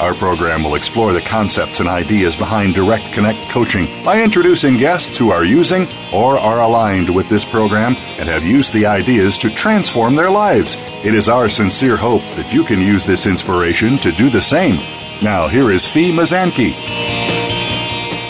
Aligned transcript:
Our 0.00 0.12
program 0.14 0.62
will 0.62 0.74
explore 0.74 1.14
the 1.14 1.22
concepts 1.22 1.80
and 1.80 1.88
ideas 1.88 2.36
behind 2.36 2.74
Direct 2.74 3.14
Connect 3.14 3.38
coaching 3.48 3.86
by 4.04 4.22
introducing 4.22 4.76
guests 4.76 5.16
who 5.16 5.30
are 5.30 5.44
using 5.44 5.86
or 6.12 6.38
are 6.38 6.60
aligned 6.60 7.14
with 7.14 7.30
this 7.30 7.46
program 7.46 7.96
and 8.18 8.28
have 8.28 8.44
used 8.44 8.74
the 8.74 8.84
ideas 8.84 9.38
to 9.38 9.48
transform 9.48 10.14
their 10.14 10.30
lives. 10.30 10.76
It 11.02 11.14
is 11.14 11.30
our 11.30 11.48
sincere 11.48 11.96
hope 11.96 12.20
that 12.36 12.52
you 12.52 12.62
can 12.62 12.78
use 12.78 13.04
this 13.04 13.24
inspiration 13.24 13.96
to 13.98 14.12
do 14.12 14.28
the 14.28 14.42
same. 14.42 14.76
Now, 15.22 15.48
here 15.48 15.70
is 15.70 15.86
Fi 15.86 16.12
Mazanke. 16.12 16.74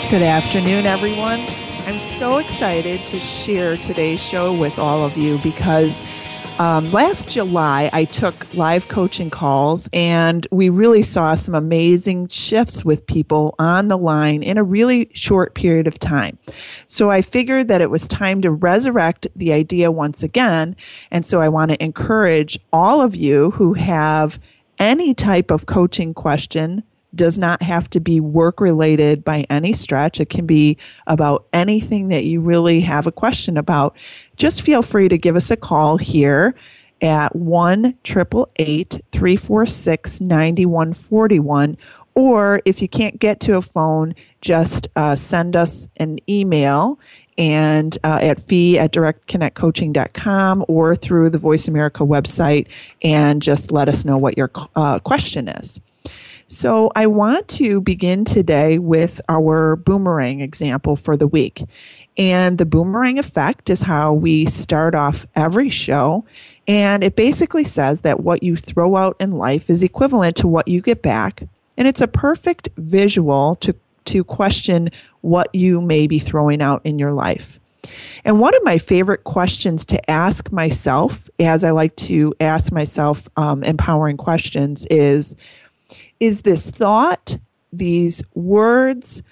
Good 0.09 0.21
afternoon, 0.21 0.85
everyone. 0.85 1.41
I'm 1.85 1.99
so 1.99 2.37
excited 2.37 3.05
to 3.07 3.19
share 3.19 3.75
today's 3.75 4.21
show 4.21 4.53
with 4.53 4.79
all 4.79 5.03
of 5.03 5.17
you 5.17 5.37
because 5.39 6.01
um, 6.59 6.91
last 6.91 7.29
July, 7.29 7.89
I 7.93 8.05
took 8.05 8.51
live 8.55 8.87
coaching 8.87 9.29
calls 9.29 9.87
and 9.93 10.47
we 10.51 10.69
really 10.69 11.03
saw 11.03 11.35
some 11.35 11.53
amazing 11.53 12.29
shifts 12.29 12.83
with 12.83 13.05
people 13.05 13.53
on 13.59 13.89
the 13.89 13.97
line 13.97 14.41
in 14.41 14.57
a 14.57 14.63
really 14.63 15.09
short 15.13 15.53
period 15.53 15.85
of 15.85 15.99
time. 15.99 16.37
So 16.87 17.11
I 17.11 17.21
figured 17.21 17.67
that 17.67 17.81
it 17.81 17.91
was 17.91 18.07
time 18.07 18.41
to 18.41 18.49
resurrect 18.49 19.27
the 19.35 19.53
idea 19.53 19.91
once 19.91 20.23
again. 20.23 20.75
And 21.11 21.25
so 21.25 21.41
I 21.41 21.47
want 21.49 21.69
to 21.71 21.83
encourage 21.83 22.57
all 22.73 23.01
of 23.01 23.15
you 23.15 23.51
who 23.51 23.73
have 23.73 24.39
any 24.79 25.13
type 25.13 25.51
of 25.51 25.67
coaching 25.67 26.13
question 26.13 26.81
does 27.17 27.37
not 27.37 27.61
have 27.61 27.89
to 27.89 27.99
be 27.99 28.21
work 28.21 28.61
related 28.61 29.25
by 29.25 29.45
any 29.49 29.73
stretch. 29.73 30.21
It 30.21 30.29
can 30.29 30.45
be 30.45 30.77
about 31.07 31.45
anything 31.51 32.07
that 32.09 32.23
you 32.23 32.39
really 32.39 32.79
have 32.81 33.07
a 33.07 33.11
question 33.11 33.57
about. 33.57 33.97
Just 34.37 34.61
feel 34.61 34.81
free 34.81 35.09
to 35.09 35.17
give 35.17 35.35
us 35.35 35.51
a 35.51 35.57
call 35.57 35.97
here 35.97 36.55
at 37.01 37.35
1 37.35 37.93
346 38.03 40.21
9141. 40.21 41.77
Or 42.15 42.61
if 42.65 42.81
you 42.81 42.87
can't 42.87 43.19
get 43.19 43.39
to 43.41 43.57
a 43.57 43.61
phone, 43.61 44.15
just 44.41 44.87
uh, 44.95 45.15
send 45.15 45.55
us 45.55 45.87
an 45.97 46.17
email 46.27 46.97
and 47.37 47.97
uh, 48.03 48.17
at 48.21 48.47
fi 48.47 48.79
at 48.79 48.91
directconnectcoaching.com 48.91 50.65
or 50.67 50.95
through 50.95 51.29
the 51.29 51.37
Voice 51.37 51.67
America 51.67 52.03
website 52.03 52.65
and 53.03 53.41
just 53.41 53.71
let 53.71 53.87
us 53.87 54.05
know 54.05 54.17
what 54.17 54.35
your 54.35 54.49
uh, 54.75 54.97
question 54.99 55.47
is. 55.47 55.79
So, 56.49 56.93
I 56.95 57.07
want 57.07 57.49
to 57.49 57.81
begin 57.81 58.23
today 58.23 58.79
with 58.79 59.19
our 59.27 59.75
boomerang 59.75 60.39
example 60.39 60.95
for 60.95 61.17
the 61.17 61.27
week. 61.27 61.61
And 62.17 62.57
the 62.57 62.65
boomerang 62.65 63.19
effect 63.19 63.69
is 63.69 63.81
how 63.81 64.13
we 64.13 64.45
start 64.45 64.95
off 64.95 65.27
every 65.35 65.69
show. 65.69 66.23
And 66.65 67.03
it 67.03 67.17
basically 67.17 67.65
says 67.65 68.01
that 68.01 68.21
what 68.21 68.43
you 68.43 68.55
throw 68.55 68.95
out 68.95 69.17
in 69.19 69.33
life 69.33 69.69
is 69.69 69.83
equivalent 69.83 70.37
to 70.37 70.47
what 70.47 70.69
you 70.69 70.79
get 70.79 71.01
back. 71.01 71.43
And 71.75 71.85
it's 71.85 71.99
a 71.99 72.07
perfect 72.07 72.69
visual 72.77 73.55
to, 73.57 73.75
to 74.05 74.23
question 74.23 74.89
what 75.19 75.53
you 75.53 75.81
may 75.81 76.07
be 76.07 76.17
throwing 76.17 76.61
out 76.61 76.81
in 76.85 76.97
your 76.97 77.11
life. 77.11 77.59
And 78.23 78.39
one 78.39 78.55
of 78.55 78.63
my 78.63 78.77
favorite 78.77 79.25
questions 79.25 79.83
to 79.85 80.09
ask 80.09 80.49
myself, 80.51 81.29
as 81.41 81.65
I 81.65 81.71
like 81.71 81.95
to 81.97 82.33
ask 82.39 82.71
myself 82.71 83.27
um, 83.35 83.65
empowering 83.65 84.15
questions, 84.15 84.85
is 84.89 85.35
is 86.19 86.41
this 86.41 86.69
thought, 86.69 87.37
these 87.71 88.23
words, 88.33 89.23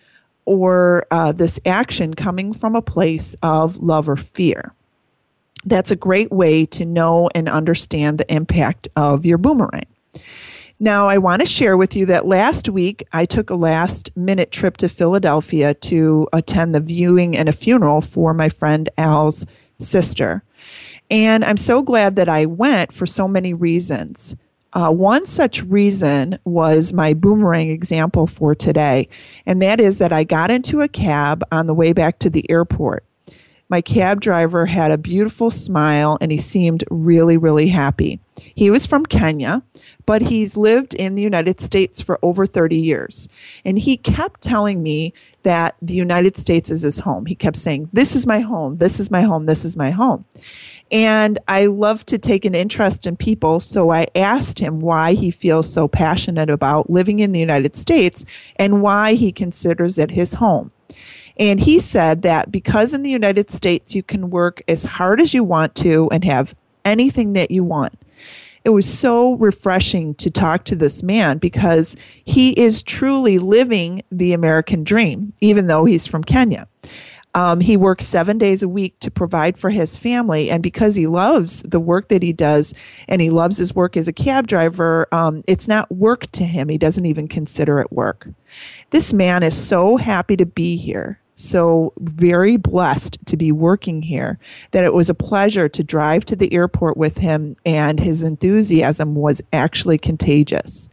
or 0.46 1.06
uh, 1.12 1.31
this 1.31 1.59
action 1.66 2.13
coming 2.13 2.53
from 2.53 2.75
a 2.75 2.81
place 2.81 3.35
of 3.41 3.78
love 3.78 4.07
or 4.07 4.16
fear? 4.16 4.73
That's 5.66 5.91
a 5.91 5.96
great 5.96 6.31
way 6.31 6.66
to 6.68 6.85
know 6.85 7.29
and 7.34 7.50
understand 7.50 8.19
the 8.19 8.31
impact 8.31 8.88
of 8.96 9.25
your 9.25 9.40
boomerang. 9.40 9.88
Now, 10.79 11.07
I 11.07 11.18
want 11.18 11.41
to 11.41 11.47
share 11.47 11.78
with 11.78 11.96
you 11.96 12.06
that 12.07 12.28
last 12.28 12.68
week 12.68 13.07
I 13.13 13.25
took 13.25 13.50
a 13.50 13.56
last 13.56 14.09
minute 14.16 14.52
trip 14.52 14.78
to 14.78 14.90
Philadelphia 14.90 15.73
to 15.73 16.28
attend 16.34 16.75
the 16.75 16.81
viewing 16.81 17.35
and 17.35 17.47
a 17.47 17.53
funeral 17.53 18.02
for 18.02 18.34
my 18.34 18.50
friend 18.50 18.90
Al's 18.97 19.46
sister. 19.79 20.44
And 21.09 21.46
I'm 21.46 21.57
so 21.57 21.81
glad 21.81 22.17
that 22.17 22.28
I 22.28 22.46
went 22.46 22.94
for 22.94 23.06
so 23.06 23.28
many 23.28 23.53
reasons. 23.53 24.35
Uh, 24.75 24.91
one 24.91 25.25
such 25.25 25.63
reason 25.63 26.37
was 26.43 26.91
my 26.91 27.13
boomerang 27.13 27.69
example 27.69 28.27
for 28.27 28.53
today, 28.53 29.07
and 29.45 29.61
that 29.61 29.79
is 29.79 29.97
that 29.99 30.11
I 30.11 30.25
got 30.25 30.51
into 30.51 30.81
a 30.81 30.89
cab 30.89 31.43
on 31.49 31.65
the 31.65 31.73
way 31.73 31.93
back 31.93 32.19
to 32.19 32.29
the 32.29 32.49
airport. 32.51 33.05
My 33.67 33.81
cab 33.81 34.21
driver 34.21 34.67
had 34.67 34.91
a 34.91 34.97
beautiful 34.97 35.49
smile 35.49 36.19
and 36.21 36.31
he 36.31 36.37
seemed 36.37 36.83
really, 36.91 37.35
really 37.35 37.67
happy. 37.67 38.19
He 38.37 38.69
was 38.69 38.85
from 38.85 39.07
Kenya, 39.07 39.63
but 40.05 40.21
he's 40.21 40.55
lived 40.55 40.93
in 40.93 41.15
the 41.15 41.23
United 41.23 41.59
States 41.59 41.99
for 41.99 42.19
over 42.21 42.45
30 42.45 42.75
years. 42.75 43.27
And 43.63 43.79
he 43.79 43.97
kept 43.97 44.41
telling 44.41 44.83
me 44.83 45.13
that 45.41 45.75
the 45.81 45.95
United 45.95 46.37
States 46.37 46.69
is 46.69 46.83
his 46.83 46.99
home. 46.99 47.25
He 47.25 47.33
kept 47.33 47.57
saying, 47.57 47.89
This 47.91 48.15
is 48.15 48.27
my 48.27 48.39
home, 48.39 48.77
this 48.77 48.99
is 48.99 49.09
my 49.09 49.21
home, 49.21 49.47
this 49.47 49.65
is 49.65 49.75
my 49.75 49.89
home. 49.89 50.25
And 50.91 51.40
I 51.47 51.66
love 51.66 52.06
to 52.07 52.18
take 52.18 52.46
an 52.46 52.53
interest 52.53 53.07
in 53.07 53.18
people. 53.18 53.59
So 53.59 53.91
I 53.91 54.07
asked 54.16 54.59
him 54.59 54.79
why 54.79 55.13
he 55.13 55.31
feels 55.31 55.72
so 55.72 55.88
passionate 55.88 56.50
about 56.50 56.90
living 56.90 57.19
in 57.19 57.31
the 57.31 57.40
United 57.40 57.75
States 57.75 58.23
and 58.57 58.81
why 58.81 59.13
he 59.13 59.31
considers 59.31 59.97
it 59.97 60.12
his 60.12 60.35
home. 60.35 60.72
And 61.38 61.59
he 61.59 61.79
said 61.79 62.22
that 62.22 62.51
because 62.51 62.94
in 62.94 63.03
the 63.03 63.09
United 63.09 63.51
States 63.51 63.96
you 63.96 64.03
can 64.03 64.29
work 64.29 64.62
as 64.68 64.85
hard 64.85 65.19
as 65.19 65.34
you 65.34 65.44
want 65.44 65.75
to 65.75 66.07
and 66.12 66.23
have 66.23 66.56
anything 66.85 67.34
that 67.34 67.52
you 67.52 67.63
want. 67.63 68.00
It 68.63 68.69
was 68.69 68.91
so 68.91 69.34
refreshing 69.34 70.16
to 70.16 70.31
talk 70.31 70.66
to 70.66 70.75
this 70.75 71.03
man 71.03 71.38
because 71.38 71.96
he 72.23 72.52
is 72.59 72.81
truly 72.81 73.38
living 73.38 74.02
the 74.12 74.34
American 74.34 74.84
dream, 74.84 75.34
even 75.40 75.67
though 75.67 75.85
he's 75.85 76.07
from 76.07 76.23
Kenya. 76.23 76.67
Um, 77.35 77.59
he 77.59 77.75
works 77.75 78.06
seven 78.06 78.38
days 78.38 78.63
a 78.63 78.68
week 78.69 78.97
to 79.01 79.12
provide 79.12 79.57
for 79.57 79.69
his 79.69 79.97
family. 79.97 80.50
And 80.50 80.63
because 80.63 80.96
he 80.96 81.06
loves 81.06 81.62
the 81.63 81.81
work 81.81 82.07
that 82.07 82.23
he 82.23 82.31
does 82.31 82.73
and 83.09 83.22
he 83.22 83.29
loves 83.29 83.57
his 83.57 83.75
work 83.75 83.97
as 83.97 84.07
a 84.07 84.13
cab 84.13 84.47
driver, 84.47 85.07
um, 85.13 85.44
it's 85.46 85.68
not 85.68 85.91
work 85.91 86.31
to 86.31 86.46
him. 86.46 86.69
He 86.69 86.78
doesn't 86.78 87.06
even 87.06 87.28
consider 87.28 87.81
it 87.81 87.91
work. 87.91 88.29
This 88.91 89.12
man 89.12 89.44
is 89.44 89.56
so 89.56 89.97
happy 89.97 90.38
to 90.38 90.46
be 90.46 90.78
here. 90.78 91.19
So, 91.38 91.91
very 92.00 92.56
blessed 92.56 93.18
to 93.25 93.35
be 93.35 93.52
working 93.52 94.02
here 94.02 94.40
that 94.72 94.85
it 94.85 94.94
was 94.94 95.09
a 95.09 95.13
pleasure 95.13 95.67
to 95.67 95.84
drive 95.84 96.23
to 96.25 96.35
the 96.38 96.53
airport 96.53 96.96
with 96.96 97.17
him, 97.17 97.57
and 97.66 98.00
his 98.00 98.23
enthusiasm 98.23 99.16
was 99.16 99.41
actually 99.52 99.97
contagious. 99.97 100.88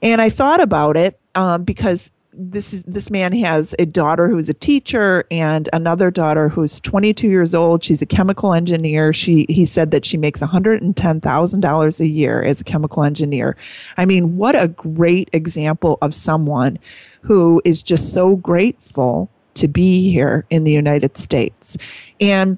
And 0.00 0.22
I 0.22 0.30
thought 0.30 0.62
about 0.62 0.96
it 0.96 1.20
um, 1.34 1.64
because 1.64 2.10
this 2.38 2.72
is 2.72 2.84
this 2.84 3.10
man 3.10 3.32
has 3.32 3.74
a 3.78 3.84
daughter 3.84 4.28
who's 4.28 4.48
a 4.48 4.54
teacher 4.54 5.24
and 5.30 5.68
another 5.72 6.10
daughter 6.10 6.48
who's 6.48 6.80
22 6.80 7.28
years 7.28 7.54
old. 7.54 7.82
She's 7.82 8.00
a 8.00 8.06
chemical 8.06 8.54
engineer. 8.54 9.12
She 9.12 9.44
he 9.48 9.66
said 9.66 9.90
that 9.90 10.04
she 10.04 10.16
makes 10.16 10.40
$110,000 10.40 12.00
a 12.00 12.06
year 12.06 12.42
as 12.42 12.60
a 12.60 12.64
chemical 12.64 13.02
engineer. 13.02 13.56
I 13.96 14.04
mean, 14.04 14.36
what 14.36 14.54
a 14.54 14.68
great 14.68 15.28
example 15.32 15.98
of 16.00 16.14
someone 16.14 16.78
who 17.22 17.60
is 17.64 17.82
just 17.82 18.12
so 18.12 18.36
grateful 18.36 19.28
to 19.54 19.66
be 19.66 20.10
here 20.10 20.46
in 20.50 20.62
the 20.62 20.72
United 20.72 21.18
States. 21.18 21.76
And 22.20 22.56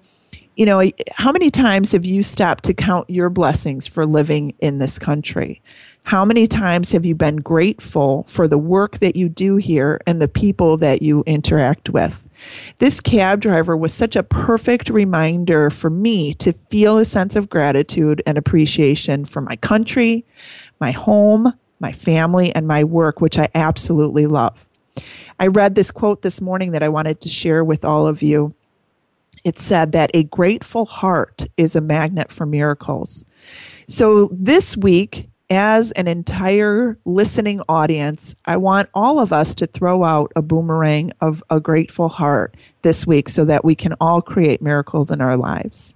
you 0.57 0.67
know, 0.67 0.91
how 1.13 1.33
many 1.33 1.51
times 1.51 1.93
have 1.93 2.05
you 2.05 2.23
stopped 2.23 2.65
to 2.65 2.75
count 2.75 3.09
your 3.09 3.31
blessings 3.31 3.87
for 3.87 4.05
living 4.05 4.53
in 4.59 4.77
this 4.77 4.99
country? 4.99 5.63
How 6.05 6.25
many 6.25 6.49
times 6.49 6.93
have 6.93 7.05
you 7.05 7.15
been 7.15 7.37
grateful 7.37 8.27
for 8.29 8.49
the 8.49 8.59
work 8.59 8.99
that 8.99 9.17
you 9.17 9.29
do 9.29 9.57
here 9.57 10.01
and 10.07 10.21
the 10.21 10.29
people 10.29 10.77
that 10.79 11.03
you 11.03 11.23
interact 11.27 11.91
with? 11.91 12.21
This 12.79 13.01
cab 13.01 13.41
driver 13.41 13.77
was 13.77 13.93
such 13.93 14.17
a 14.17 14.23
perfect 14.23 14.89
reminder 14.89 15.71
for 15.71 15.91
me 15.91 16.35
to 16.35 16.55
feel 16.71 16.99
a 16.99 17.05
sense 17.05 17.37
of 17.37 17.51
gratitude 17.51 18.23
and 18.27 18.39
appreciation 18.39 19.25
for 19.25 19.41
my 19.41 19.57
country, 19.57 20.25
my 20.81 20.91
home, 20.91 21.53
my 21.81 21.93
family, 21.93 22.55
and 22.55 22.67
my 22.67 22.83
work, 22.83 23.21
which 23.21 23.39
I 23.39 23.49
absolutely 23.55 24.27
love. 24.27 24.57
I 25.39 25.47
read 25.47 25.75
this 25.75 25.91
quote 25.91 26.23
this 26.23 26.41
morning 26.41 26.73
that 26.73 26.83
I 26.83 26.89
wanted 26.89 27.21
to 27.23 27.29
share 27.29 27.65
with 27.65 27.85
all 27.85 28.07
of 28.07 28.23
you. 28.23 28.55
It 29.45 29.59
said 29.59 29.93
that 29.93 30.11
a 30.13 30.25
grateful 30.25 30.85
heart 30.85 31.47
is 31.57 31.75
a 31.75 31.81
magnet 31.81 32.31
for 32.31 32.45
miracles. 32.45 33.25
So 33.89 34.29
this 34.33 34.77
week, 34.77 35.30
as 35.51 35.91
an 35.93 36.07
entire 36.07 36.97
listening 37.05 37.61
audience, 37.69 38.35
I 38.45 38.57
want 38.57 38.89
all 38.95 39.19
of 39.19 39.33
us 39.33 39.55
to 39.57 39.67
throw 39.67 40.05
out 40.05 40.33
a 40.37 40.43
boomerang 40.43 41.13
of 41.21 41.43
a 41.51 41.61
grateful 41.61 42.09
heart 42.09 42.57
this 42.83 43.07
week 43.07 43.29
so 43.29 43.45
that 43.45 43.65
we 43.65 43.75
can 43.75 43.95
all 44.01 44.23
create 44.23 44.63
miracles 44.63 45.11
in 45.11 45.21
our 45.21 45.37
lives. 45.37 45.95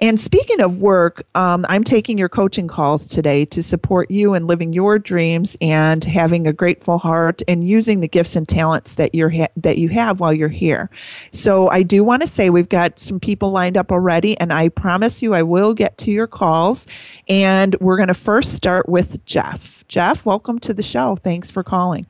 And 0.00 0.20
speaking 0.20 0.60
of 0.60 0.78
work, 0.78 1.24
um, 1.34 1.64
I'm 1.68 1.84
taking 1.84 2.18
your 2.18 2.28
coaching 2.28 2.68
calls 2.68 3.06
today 3.06 3.44
to 3.46 3.62
support 3.62 4.10
you 4.10 4.34
in 4.34 4.46
living 4.46 4.72
your 4.72 4.98
dreams 4.98 5.56
and 5.60 6.02
having 6.04 6.46
a 6.46 6.52
grateful 6.52 6.98
heart 6.98 7.42
and 7.46 7.66
using 7.66 8.00
the 8.00 8.08
gifts 8.08 8.36
and 8.36 8.48
talents 8.48 8.94
that 8.94 9.14
you're 9.14 9.30
ha- 9.30 9.48
that 9.56 9.78
you 9.78 9.88
have 9.90 10.20
while 10.20 10.32
you're 10.32 10.48
here. 10.48 10.90
So 11.30 11.68
I 11.70 11.82
do 11.82 12.02
want 12.02 12.22
to 12.22 12.28
say 12.28 12.50
we've 12.50 12.68
got 12.68 12.98
some 12.98 13.20
people 13.20 13.50
lined 13.50 13.76
up 13.76 13.92
already, 13.92 14.38
and 14.38 14.52
I 14.52 14.68
promise 14.68 15.22
you 15.22 15.34
I 15.34 15.42
will 15.42 15.74
get 15.74 15.96
to 15.98 16.10
your 16.10 16.26
calls. 16.26 16.86
And 17.28 17.76
we're 17.80 17.96
going 17.96 18.08
to 18.08 18.14
first 18.14 18.54
start 18.54 18.88
with 18.88 19.24
Jeff. 19.24 19.84
Jeff, 19.88 20.24
welcome 20.24 20.58
to 20.60 20.74
the 20.74 20.82
show. 20.82 21.16
Thanks 21.22 21.50
for 21.50 21.62
calling. 21.62 22.06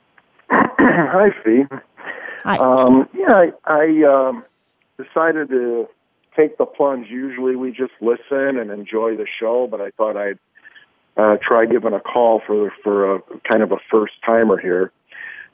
Hi, 0.50 1.30
Fi. 1.42 1.66
Hi. 2.44 2.56
Um, 2.58 3.08
yeah, 3.14 3.32
I, 3.32 3.52
I 3.64 4.28
um, 4.28 4.44
decided 4.98 5.48
to 5.48 5.88
take 6.36 6.58
the 6.58 6.66
plunge. 6.66 7.08
Usually 7.08 7.56
we 7.56 7.70
just 7.70 7.92
listen 8.00 8.58
and 8.58 8.70
enjoy 8.70 9.16
the 9.16 9.26
show, 9.40 9.66
but 9.70 9.80
I 9.80 9.90
thought 9.90 10.16
I'd 10.16 10.38
uh, 11.16 11.36
try 11.42 11.66
giving 11.66 11.92
a 11.92 12.00
call 12.00 12.42
for 12.46 12.72
for 12.82 13.16
a 13.16 13.20
kind 13.48 13.62
of 13.62 13.72
a 13.72 13.78
first 13.90 14.14
timer 14.24 14.58
here. 14.58 14.92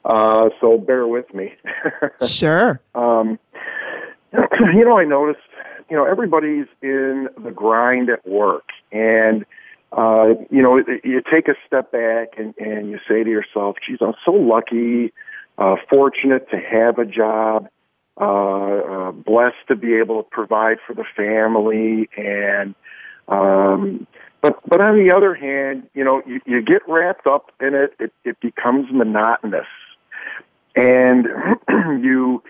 Uh, 0.04 0.48
so 0.60 0.78
bear 0.78 1.06
with 1.06 1.32
me. 1.34 1.52
sure. 2.26 2.80
Um, 2.94 3.38
you 4.32 4.84
know, 4.84 4.98
I 4.98 5.04
noticed, 5.04 5.40
you 5.90 5.96
know, 5.96 6.04
everybody's 6.04 6.66
in 6.80 7.28
the 7.42 7.50
grind 7.50 8.08
at 8.08 8.26
work, 8.26 8.64
and 8.92 9.44
uh, 9.92 10.28
you 10.50 10.62
know, 10.62 10.82
you 11.02 11.20
take 11.30 11.48
a 11.48 11.54
step 11.66 11.90
back 11.92 12.34
and, 12.38 12.54
and 12.58 12.90
you 12.90 12.98
say 13.08 13.24
to 13.24 13.30
yourself, 13.30 13.76
"Geez, 13.86 13.98
I'm 14.00 14.14
so 14.24 14.32
lucky, 14.32 15.12
uh, 15.58 15.76
fortunate 15.88 16.48
to 16.50 16.58
have 16.58 16.98
a 16.98 17.04
job." 17.04 17.68
Uh, 18.20 18.24
uh, 18.24 19.12
blessed 19.12 19.56
to 19.68 19.76
be 19.76 19.94
able 19.94 20.22
to 20.22 20.28
provide 20.30 20.78
for 20.86 20.94
the 20.94 21.04
family 21.16 22.08
and 22.16 22.74
um, 23.28 24.06
but 24.40 24.58
but 24.66 24.80
on 24.80 24.96
the 24.96 25.10
other 25.14 25.34
hand, 25.34 25.88
you 25.94 26.02
know, 26.02 26.22
you, 26.26 26.40
you 26.46 26.62
get 26.62 26.82
wrapped 26.88 27.26
up 27.26 27.52
in 27.60 27.74
it, 27.74 27.94
it, 27.98 28.12
it 28.24 28.40
becomes 28.40 28.86
monotonous, 28.90 29.66
and 30.74 31.26
you 32.02 32.42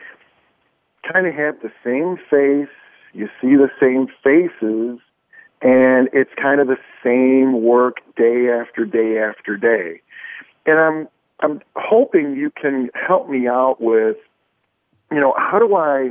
kind 1.12 1.26
of 1.26 1.34
have 1.34 1.56
the 1.62 1.72
same 1.84 2.16
face, 2.30 2.72
you 3.12 3.28
see 3.40 3.56
the 3.56 3.70
same 3.80 4.06
faces, 4.22 5.00
and 5.62 6.08
it's 6.12 6.30
kind 6.40 6.60
of 6.60 6.68
the 6.68 6.78
same 7.04 7.62
work 7.62 7.96
day 8.16 8.48
after 8.48 8.84
day 8.84 9.18
after 9.18 9.56
day. 9.56 10.00
And 10.66 10.78
I'm 10.78 11.08
I'm 11.40 11.60
hoping 11.74 12.36
you 12.36 12.50
can 12.50 12.90
help 12.94 13.28
me 13.28 13.48
out 13.48 13.80
with 13.80 14.16
you 15.10 15.20
know, 15.20 15.34
how 15.36 15.58
do 15.58 15.74
I 15.76 16.10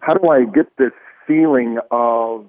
how 0.00 0.14
do 0.14 0.28
I 0.28 0.44
get 0.44 0.76
this 0.76 0.92
feeling 1.26 1.78
of 1.90 2.46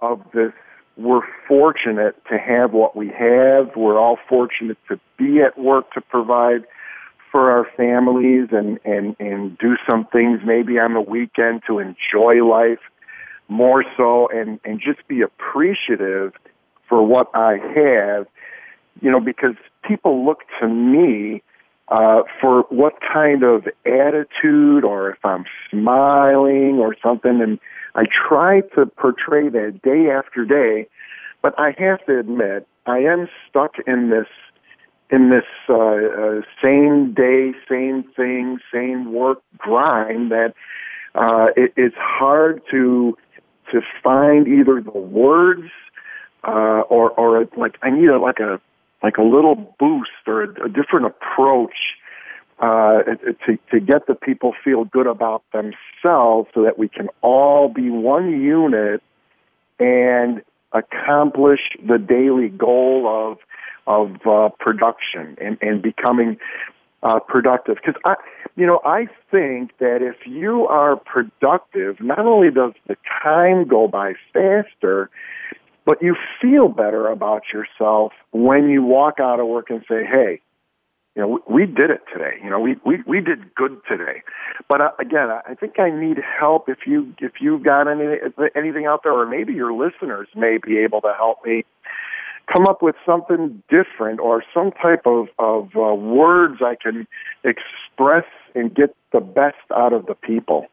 of 0.00 0.20
this 0.32 0.52
we're 0.96 1.20
fortunate 1.46 2.16
to 2.30 2.38
have 2.38 2.72
what 2.72 2.96
we 2.96 3.08
have. 3.08 3.76
We're 3.76 3.98
all 3.98 4.18
fortunate 4.28 4.78
to 4.88 4.98
be 5.18 5.40
at 5.42 5.58
work 5.58 5.92
to 5.92 6.00
provide 6.00 6.64
for 7.30 7.50
our 7.50 7.66
families 7.76 8.48
and, 8.50 8.78
and, 8.84 9.14
and 9.20 9.58
do 9.58 9.76
some 9.88 10.06
things 10.10 10.40
maybe 10.44 10.78
on 10.78 10.94
the 10.94 11.00
weekend 11.02 11.62
to 11.66 11.80
enjoy 11.80 12.42
life 12.42 12.78
more 13.48 13.84
so 13.96 14.28
and, 14.32 14.58
and 14.64 14.80
just 14.80 15.06
be 15.06 15.20
appreciative 15.20 16.32
for 16.88 17.06
what 17.06 17.28
I 17.34 17.58
have, 17.74 18.26
you 19.02 19.10
know, 19.10 19.20
because 19.20 19.54
people 19.86 20.24
look 20.24 20.40
to 20.60 20.68
me 20.68 21.42
uh, 21.88 22.22
for 22.40 22.62
what 22.70 22.94
kind 23.00 23.42
of 23.42 23.66
attitude 23.84 24.84
or 24.84 25.10
if 25.10 25.24
I'm 25.24 25.44
smiling 25.70 26.78
or 26.80 26.96
something. 27.02 27.40
And 27.40 27.58
I 27.94 28.04
try 28.28 28.60
to 28.74 28.86
portray 28.86 29.48
that 29.48 29.80
day 29.82 30.10
after 30.10 30.44
day, 30.44 30.88
but 31.42 31.54
I 31.58 31.74
have 31.78 32.04
to 32.06 32.18
admit, 32.18 32.66
I 32.86 32.98
am 32.98 33.28
stuck 33.48 33.74
in 33.86 34.10
this 34.10 34.26
in 35.08 35.30
this 35.30 35.44
uh, 35.68 35.74
uh, 35.74 36.40
same 36.60 37.14
day, 37.14 37.52
same 37.70 38.02
thing, 38.16 38.58
same 38.72 39.12
work 39.12 39.40
grind 39.56 40.32
that 40.32 40.54
uh, 41.14 41.46
it, 41.56 41.72
it's 41.76 41.96
hard 41.96 42.60
to 42.72 43.16
to 43.72 43.80
find 44.02 44.48
either 44.48 44.80
the 44.80 44.98
words 44.98 45.70
uh, 46.44 46.82
or 46.88 47.10
or 47.10 47.48
like 47.56 47.78
I 47.82 47.90
need 47.90 48.08
a, 48.08 48.18
like 48.18 48.40
a 48.40 48.60
like 49.06 49.18
a 49.18 49.22
little 49.22 49.54
boost 49.78 50.10
or 50.26 50.42
a, 50.42 50.66
a 50.66 50.68
different 50.68 51.06
approach 51.06 51.76
uh, 52.58 53.02
to, 53.46 53.56
to 53.70 53.78
get 53.78 54.08
the 54.08 54.16
people 54.16 54.52
feel 54.64 54.84
good 54.84 55.06
about 55.06 55.44
themselves 55.52 56.48
so 56.52 56.64
that 56.64 56.76
we 56.76 56.88
can 56.88 57.08
all 57.22 57.68
be 57.68 57.88
one 57.88 58.40
unit 58.40 59.00
and 59.78 60.42
accomplish 60.72 61.60
the 61.86 61.98
daily 61.98 62.48
goal 62.48 63.06
of 63.06 63.38
of 63.86 64.26
uh, 64.26 64.48
production 64.58 65.36
and, 65.40 65.56
and 65.62 65.80
becoming 65.80 66.36
uh, 67.04 67.20
productive. 67.20 67.76
Because 67.76 68.00
I, 68.04 68.16
you 68.56 68.66
know, 68.66 68.80
I 68.84 69.06
think 69.30 69.70
that 69.78 69.98
if 70.02 70.26
you 70.26 70.66
are 70.66 70.96
productive, 70.96 72.00
not 72.00 72.26
only 72.26 72.50
does 72.50 72.72
the 72.88 72.96
time 73.22 73.68
go 73.68 73.86
by 73.86 74.14
faster, 74.32 75.08
but 75.86 76.02
you 76.02 76.16
feel 76.42 76.68
better 76.68 77.08
about 77.08 77.44
yourself 77.54 78.12
when 78.32 78.68
you 78.68 78.82
walk 78.82 79.20
out 79.20 79.40
of 79.40 79.46
work 79.46 79.70
and 79.70 79.82
say, 79.88 80.04
hey, 80.04 80.40
you 81.14 81.22
know, 81.22 81.28
we, 81.28 81.64
we 81.64 81.66
did 81.66 81.90
it 81.90 82.02
today. 82.12 82.34
You 82.44 82.50
know, 82.50 82.60
we, 82.60 82.76
we, 82.84 82.98
we 83.06 83.20
did 83.22 83.54
good 83.54 83.78
today. 83.88 84.22
But 84.68 84.80
uh, 84.82 84.90
again, 84.98 85.28
I 85.30 85.54
think 85.54 85.78
I 85.78 85.88
need 85.88 86.18
help 86.18 86.68
if 86.68 86.80
you, 86.86 87.14
if 87.20 87.34
you've 87.40 87.62
got 87.62 87.88
any, 87.88 88.16
anything 88.54 88.84
out 88.84 89.04
there, 89.04 89.12
or 89.12 89.26
maybe 89.26 89.54
your 89.54 89.72
listeners 89.72 90.28
may 90.34 90.58
be 90.58 90.76
able 90.78 91.00
to 91.02 91.14
help 91.16 91.38
me 91.46 91.64
come 92.52 92.66
up 92.66 92.82
with 92.82 92.96
something 93.06 93.62
different 93.68 94.20
or 94.20 94.42
some 94.52 94.72
type 94.72 95.06
of, 95.06 95.28
of 95.38 95.70
uh, 95.76 95.94
words 95.94 96.60
I 96.60 96.76
can 96.80 97.06
express 97.44 98.24
and 98.54 98.74
get 98.74 98.94
the 99.12 99.20
best 99.20 99.56
out 99.74 99.92
of 99.92 100.06
the 100.06 100.14
people. 100.14 100.66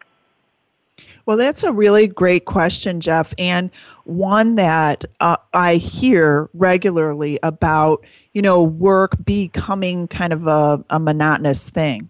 Well, 1.26 1.38
that's 1.38 1.64
a 1.64 1.72
really 1.72 2.08
great 2.08 2.46
question, 2.46 3.00
Jeff, 3.00 3.34
and 3.38 3.72
one 4.04 4.56
that 4.56 5.06
uh, 5.22 5.38
I 5.54 5.76
hear 5.76 6.50
regularly 6.54 7.40
about, 7.44 8.04
you 8.34 8.42
know, 8.42 8.62
work 8.62 9.16
becoming 9.24 10.08
kind 10.08 10.34
of 10.34 10.48
a, 10.48 10.84
a 10.90 11.00
monotonous 11.00 11.70
thing. 11.70 12.10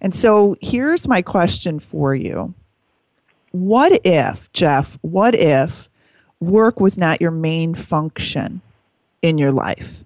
And 0.00 0.14
so 0.14 0.56
here's 0.60 1.06
my 1.06 1.22
question 1.22 1.78
for 1.78 2.14
you. 2.14 2.54
What 3.52 4.00
if, 4.04 4.52
Jeff, 4.52 4.98
what 5.02 5.34
if 5.34 5.88
work 6.40 6.80
was 6.80 6.98
not 6.98 7.20
your 7.20 7.30
main 7.30 7.74
function 7.74 8.60
in 9.22 9.38
your 9.38 9.52
life? 9.52 10.04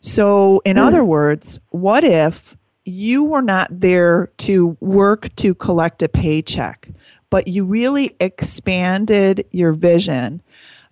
So, 0.00 0.62
in 0.64 0.76
mm. 0.76 0.86
other 0.86 1.04
words, 1.04 1.60
what 1.70 2.04
if 2.04 2.56
you 2.90 3.24
were 3.24 3.42
not 3.42 3.68
there 3.70 4.30
to 4.38 4.76
work 4.80 5.34
to 5.36 5.54
collect 5.54 6.02
a 6.02 6.08
paycheck, 6.08 6.88
but 7.30 7.48
you 7.48 7.64
really 7.64 8.16
expanded 8.20 9.46
your 9.52 9.72
vision 9.72 10.42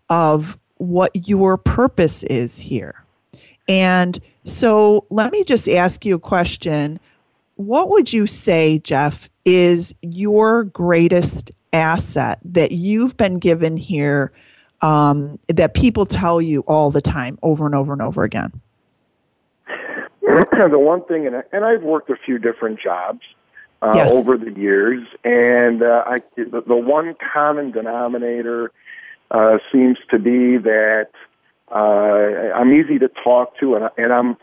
of 0.09 0.59
what 0.77 1.29
your 1.29 1.57
purpose 1.57 2.23
is 2.25 2.59
here. 2.59 3.05
And 3.69 4.19
so 4.45 5.05
let 5.11 5.33
me 5.33 5.45
just 5.45 5.69
ask 5.69 6.05
you 6.05 6.15
a 6.15 6.21
question. 6.21 6.99
What 7.57 7.91
would 7.91 8.13
you 8.13 8.27
say, 8.27 8.79
Jeff, 8.79 9.29
is 9.45 9.95
your 10.01 10.65
greatest 10.65 11.51
asset 11.73 12.39
that 12.45 12.73
you've 12.73 13.17
been 13.17 13.39
given 13.39 13.77
here 13.77 14.33
um, 14.81 15.39
that 15.49 15.75
people 15.75 16.07
tell 16.07 16.41
you 16.41 16.61
all 16.61 16.91
the 16.91 17.03
time, 17.03 17.39
over 17.43 17.67
and 17.67 17.75
over 17.75 17.93
and 17.93 18.01
over 18.01 18.25
again? 18.25 18.61
the 20.71 20.79
one 20.79 21.05
thing, 21.05 21.27
and, 21.27 21.43
and 21.53 21.65
I've 21.65 21.83
worked 21.83 22.11
a 22.11 22.17
few 22.17 22.39
different 22.39 22.81
jobs 22.81 23.21
uh, 23.81 23.93
yes. 23.95 24.11
over 24.11 24.37
the 24.37 24.53
years, 24.53 25.07
and 25.25 25.83
uh, 25.83 26.05
I, 26.07 26.19
the, 26.37 26.63
the 26.67 26.77
one 26.77 27.15
common 27.33 27.71
denominator 27.71 28.73
uh, 29.31 29.59
seems 29.73 29.99
to 30.11 30.19
be 30.19 30.59
that 30.59 31.11
uh, 31.71 32.55
I'm 32.55 32.73
easy 32.73 32.99
to 32.99 33.09
talk 33.09 33.59
to, 33.61 33.75
and, 33.75 33.85
I, 33.85 33.91
and 33.97 34.13
I'm 34.13 34.37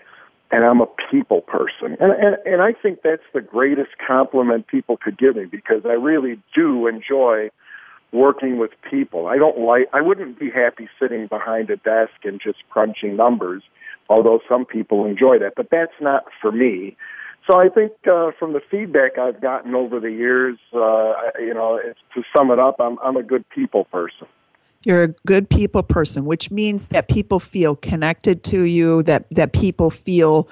and 0.51 0.63
I'm 0.63 0.79
a 0.79 0.87
people 1.11 1.41
person, 1.41 1.97
and, 1.99 2.11
and 2.13 2.37
and 2.45 2.61
I 2.61 2.73
think 2.73 3.01
that's 3.03 3.23
the 3.33 3.41
greatest 3.41 3.91
compliment 4.05 4.67
people 4.67 4.95
could 4.95 5.17
give 5.17 5.35
me 5.35 5.45
because 5.45 5.85
I 5.85 5.93
really 5.93 6.39
do 6.53 6.87
enjoy 6.87 7.49
working 8.11 8.57
with 8.57 8.71
people. 8.89 9.27
I 9.27 9.37
don't 9.37 9.59
like. 9.59 9.89
I 9.91 10.01
wouldn't 10.01 10.39
be 10.39 10.49
happy 10.49 10.87
sitting 10.99 11.27
behind 11.27 11.69
a 11.71 11.77
desk 11.77 12.13
and 12.23 12.39
just 12.39 12.59
crunching 12.69 13.15
numbers. 13.15 13.63
Although 14.09 14.39
some 14.47 14.65
people 14.65 15.05
enjoy 15.05 15.39
that, 15.39 15.53
but 15.55 15.69
that's 15.71 15.93
not 15.99 16.25
for 16.41 16.51
me. 16.51 16.95
So 17.47 17.59
I 17.59 17.69
think 17.69 17.91
uh, 18.11 18.31
from 18.39 18.53
the 18.53 18.61
feedback 18.71 19.17
I've 19.17 19.39
gotten 19.39 19.75
over 19.75 19.99
the 19.99 20.11
years, 20.11 20.57
uh, 20.73 21.13
you 21.39 21.53
know, 21.53 21.79
to 22.13 22.23
sum 22.35 22.51
it 22.51 22.59
up, 22.59 22.77
I'm 22.79 22.97
I'm 23.03 23.17
a 23.17 23.23
good 23.23 23.47
people 23.49 23.85
person. 23.85 24.27
You're 24.83 25.03
a 25.03 25.07
good 25.25 25.49
people 25.49 25.81
person, 25.81 26.25
which 26.25 26.51
means 26.51 26.89
that 26.89 27.07
people 27.07 27.39
feel 27.39 27.75
connected 27.75 28.43
to 28.45 28.63
you, 28.63 29.03
that 29.03 29.25
that 29.31 29.53
people 29.53 29.89
feel 29.89 30.47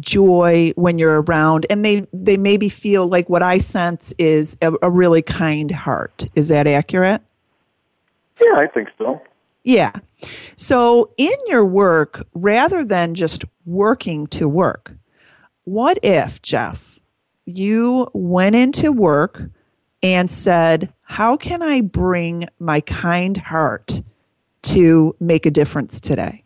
joy 0.00 0.72
when 0.74 0.98
you're 0.98 1.22
around 1.22 1.66
and 1.70 1.84
they 1.84 2.06
they 2.12 2.36
maybe 2.36 2.68
feel 2.68 3.06
like 3.06 3.28
what 3.28 3.42
I 3.42 3.58
sense 3.58 4.12
is 4.18 4.56
a, 4.60 4.72
a 4.82 4.90
really 4.90 5.22
kind 5.22 5.70
heart. 5.70 6.26
Is 6.34 6.48
that 6.48 6.66
accurate? 6.66 7.22
Yeah, 8.40 8.56
I 8.56 8.66
think 8.66 8.88
so. 8.98 9.20
Yeah. 9.64 9.92
So 10.56 11.12
in 11.16 11.34
your 11.46 11.64
work, 11.64 12.26
rather 12.34 12.84
than 12.84 13.14
just 13.14 13.44
working 13.64 14.26
to 14.28 14.46
work, 14.46 14.92
what 15.64 15.98
if, 16.02 16.42
Jeff, 16.42 17.00
you 17.46 18.08
went 18.12 18.54
into 18.54 18.92
work 18.92 19.42
and 20.02 20.30
said, 20.30 20.92
How 21.02 21.36
can 21.36 21.62
I 21.62 21.80
bring 21.80 22.46
my 22.58 22.80
kind 22.82 23.36
heart 23.38 24.02
to 24.62 25.16
make 25.18 25.46
a 25.46 25.50
difference 25.50 25.98
today? 25.98 26.44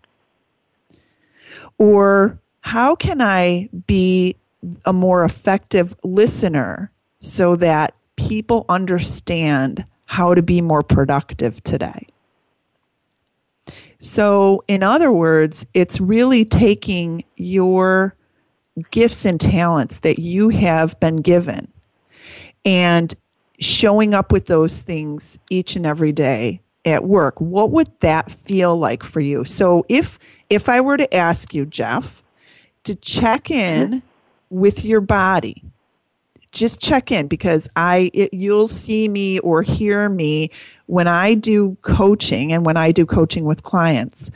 Or 1.79 2.41
how 2.61 2.95
can 2.95 3.21
I 3.21 3.69
be 3.87 4.37
a 4.85 4.93
more 4.93 5.25
effective 5.25 5.95
listener 6.05 6.93
so 7.21 7.57
that 7.57 7.95
people 8.17 8.65
understand 8.69 9.85
how 10.07 10.35
to 10.35 10.43
be 10.43 10.61
more 10.61 10.83
productive 10.83 11.63
today? 11.65 12.07
So, 14.01 14.63
in 14.69 14.83
other 14.83 15.11
words, 15.11 15.67
it's 15.75 16.01
really 16.01 16.45
taking 16.45 17.25
your 17.37 18.15
gifts 18.91 19.25
and 19.25 19.41
talents 19.41 20.01
that 20.01 20.21
you 20.21 20.51
have 20.51 20.99
been 21.01 21.17
given 21.17 21.67
and 22.65 23.13
showing 23.59 24.15
up 24.15 24.31
with 24.31 24.47
those 24.47 24.81
things 24.81 25.37
each 25.51 25.75
and 25.75 25.85
every 25.85 26.13
day 26.13 26.61
at 26.85 27.03
work 27.03 27.35
what 27.41 27.73
would 27.73 27.91
that 27.99 28.31
feel 28.31 28.77
like 28.77 29.03
for 29.03 29.19
you 29.19 29.45
so 29.45 29.85
if 29.89 30.17
if 30.49 30.69
i 30.69 30.81
were 30.81 30.97
to 30.97 31.13
ask 31.13 31.53
you 31.53 31.67
jeff 31.67 32.23
to 32.89 32.95
check 32.95 33.51
in 33.51 33.89
mm-hmm. 33.89 33.99
with 34.49 34.83
your 34.83 35.03
body. 35.03 35.63
Just 36.53 36.81
check 36.81 37.13
in 37.13 37.29
because 37.29 37.69
I 37.77 38.11
it, 38.15 38.33
you'll 38.33 38.69
see 38.69 39.09
me 39.09 39.39
or 39.41 39.63
hear 39.63 40.09
me 40.09 40.51
when 40.87 41.07
I 41.07 41.35
do 41.35 41.77
coaching 41.83 42.53
and 42.53 42.65
when 42.65 42.77
I 42.77 42.93
do 42.93 43.05
coaching 43.05 43.45
with 43.45 43.63
clients. 43.63 44.31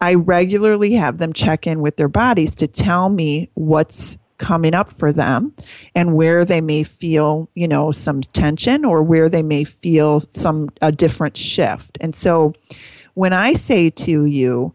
I 0.00 0.14
regularly 0.14 0.92
have 0.92 1.18
them 1.18 1.32
check 1.32 1.66
in 1.66 1.80
with 1.80 1.96
their 1.96 2.08
bodies 2.08 2.54
to 2.56 2.66
tell 2.66 3.08
me 3.08 3.48
what's 3.54 4.18
coming 4.38 4.74
up 4.74 4.92
for 4.92 5.12
them 5.12 5.54
and 5.94 6.14
where 6.14 6.44
they 6.44 6.60
may 6.60 6.82
feel, 6.82 7.48
you 7.54 7.68
know, 7.68 7.92
some 7.92 8.20
tension 8.20 8.84
or 8.84 9.02
where 9.02 9.28
they 9.28 9.42
may 9.42 9.64
feel 9.64 10.20
some 10.20 10.68
a 10.82 10.92
different 10.92 11.36
shift. 11.36 11.96
And 12.00 12.14
so 12.14 12.52
when 13.14 13.32
I 13.32 13.54
say 13.54 13.90
to 13.90 14.24
you, 14.24 14.74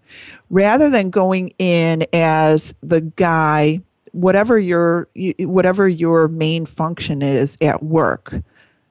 rather 0.50 0.90
than 0.90 1.10
going 1.10 1.54
in 1.60 2.06
as 2.14 2.74
the 2.82 3.02
guy 3.02 3.82
whatever 4.12 4.58
your 4.58 5.08
whatever 5.40 5.88
your 5.88 6.28
main 6.28 6.66
function 6.66 7.22
is 7.22 7.58
at 7.62 7.84
work 7.84 8.34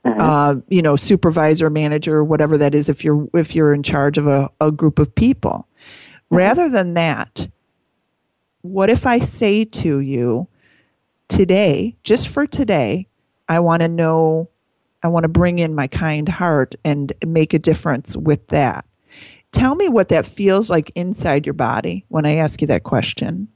mm-hmm. 0.04 0.20
uh, 0.20 0.54
you 0.68 0.82
know 0.82 0.96
supervisor 0.96 1.70
manager 1.70 2.22
whatever 2.24 2.58
that 2.58 2.74
is 2.74 2.88
if 2.88 3.04
you're 3.04 3.28
if 3.34 3.54
you're 3.54 3.72
in 3.72 3.82
charge 3.82 4.18
of 4.18 4.26
a, 4.26 4.48
a 4.60 4.70
group 4.70 4.98
of 4.98 5.14
people 5.14 5.66
mm-hmm. 6.30 6.36
rather 6.36 6.68
than 6.68 6.94
that 6.94 7.48
what 8.62 8.90
if 8.90 9.06
i 9.06 9.18
say 9.18 9.64
to 9.64 10.00
you 10.00 10.46
today 11.28 11.96
just 12.04 12.28
for 12.28 12.46
today 12.46 13.06
i 13.48 13.58
want 13.58 13.80
to 13.80 13.88
know 13.88 14.48
i 15.02 15.08
want 15.08 15.24
to 15.24 15.28
bring 15.28 15.58
in 15.58 15.74
my 15.74 15.86
kind 15.86 16.28
heart 16.28 16.74
and 16.84 17.12
make 17.24 17.54
a 17.54 17.58
difference 17.58 18.16
with 18.16 18.46
that 18.48 18.84
Tell 19.52 19.74
me 19.74 19.88
what 19.88 20.08
that 20.08 20.26
feels 20.26 20.68
like 20.68 20.92
inside 20.94 21.46
your 21.46 21.54
body 21.54 22.04
when 22.08 22.26
I 22.26 22.36
ask 22.36 22.60
you 22.60 22.66
that 22.66 22.84
question. 22.84 23.48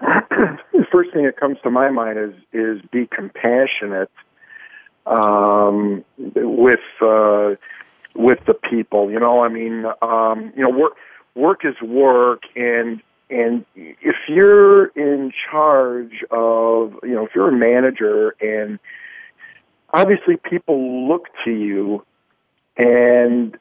The 0.00 0.86
first 0.92 1.12
thing 1.12 1.24
that 1.24 1.38
comes 1.38 1.58
to 1.62 1.70
my 1.70 1.90
mind 1.90 2.18
is 2.18 2.34
is 2.52 2.82
be 2.90 3.06
compassionate 3.06 4.10
um, 5.06 6.04
with 6.18 6.80
uh, 7.00 7.54
with 8.14 8.38
the 8.46 8.54
people. 8.70 9.10
You 9.10 9.20
know, 9.20 9.42
I 9.42 9.48
mean, 9.48 9.84
um, 10.02 10.52
you 10.56 10.62
know, 10.62 10.70
work 10.70 10.92
work 11.34 11.60
is 11.64 11.80
work, 11.80 12.42
and 12.54 13.00
and 13.30 13.64
if 13.74 14.16
you're 14.28 14.86
in 14.86 15.32
charge 15.50 16.24
of, 16.30 16.94
you 17.02 17.14
know, 17.14 17.26
if 17.26 17.30
you're 17.34 17.48
a 17.48 17.56
manager, 17.56 18.34
and 18.40 18.78
obviously 19.92 20.36
people 20.36 21.08
look 21.08 21.26
to 21.44 21.50
you, 21.50 22.04
and 22.76 23.56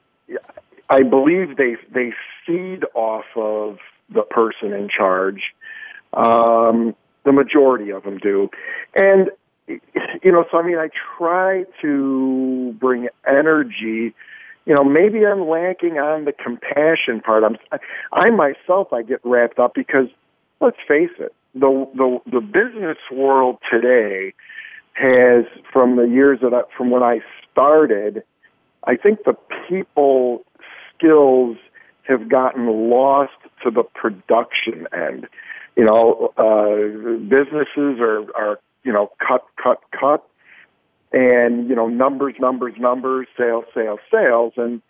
I 0.89 1.03
believe 1.03 1.57
they 1.57 1.77
they 1.93 2.13
feed 2.45 2.81
off 2.93 3.25
of 3.35 3.77
the 4.13 4.21
person 4.21 4.73
in 4.73 4.87
charge. 4.89 5.41
Um, 6.15 6.95
the 7.23 7.31
majority 7.31 7.91
of 7.91 8.03
them 8.03 8.17
do, 8.17 8.49
and 8.95 9.29
you 9.67 10.31
know, 10.31 10.45
so 10.51 10.57
I 10.57 10.65
mean, 10.65 10.77
I 10.77 10.89
try 11.17 11.65
to 11.81 12.75
bring 12.79 13.09
energy. 13.27 14.13
You 14.65 14.73
know, 14.73 14.83
maybe 14.83 15.25
I'm 15.25 15.47
lacking 15.47 15.97
on 15.97 16.25
the 16.25 16.31
compassion 16.31 17.21
part. 17.21 17.43
I'm, 17.43 17.57
I 18.11 18.29
myself, 18.29 18.93
I 18.93 19.03
get 19.03 19.19
wrapped 19.23 19.59
up 19.59 19.73
because, 19.75 20.07
let's 20.59 20.77
face 20.87 21.11
it, 21.19 21.33
the 21.53 21.87
the 21.95 22.19
the 22.31 22.41
business 22.41 22.97
world 23.11 23.57
today 23.71 24.33
has, 24.93 25.45
from 25.71 25.97
the 25.97 26.03
years 26.03 26.39
that 26.41 26.53
I, 26.53 26.61
from 26.77 26.89
when 26.89 27.03
I 27.03 27.19
started, 27.51 28.23
I 28.85 28.95
think 28.95 29.23
the 29.25 29.35
people 29.67 30.43
skills 30.95 31.57
have 32.07 32.29
gotten 32.29 32.89
lost 32.89 33.33
to 33.63 33.71
the 33.71 33.83
production 33.83 34.87
end. 34.93 35.27
You 35.75 35.83
know, 35.83 36.33
uh, 36.37 37.17
businesses 37.27 37.99
are, 37.99 38.23
are, 38.35 38.59
you 38.83 38.93
know, 38.93 39.11
cut, 39.25 39.45
cut, 39.61 39.79
cut, 39.97 40.27
and, 41.11 41.67
you 41.69 41.75
know, 41.75 41.87
numbers, 41.87 42.35
numbers, 42.39 42.73
numbers, 42.79 43.27
sales, 43.37 43.65
sales, 43.73 43.99
sales. 44.11 44.53
And, 44.57 44.81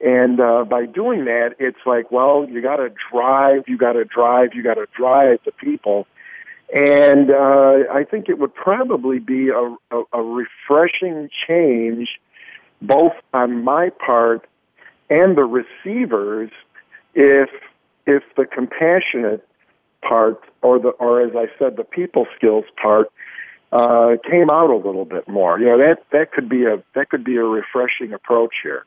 and 0.00 0.40
uh, 0.40 0.64
by 0.64 0.86
doing 0.86 1.26
that, 1.26 1.54
it's 1.58 1.78
like, 1.86 2.10
well, 2.10 2.46
you 2.48 2.60
got 2.60 2.76
to 2.76 2.88
drive, 3.12 3.64
you 3.68 3.78
got 3.78 3.92
to 3.92 4.04
drive, 4.04 4.50
you 4.54 4.62
got 4.62 4.74
to 4.74 4.86
drive 4.96 5.38
the 5.44 5.52
people. 5.52 6.06
And 6.74 7.30
uh, 7.30 7.92
I 7.92 8.04
think 8.10 8.28
it 8.28 8.38
would 8.38 8.54
probably 8.54 9.18
be 9.18 9.48
a, 9.48 9.76
a, 9.94 10.02
a 10.12 10.22
refreshing 10.22 11.28
change, 11.46 12.08
both 12.80 13.12
on 13.32 13.62
my 13.62 13.90
part 13.90 14.48
and 15.12 15.36
the 15.36 15.44
receivers 15.44 16.50
if 17.14 17.50
if 18.06 18.22
the 18.36 18.46
compassionate 18.46 19.46
part 20.06 20.40
or 20.62 20.78
the 20.78 20.90
or 20.90 21.20
as 21.20 21.32
I 21.36 21.46
said 21.58 21.76
the 21.76 21.84
people 21.84 22.26
skills 22.36 22.64
part 22.80 23.08
uh, 23.72 24.16
came 24.28 24.50
out 24.50 24.70
a 24.70 24.76
little 24.76 25.04
bit 25.04 25.26
more. 25.28 25.58
You 25.58 25.66
know 25.66 25.78
that 25.78 26.04
that 26.12 26.32
could 26.32 26.48
be 26.48 26.64
a 26.64 26.82
that 26.94 27.08
could 27.08 27.24
be 27.24 27.36
a 27.36 27.44
refreshing 27.44 28.12
approach 28.12 28.54
here. 28.62 28.84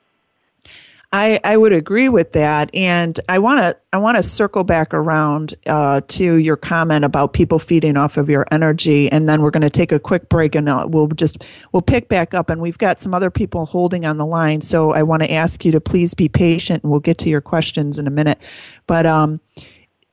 I, 1.15 1.39
I 1.45 1.55
would 1.55 1.71
agree 1.71 2.09
with 2.09 2.33
that, 2.33 2.69
and 2.73 3.17
I 3.29 3.39
want 3.39 3.61
to 3.61 3.77
I 3.93 3.97
want 3.97 4.17
to 4.17 4.23
circle 4.23 4.65
back 4.65 4.93
around 4.93 5.55
uh, 5.65 6.01
to 6.09 6.35
your 6.35 6.57
comment 6.57 7.05
about 7.05 7.31
people 7.31 7.57
feeding 7.57 7.95
off 7.95 8.17
of 8.17 8.27
your 8.27 8.45
energy, 8.51 9.09
and 9.11 9.29
then 9.29 9.41
we're 9.41 9.51
going 9.51 9.61
to 9.61 9.69
take 9.69 9.93
a 9.93 9.99
quick 9.99 10.27
break, 10.27 10.55
and 10.55 10.67
uh, 10.67 10.85
we'll 10.89 11.07
just 11.07 11.43
we'll 11.71 11.81
pick 11.81 12.09
back 12.09 12.33
up, 12.33 12.49
and 12.49 12.59
we've 12.59 12.77
got 12.77 12.99
some 12.99 13.13
other 13.13 13.29
people 13.29 13.65
holding 13.65 14.05
on 14.05 14.17
the 14.17 14.25
line, 14.25 14.59
so 14.61 14.91
I 14.91 15.03
want 15.03 15.21
to 15.21 15.31
ask 15.31 15.63
you 15.63 15.71
to 15.71 15.79
please 15.79 16.13
be 16.13 16.27
patient, 16.27 16.83
and 16.83 16.91
we'll 16.91 16.99
get 16.99 17.17
to 17.19 17.29
your 17.29 17.41
questions 17.41 17.97
in 17.97 18.07
a 18.07 18.11
minute, 18.11 18.39
but 18.85 19.05
um, 19.05 19.39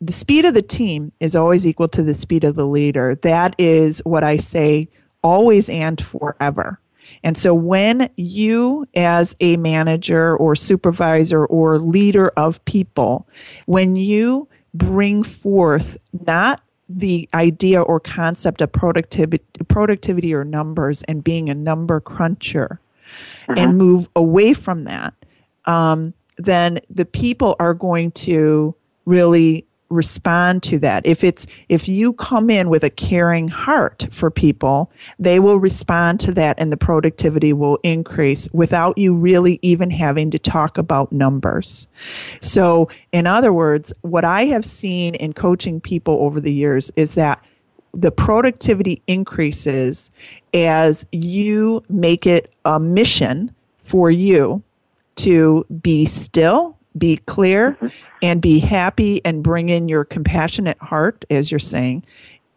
the 0.02 0.12
speed 0.12 0.44
of 0.44 0.54
the 0.54 0.62
team 0.62 1.12
is 1.20 1.36
always 1.36 1.64
equal 1.64 1.86
to 1.86 2.02
the 2.02 2.12
speed 2.12 2.42
of 2.42 2.56
the 2.56 2.66
leader. 2.66 3.14
That 3.22 3.54
is 3.56 4.02
what 4.04 4.24
I 4.24 4.36
say 4.36 4.88
always 5.22 5.68
and 5.68 6.04
forever. 6.04 6.80
And 7.22 7.38
so 7.38 7.54
when 7.54 8.10
you, 8.16 8.88
as 8.96 9.36
a 9.38 9.56
manager 9.58 10.36
or 10.36 10.56
supervisor 10.56 11.46
or 11.46 11.78
leader 11.78 12.28
of 12.36 12.64
people, 12.64 13.28
when 13.66 13.94
you 13.94 14.48
bring 14.74 15.22
forth 15.22 15.96
not 16.26 16.62
the 16.88 17.28
idea 17.32 17.80
or 17.80 18.00
concept 18.00 18.60
of 18.60 18.72
productivity, 18.72 19.44
productivity 19.68 20.34
or 20.34 20.42
numbers 20.42 21.04
and 21.04 21.22
being 21.22 21.48
a 21.48 21.54
number 21.54 22.00
cruncher 22.00 22.80
and 23.46 23.58
uh-huh. 23.58 23.72
move 23.72 24.08
away 24.16 24.52
from 24.52 24.82
that, 24.84 25.14
um, 25.66 26.12
then 26.38 26.80
the 26.90 27.04
people 27.04 27.54
are 27.60 27.74
going 27.74 28.10
to 28.10 28.74
really 29.04 29.64
respond 29.92 30.62
to 30.64 30.78
that. 30.80 31.04
If 31.06 31.22
it's 31.22 31.46
if 31.68 31.88
you 31.88 32.12
come 32.14 32.50
in 32.50 32.70
with 32.70 32.82
a 32.82 32.90
caring 32.90 33.48
heart 33.48 34.08
for 34.12 34.30
people, 34.30 34.90
they 35.18 35.38
will 35.38 35.58
respond 35.58 36.20
to 36.20 36.32
that 36.32 36.58
and 36.58 36.72
the 36.72 36.76
productivity 36.76 37.52
will 37.52 37.78
increase 37.82 38.48
without 38.52 38.96
you 38.98 39.14
really 39.14 39.58
even 39.62 39.90
having 39.90 40.30
to 40.30 40.38
talk 40.38 40.78
about 40.78 41.12
numbers. 41.12 41.86
So, 42.40 42.88
in 43.12 43.26
other 43.26 43.52
words, 43.52 43.92
what 44.02 44.24
I 44.24 44.46
have 44.46 44.64
seen 44.64 45.14
in 45.14 45.32
coaching 45.32 45.80
people 45.80 46.18
over 46.20 46.40
the 46.40 46.52
years 46.52 46.90
is 46.96 47.14
that 47.14 47.42
the 47.94 48.10
productivity 48.10 49.02
increases 49.06 50.10
as 50.54 51.06
you 51.12 51.82
make 51.88 52.26
it 52.26 52.52
a 52.64 52.80
mission 52.80 53.54
for 53.84 54.10
you 54.10 54.62
to 55.16 55.66
be 55.82 56.06
still, 56.06 56.78
be 56.96 57.16
clear, 57.18 57.72
mm-hmm. 57.72 57.86
and 58.22 58.40
be 58.40 58.58
happy 58.58 59.24
and 59.24 59.42
bring 59.42 59.68
in 59.68 59.88
your 59.88 60.04
compassionate 60.04 60.78
heart, 60.78 61.24
as 61.30 61.50
you're 61.50 61.58
saying, 61.58 62.04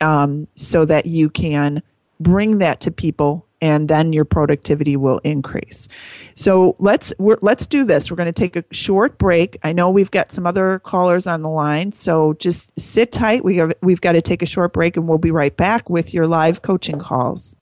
um, 0.01 0.47
so 0.55 0.85
that 0.85 1.05
you 1.05 1.29
can 1.29 1.81
bring 2.19 2.59
that 2.59 2.79
to 2.81 2.91
people 2.91 3.45
and 3.61 3.89
then 3.89 4.13
your 4.13 4.25
productivity 4.25 4.95
will 4.95 5.19
increase. 5.23 5.87
So 6.35 6.75
let's 6.77 7.13
let's 7.17 7.65
do 7.65 7.83
this. 7.85 8.11
We're 8.11 8.17
going 8.17 8.27
to 8.27 8.33
take 8.33 8.55
a 8.55 8.63
short 8.71 9.17
break. 9.17 9.57
I 9.63 9.71
know 9.71 9.89
we've 9.89 10.11
got 10.11 10.31
some 10.31 10.45
other 10.45 10.79
callers 10.79 11.25
on 11.25 11.41
the 11.41 11.49
line, 11.49 11.91
so 11.93 12.33
just 12.33 12.77
sit 12.77 13.11
tight. 13.11 13.43
We 13.43 13.57
have, 13.57 13.73
we've 13.81 14.01
got 14.01 14.11
to 14.11 14.21
take 14.21 14.41
a 14.41 14.45
short 14.45 14.73
break, 14.73 14.97
and 14.97 15.07
we'll 15.07 15.17
be 15.17 15.31
right 15.31 15.55
back 15.55 15.89
with 15.89 16.13
your 16.13 16.27
live 16.27 16.61
coaching 16.61 16.99
calls. 16.99 17.57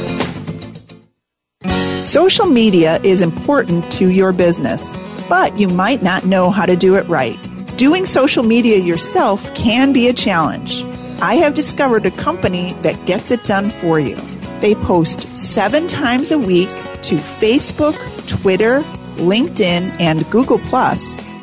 Social 2.00 2.46
media 2.46 2.98
is 3.02 3.20
important 3.20 3.92
to 3.92 4.08
your 4.08 4.32
business, 4.32 4.96
but 5.28 5.58
you 5.58 5.68
might 5.68 6.02
not 6.02 6.24
know 6.24 6.50
how 6.50 6.64
to 6.64 6.74
do 6.74 6.94
it 6.94 7.06
right. 7.06 7.36
Doing 7.80 8.04
social 8.04 8.42
media 8.42 8.76
yourself 8.76 9.54
can 9.54 9.94
be 9.94 10.08
a 10.08 10.12
challenge. 10.12 10.82
I 11.22 11.36
have 11.36 11.54
discovered 11.54 12.04
a 12.04 12.10
company 12.10 12.74
that 12.82 13.06
gets 13.06 13.30
it 13.30 13.42
done 13.44 13.70
for 13.70 13.98
you. 13.98 14.16
They 14.60 14.74
post 14.74 15.22
seven 15.34 15.88
times 15.88 16.30
a 16.30 16.38
week 16.38 16.68
to 16.68 17.16
Facebook, 17.16 17.96
Twitter, 18.28 18.82
LinkedIn, 19.16 19.98
and 19.98 20.30
Google, 20.30 20.60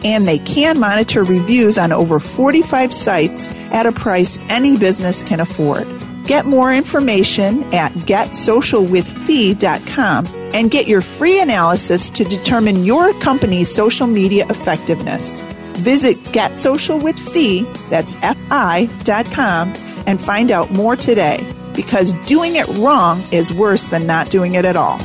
and 0.06 0.28
they 0.28 0.38
can 0.38 0.80
monitor 0.80 1.24
reviews 1.24 1.80
on 1.80 1.92
over 1.92 2.20
45 2.20 2.94
sites 2.94 3.48
at 3.72 3.88
a 3.88 3.92
price 3.92 4.38
any 4.48 4.78
business 4.78 5.24
can 5.24 5.40
afford. 5.40 5.88
Get 6.28 6.46
more 6.46 6.72
information 6.72 7.64
at 7.74 7.92
getsocialwithfi.com 7.94 10.28
and 10.54 10.70
get 10.70 10.88
your 10.88 11.02
free 11.02 11.42
analysis 11.42 12.12
to 12.12 12.24
determine 12.24 12.86
your 12.86 13.12
company's 13.22 13.74
social 13.74 14.06
media 14.06 14.46
effectiveness. 14.52 15.42
Visit 15.78 16.18
GetSocialWithFi, 16.18 17.90
that's 17.90 18.16
F-I.com, 18.22 19.74
and 20.06 20.20
find 20.20 20.52
out 20.52 20.72
more 20.72 20.96
today 20.96 21.46
because 21.76 22.14
doing 22.26 22.56
it 22.56 22.68
wrong 22.80 23.22
is 23.32 23.54
worse 23.54 23.88
than 23.88 24.08
not 24.08 24.32
doing 24.32 24.56
it 24.56 24.66
at 24.66 24.76
all. 24.76 24.98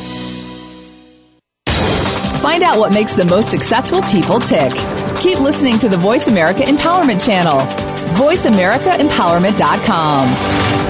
Find 2.43 2.63
out 2.65 2.79
what 2.79 2.93
makes 2.93 3.13
the 3.13 3.25
most 3.25 3.51
successful 3.51 4.03
people 4.03 4.41
tick. 4.41 4.73
Keep 5.21 5.41
listening 5.41 5.79
to 5.79 5.89
the 5.89 5.97
Voice 5.97 6.27
America 6.27 6.63
Empowerment 6.63 7.25
Channel. 7.25 7.61
VoiceAmericaEmpowerment.com. 8.17 10.82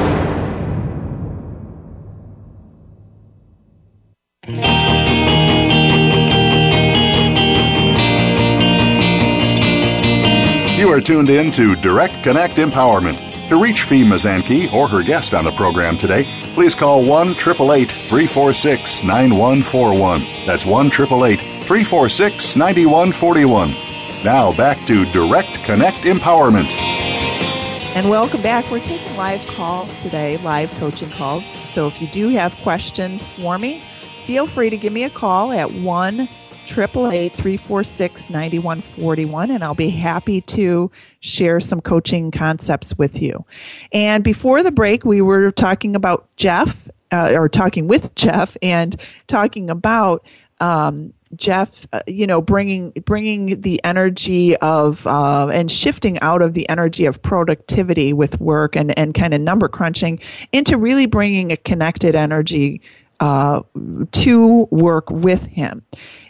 are 10.93 11.01
tuned 11.01 11.31
in 11.31 11.51
to 11.51 11.75
Direct 11.77 12.23
Connect 12.23 12.57
Empowerment. 12.57 13.49
To 13.49 13.57
reach 13.57 13.85
Fi 13.85 14.05
Mazanke 14.05 14.71
or 14.75 14.87
her 14.89 15.03
guest 15.03 15.33
on 15.33 15.45
the 15.45 15.51
program 15.53 15.97
today, 15.97 16.25
please 16.53 16.75
call 16.75 17.03
1 17.03 17.29
888 17.29 17.91
346 17.91 19.03
9141. 19.03 20.21
That's 20.45 20.67
1 20.67 20.87
888 20.89 21.41
346 21.65 22.57
9141. 22.57 23.71
Now 24.23 24.55
back 24.55 24.77
to 24.87 25.07
Direct 25.13 25.55
Connect 25.65 25.97
Empowerment. 25.99 26.71
And 27.95 28.11
welcome 28.11 28.43
back. 28.43 28.71
We're 28.71 28.81
taking 28.81 29.17
live 29.17 29.47
calls 29.47 29.95
today, 30.03 30.37
live 30.39 30.71
coaching 30.73 31.11
calls. 31.11 31.47
So 31.69 31.87
if 31.87 32.03
you 32.03 32.09
do 32.09 32.29
have 32.29 32.55
questions 32.61 33.27
for 33.27 33.57
me, 33.57 33.83
feel 34.27 34.47
free 34.47 34.69
to 34.69 34.77
give 34.77 34.93
me 34.93 35.05
a 35.05 35.11
call 35.11 35.53
at 35.53 35.73
1 35.73 36.29
888 36.71 37.33
346 37.33 38.31
9141, 38.31 39.51
and 39.51 39.65
I'll 39.65 39.75
be 39.75 39.91
happy 39.91 40.41
to 40.43 40.91
share 41.21 41.61
some 41.61 41.81
coaching 41.81 42.31
concepts 42.31 42.97
with 42.97 43.21
you. 43.21 43.45
And 43.93 44.25
before 44.25 44.63
the 44.63 44.73
break, 44.73 45.05
we 45.05 45.21
were 45.21 45.51
talking 45.51 45.95
about 45.97 46.29
Jeff, 46.37 46.89
uh, 47.11 47.33
or 47.35 47.49
talking 47.49 47.89
with 47.89 48.15
Jeff, 48.15 48.57
and 48.63 49.01
talking 49.27 49.71
about 49.71 50.25
um, 50.61 51.13
Jeff, 51.35 51.87
uh, 51.93 52.03
you 52.07 52.27
know, 52.27 52.41
bringing 52.41 52.91
bringing 53.05 53.61
the 53.61 53.81
energy 53.85 54.57
of 54.59 55.07
uh, 55.07 55.49
and 55.49 55.73
shifting 55.73 56.19
out 56.21 56.43
of 56.43 56.55
the 56.55 56.69
energy 56.69 57.07
of 57.07 57.21
productivity 57.23 58.13
with 58.13 58.41
work 58.41 58.77
and 58.77 58.97
and 58.99 59.15
kind 59.15 59.35
of 59.35 59.41
number 59.41 59.69
crunching 59.69 60.21
into 60.53 60.77
really 60.77 61.07
bringing 61.07 61.51
a 61.51 61.57
connected 61.57 62.15
energy 62.15 62.81
uh, 63.21 63.63
to 64.13 64.69
work 64.71 65.09
with 65.11 65.43
him. 65.47 65.83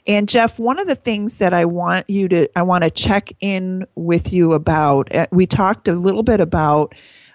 And 0.07 0.29
Jeff, 0.29 0.59
one 0.59 0.79
of 0.79 0.89
the 0.89 0.97
things 0.97 1.39
that 1.39 1.55
I 1.55 1.65
want 1.65 2.09
you 2.11 2.29
to, 2.29 2.49
I 2.59 2.63
want 2.63 2.85
to 2.85 2.91
check 2.91 3.33
in 3.41 3.87
with 3.95 4.33
you 4.33 4.53
about, 4.53 5.15
uh, 5.15 5.27
we 5.31 5.47
talked 5.47 5.89
a 5.89 5.95
little 5.95 6.23
bit 6.23 6.41
about 6.41 6.95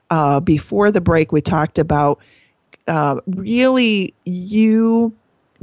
uh, 0.10 0.40
before 0.40 0.92
the 0.92 1.02
break, 1.02 1.32
we 1.32 1.42
talked 1.42 1.78
about 1.80 2.20
uh, 2.88 3.20
really 3.28 4.14
you 4.26 5.14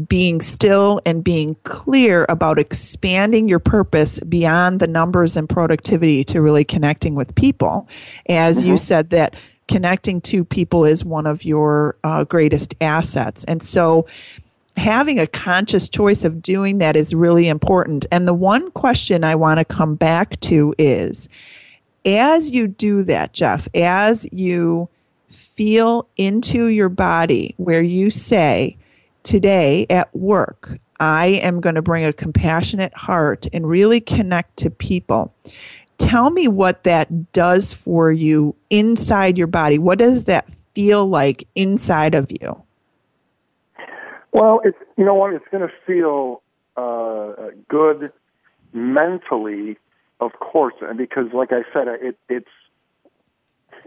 being 0.09 0.40
still 0.40 1.01
and 1.07 1.23
being 1.23 1.55
clear 1.62 2.27
about 2.29 2.59
expanding 2.59 3.49
your 3.49 3.61
purpose 3.61 4.19
beyond 4.21 4.81
the 4.81 4.87
numbers 4.87 5.37
and 5.37 5.49
productivity 5.49 6.25
to 6.25 6.43
really 6.43 6.64
connecting 6.64 7.14
with 7.14 7.35
people. 7.35 7.88
As 8.29 8.59
mm-hmm. 8.59 8.71
you 8.71 8.77
said, 8.77 9.11
that 9.11 9.37
connecting 9.69 10.21
to 10.21 10.45
people 10.45 10.85
is 10.85 11.05
one 11.05 11.27
of 11.27 11.45
your 11.45 11.97
uh, 12.05 12.25
greatest 12.25 12.75
assets. 12.81 13.45
And 13.45 13.62
so 13.62 14.07
having 14.77 15.19
a 15.19 15.27
conscious 15.27 15.89
choice 15.89 16.25
of 16.25 16.43
doing 16.43 16.79
that 16.79 16.97
is 16.97 17.15
really 17.15 17.49
important. 17.49 18.07
And 18.11 18.27
the 18.27 18.35
one 18.35 18.71
question 18.73 19.25
I 19.25 19.35
want 19.35 19.59
to 19.59 19.65
come 19.65 19.95
back 19.95 20.39
to 20.41 20.75
is 20.79 21.29
as 22.05 22.51
you 22.51 22.67
do 22.69 23.03
that, 23.05 23.33
Jeff, 23.33 23.69
as 23.75 24.27
you 24.33 24.89
feel 25.29 26.07
into 26.17 26.67
your 26.67 26.89
body 26.89 27.55
where 27.57 27.83
you 27.83 28.11
say, 28.11 28.77
Today 29.23 29.87
at 29.89 30.15
work, 30.15 30.79
I 31.01 31.27
am 31.27 31.63
going 31.63 31.77
to 31.77 31.83
bring 31.83 32.05
a 32.05 32.13
compassionate 32.13 32.95
heart 32.95 33.47
and 33.55 33.67
really 33.67 33.99
connect 33.99 34.59
to 34.59 34.71
people. 34.71 35.35
Tell 35.97 36.31
me 36.31 36.47
what 36.47 36.85
that 36.85 37.33
does 37.33 37.73
for 37.73 38.13
you 38.13 38.55
inside 38.69 39.39
your 39.39 39.47
body. 39.47 39.79
What 39.79 39.99
does 39.99 40.25
that 40.25 40.47
feel 40.75 41.07
like 41.09 41.49
inside 41.55 42.15
of 42.15 42.31
you? 42.31 42.63
Well, 44.35 44.61
it's 44.64 44.77
you 44.99 45.05
know 45.05 45.14
what 45.14 45.33
it's 45.33 45.44
going 45.53 45.66
to 45.66 45.73
feel 45.87 46.42
uh, 46.77 47.53
good 47.68 48.12
mentally, 48.73 49.79
of 50.20 50.33
course, 50.40 50.75
and 50.83 50.99
because 50.99 51.27
like 51.33 51.51
I 51.53 51.62
said, 51.73 51.87
it 51.88 52.18
it's 52.29 52.49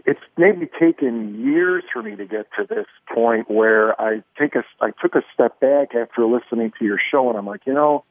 it's 0.06 0.20
maybe 0.38 0.66
taken 0.80 1.44
years 1.44 1.84
for 1.92 2.02
me 2.02 2.16
to 2.16 2.24
get 2.24 2.46
to 2.58 2.64
this 2.66 2.86
point 3.14 3.50
where 3.50 4.00
I 4.00 4.22
take 4.38 4.54
a 4.56 4.64
I 4.80 4.92
took 5.02 5.14
a 5.14 5.22
step 5.34 5.60
back 5.60 5.94
after 5.94 6.24
listening 6.24 6.72
to 6.78 6.84
your 6.86 6.98
show, 7.10 7.28
and 7.28 7.36
I'm 7.36 7.46
like, 7.46 7.66
you 7.66 7.74
know, 7.74 8.04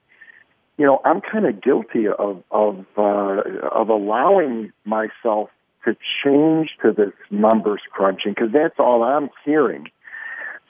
you 0.77 0.85
know, 0.85 1.01
I'm 1.03 1.21
kind 1.21 1.47
of 1.47 1.59
guilty 1.59 2.07
of 2.07 2.43
of 2.51 2.85
uh, 2.95 3.41
of 3.71 3.89
allowing 3.89 4.71
myself 4.85 5.49
to 5.85 5.97
change 6.23 6.69
to 6.83 6.91
this 6.91 7.13
numbers 7.31 7.81
crunching 7.91 8.33
because 8.33 8.51
that's 8.53 8.75
all 8.77 9.01
I'm 9.01 9.29
hearing. 9.43 9.89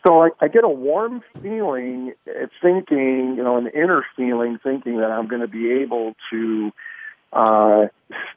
So 0.06 0.22
I, 0.22 0.30
I 0.40 0.48
get 0.48 0.64
a 0.64 0.70
warm 0.70 1.22
feeling, 1.42 2.14
uh, 2.28 2.48
thinking, 2.62 3.36
you 3.36 3.44
know, 3.44 3.58
an 3.58 3.68
inner 3.68 4.06
feeling, 4.16 4.60
thinking 4.64 4.98
that 4.98 5.12
I'm 5.12 5.28
going 5.28 5.42
to 5.42 5.48
be 5.48 5.72
able 5.72 6.16
to 6.32 6.72
uh, 7.34 7.88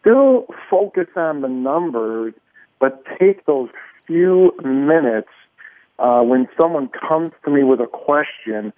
still 0.01 0.47
focus 0.71 1.07
on 1.17 1.43
the 1.43 1.49
numbers, 1.49 2.35
but 2.81 3.05
take 3.19 3.47
those 3.47 3.69
few 4.07 4.53
minutes 4.65 5.29
uh, 5.99 6.23
when 6.23 6.49
someone 6.59 6.89
comes 6.89 7.33
to 7.45 7.51
me 7.51 7.63
with 7.63 7.81
a 7.81 7.87
question. 7.87 8.73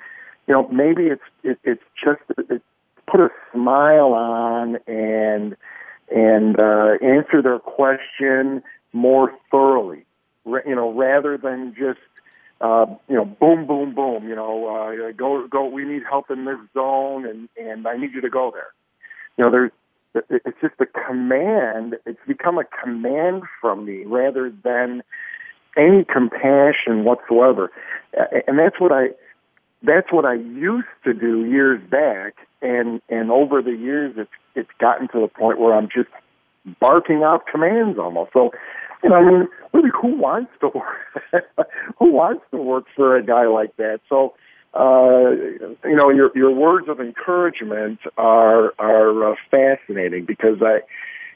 You 0.47 0.55
know, 0.55 0.69
maybe 0.69 1.05
it's 1.05 1.23
it, 1.45 1.59
it's 1.65 1.83
just 2.03 2.21
it, 2.51 2.63
put 3.11 3.21
a 3.21 3.29
smile 3.53 4.13
on 4.13 4.77
and 4.87 5.57
and 6.15 6.59
uh, 6.59 6.99
answer 7.01 7.41
their 7.43 7.59
question 7.59 8.63
more 8.93 9.33
thoroughly. 9.51 10.05
You 10.45 10.75
know, 10.75 10.93
rather 10.93 11.39
than 11.39 11.75
just 11.79 12.01
uh, 12.63 12.87
you 13.09 13.17
know, 13.17 13.25
boom, 13.25 13.67
boom, 13.67 13.95
boom. 13.95 14.29
You 14.29 14.37
know, 14.37 14.69
uh, 14.69 15.13
go, 15.13 15.47
go. 15.49 15.67
We 15.67 15.85
need 15.85 16.03
help 16.09 16.31
in 16.31 16.45
this 16.45 16.59
zone, 16.73 17.27
and 17.27 17.49
and 17.57 17.87
I 17.87 17.97
need 17.97 18.13
you 18.15 18.21
to 18.21 18.31
go 18.31 18.53
there. 18.55 18.73
You 19.37 19.45
know, 19.45 19.51
there's 19.51 19.73
it's 20.31 20.61
just 20.61 20.75
a 20.79 20.87
command. 20.87 21.97
It's 22.07 22.21
become 22.27 22.59
a 22.59 22.65
command 22.65 23.43
from 23.61 23.85
me 23.85 24.05
rather 24.05 24.53
than 24.63 25.03
any 25.77 26.05
compassion 26.05 27.05
whatsoever. 27.05 27.71
And 28.47 28.59
that's 28.59 28.79
what 28.79 28.93
I 28.93 29.09
that's 29.83 30.13
what 30.13 30.25
I 30.25 30.35
used 30.35 30.87
to 31.05 31.15
do 31.15 31.45
years 31.47 31.81
back 31.91 32.35
and 32.61 33.01
and 33.09 33.31
over 33.31 33.63
the 33.63 33.73
years 33.73 34.15
it's 34.17 34.31
it's 34.55 34.71
gotten 34.79 35.09
to 35.09 35.21
the 35.21 35.29
point 35.29 35.59
where 35.59 35.75
I'm 35.75 35.89
just 35.89 36.11
barking 36.81 37.23
out 37.23 37.47
commands 37.47 37.99
almost. 37.99 38.33
So, 38.33 38.53
I 39.05 39.23
mean, 39.23 39.49
really 39.73 39.91
who 40.01 40.17
wants 40.17 40.53
to 40.61 40.69
work 40.69 41.47
who 41.99 42.13
wants 42.13 42.45
to 42.51 42.57
work 42.57 42.85
for 42.95 43.17
a 43.17 43.25
guy 43.25 43.47
like 43.47 43.77
that? 43.77 44.01
So 44.09 44.35
uh, 44.75 45.33
you 45.85 45.97
know, 45.97 46.09
your 46.11 46.31
your 46.35 46.51
words 46.51 46.89
of 46.89 47.01
encouragement 47.01 48.01
are 48.17 48.73
are 48.79 49.33
uh, 49.33 49.37
fascinating 49.51 50.25
because 50.25 50.63
I, 50.63 50.81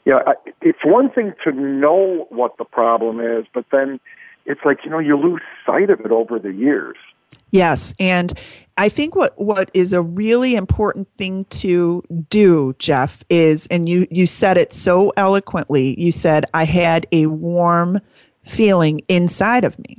you 0.05 0.13
know, 0.13 0.21
I, 0.25 0.33
it's 0.61 0.79
one 0.83 1.11
thing 1.11 1.33
to 1.43 1.51
know 1.51 2.25
what 2.29 2.57
the 2.57 2.65
problem 2.65 3.19
is, 3.19 3.45
but 3.53 3.65
then 3.71 3.99
it's 4.45 4.61
like 4.65 4.79
you 4.83 4.89
know 4.89 4.99
you 4.99 5.17
lose 5.17 5.41
sight 5.65 5.91
of 5.91 5.99
it 5.99 6.11
over 6.11 6.39
the 6.39 6.51
years. 6.51 6.97
Yes, 7.51 7.93
and 7.99 8.33
I 8.77 8.89
think 8.89 9.15
what 9.15 9.39
what 9.39 9.71
is 9.73 9.93
a 9.93 10.01
really 10.01 10.55
important 10.55 11.07
thing 11.17 11.45
to 11.45 12.03
do, 12.29 12.75
Jeff, 12.77 13.23
is 13.29 13.67
and 13.67 13.89
you 13.89 14.07
you 14.11 14.25
said 14.25 14.57
it 14.57 14.73
so 14.73 15.11
eloquently. 15.17 15.99
You 15.99 16.11
said 16.11 16.45
I 16.53 16.65
had 16.65 17.07
a 17.11 17.27
warm 17.27 17.99
feeling 18.45 19.01
inside 19.07 19.63
of 19.63 19.77
me. 19.79 19.97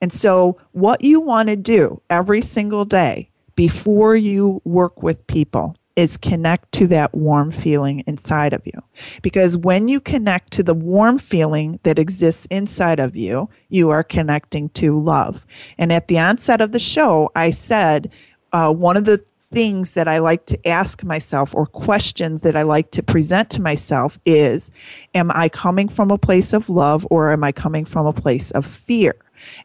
And 0.00 0.12
so, 0.12 0.58
what 0.72 1.02
you 1.02 1.20
want 1.20 1.48
to 1.48 1.56
do 1.56 2.00
every 2.10 2.42
single 2.42 2.84
day 2.84 3.30
before 3.54 4.14
you 4.16 4.62
work 4.64 5.02
with 5.02 5.26
people 5.26 5.76
is 5.98 6.16
connect 6.16 6.70
to 6.70 6.86
that 6.86 7.12
warm 7.12 7.50
feeling 7.50 8.04
inside 8.06 8.52
of 8.52 8.64
you. 8.64 8.80
Because 9.20 9.58
when 9.58 9.88
you 9.88 9.98
connect 9.98 10.52
to 10.52 10.62
the 10.62 10.72
warm 10.72 11.18
feeling 11.18 11.80
that 11.82 11.98
exists 11.98 12.46
inside 12.52 13.00
of 13.00 13.16
you, 13.16 13.50
you 13.68 13.90
are 13.90 14.04
connecting 14.04 14.68
to 14.68 14.96
love. 14.96 15.44
And 15.76 15.92
at 15.92 16.06
the 16.06 16.20
onset 16.20 16.60
of 16.60 16.70
the 16.70 16.78
show, 16.78 17.32
I 17.34 17.50
said 17.50 18.12
uh, 18.52 18.72
one 18.72 18.96
of 18.96 19.06
the 19.06 19.24
things 19.52 19.94
that 19.94 20.06
I 20.06 20.18
like 20.18 20.46
to 20.46 20.68
ask 20.68 21.02
myself 21.02 21.52
or 21.52 21.66
questions 21.66 22.42
that 22.42 22.54
I 22.54 22.62
like 22.62 22.92
to 22.92 23.02
present 23.02 23.50
to 23.50 23.60
myself 23.60 24.20
is 24.24 24.70
Am 25.16 25.32
I 25.32 25.48
coming 25.48 25.88
from 25.88 26.12
a 26.12 26.18
place 26.18 26.52
of 26.52 26.68
love 26.68 27.04
or 27.10 27.32
am 27.32 27.42
I 27.42 27.50
coming 27.50 27.84
from 27.84 28.06
a 28.06 28.12
place 28.12 28.52
of 28.52 28.64
fear? 28.64 29.16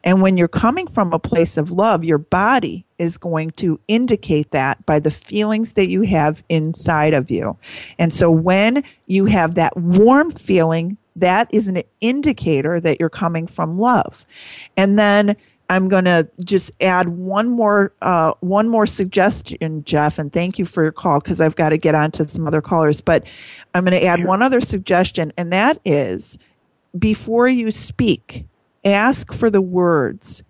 And 0.02 0.22
when 0.22 0.36
you're 0.36 0.48
coming 0.48 0.86
from 0.86 1.12
a 1.12 1.18
place 1.18 1.56
of 1.56 1.70
love, 1.70 2.04
your 2.04 2.18
body 2.18 2.84
is 2.98 3.16
going 3.18 3.50
to 3.52 3.80
indicate 3.88 4.50
that 4.52 4.84
by 4.86 4.98
the 4.98 5.10
feelings 5.10 5.72
that 5.72 5.90
you 5.90 6.02
have 6.02 6.42
inside 6.48 7.14
of 7.14 7.30
you. 7.30 7.56
And 7.98 8.12
so 8.12 8.30
when 8.30 8.82
you 9.06 9.26
have 9.26 9.54
that 9.54 9.76
warm 9.76 10.30
feeling, 10.30 10.96
that 11.16 11.48
is 11.52 11.68
an 11.68 11.82
indicator 12.00 12.80
that 12.80 12.98
you're 12.98 13.08
coming 13.08 13.46
from 13.46 13.78
love. 13.78 14.24
And 14.76 14.98
then 14.98 15.36
I'm 15.70 15.88
going 15.88 16.04
to 16.04 16.28
just 16.44 16.70
add 16.80 17.08
one 17.08 17.48
more 17.48 17.92
uh, 18.02 18.32
one 18.40 18.68
more 18.68 18.86
suggestion, 18.86 19.82
Jeff, 19.84 20.18
and 20.18 20.32
thank 20.32 20.58
you 20.58 20.66
for 20.66 20.82
your 20.82 20.92
call 20.92 21.20
because 21.20 21.40
I've 21.40 21.56
got 21.56 21.70
to 21.70 21.78
get 21.78 21.94
on 21.94 22.10
to 22.12 22.28
some 22.28 22.46
other 22.46 22.60
callers. 22.60 23.00
But 23.00 23.24
I'm 23.74 23.84
going 23.84 23.98
to 23.98 24.06
add 24.06 24.24
one 24.24 24.42
other 24.42 24.60
suggestion, 24.60 25.32
and 25.36 25.52
that 25.52 25.80
is 25.84 26.38
before 26.98 27.48
you 27.48 27.70
speak, 27.70 28.44
ask 28.84 29.32
for 29.32 29.50
the 29.50 29.62
words 29.62 30.42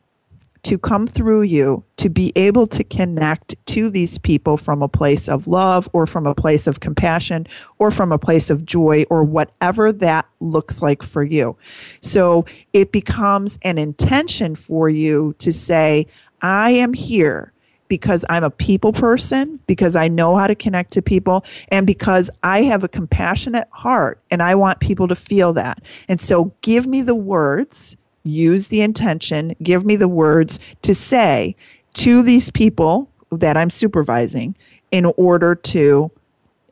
to 0.64 0.78
come 0.78 1.06
through 1.06 1.42
you 1.42 1.84
to 1.98 2.08
be 2.08 2.32
able 2.36 2.66
to 2.66 2.82
connect 2.82 3.54
to 3.66 3.90
these 3.90 4.16
people 4.18 4.56
from 4.56 4.82
a 4.82 4.88
place 4.88 5.28
of 5.28 5.46
love 5.46 5.88
or 5.92 6.06
from 6.06 6.26
a 6.26 6.34
place 6.34 6.66
of 6.66 6.80
compassion 6.80 7.46
or 7.78 7.90
from 7.90 8.10
a 8.10 8.18
place 8.18 8.48
of 8.48 8.64
joy 8.64 9.04
or 9.10 9.22
whatever 9.22 9.92
that 9.92 10.26
looks 10.40 10.80
like 10.80 11.02
for 11.02 11.22
you. 11.22 11.54
So 12.00 12.46
it 12.72 12.92
becomes 12.92 13.58
an 13.62 13.76
intention 13.76 14.56
for 14.56 14.88
you 14.88 15.34
to 15.38 15.52
say, 15.52 16.06
I 16.40 16.70
am 16.70 16.94
here 16.94 17.52
because 17.88 18.24
I'm 18.30 18.42
a 18.42 18.50
people 18.50 18.94
person, 18.94 19.60
because 19.66 19.94
I 19.94 20.08
know 20.08 20.36
how 20.36 20.46
to 20.46 20.54
connect 20.54 20.94
to 20.94 21.02
people, 21.02 21.44
and 21.68 21.86
because 21.86 22.30
I 22.42 22.62
have 22.62 22.82
a 22.82 22.88
compassionate 22.88 23.68
heart 23.70 24.18
and 24.30 24.42
I 24.42 24.54
want 24.54 24.80
people 24.80 25.08
to 25.08 25.14
feel 25.14 25.52
that. 25.52 25.82
And 26.08 26.18
so 26.18 26.54
give 26.62 26.86
me 26.86 27.02
the 27.02 27.14
words 27.14 27.98
use 28.24 28.68
the 28.68 28.80
intention, 28.80 29.54
give 29.62 29.84
me 29.84 29.96
the 29.96 30.08
words 30.08 30.58
to 30.82 30.94
say 30.94 31.54
to 31.94 32.22
these 32.22 32.50
people 32.50 33.08
that 33.30 33.56
I'm 33.56 33.70
supervising 33.70 34.56
in 34.90 35.06
order 35.16 35.54
to 35.54 36.10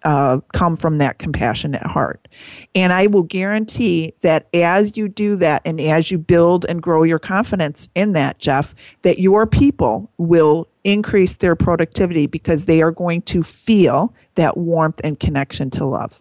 uh, 0.04 0.40
come 0.52 0.76
from 0.76 0.98
that 0.98 1.18
compassionate 1.18 1.82
heart. 1.82 2.26
And 2.74 2.92
I 2.92 3.06
will 3.06 3.22
guarantee 3.22 4.12
that 4.22 4.48
as 4.52 4.96
you 4.96 5.08
do 5.08 5.36
that 5.36 5.62
and 5.64 5.80
as 5.80 6.10
you 6.10 6.18
build 6.18 6.66
and 6.68 6.82
grow 6.82 7.04
your 7.04 7.18
confidence 7.18 7.88
in 7.94 8.12
that, 8.12 8.38
Jeff, 8.38 8.74
that 9.02 9.18
your 9.20 9.46
people 9.46 10.10
will 10.18 10.66
increase 10.84 11.36
their 11.36 11.54
productivity 11.54 12.26
because 12.26 12.64
they 12.64 12.82
are 12.82 12.90
going 12.90 13.22
to 13.22 13.42
feel 13.42 14.12
that 14.34 14.56
warmth 14.56 15.00
and 15.04 15.20
connection 15.20 15.70
to 15.70 15.84
love. 15.84 16.20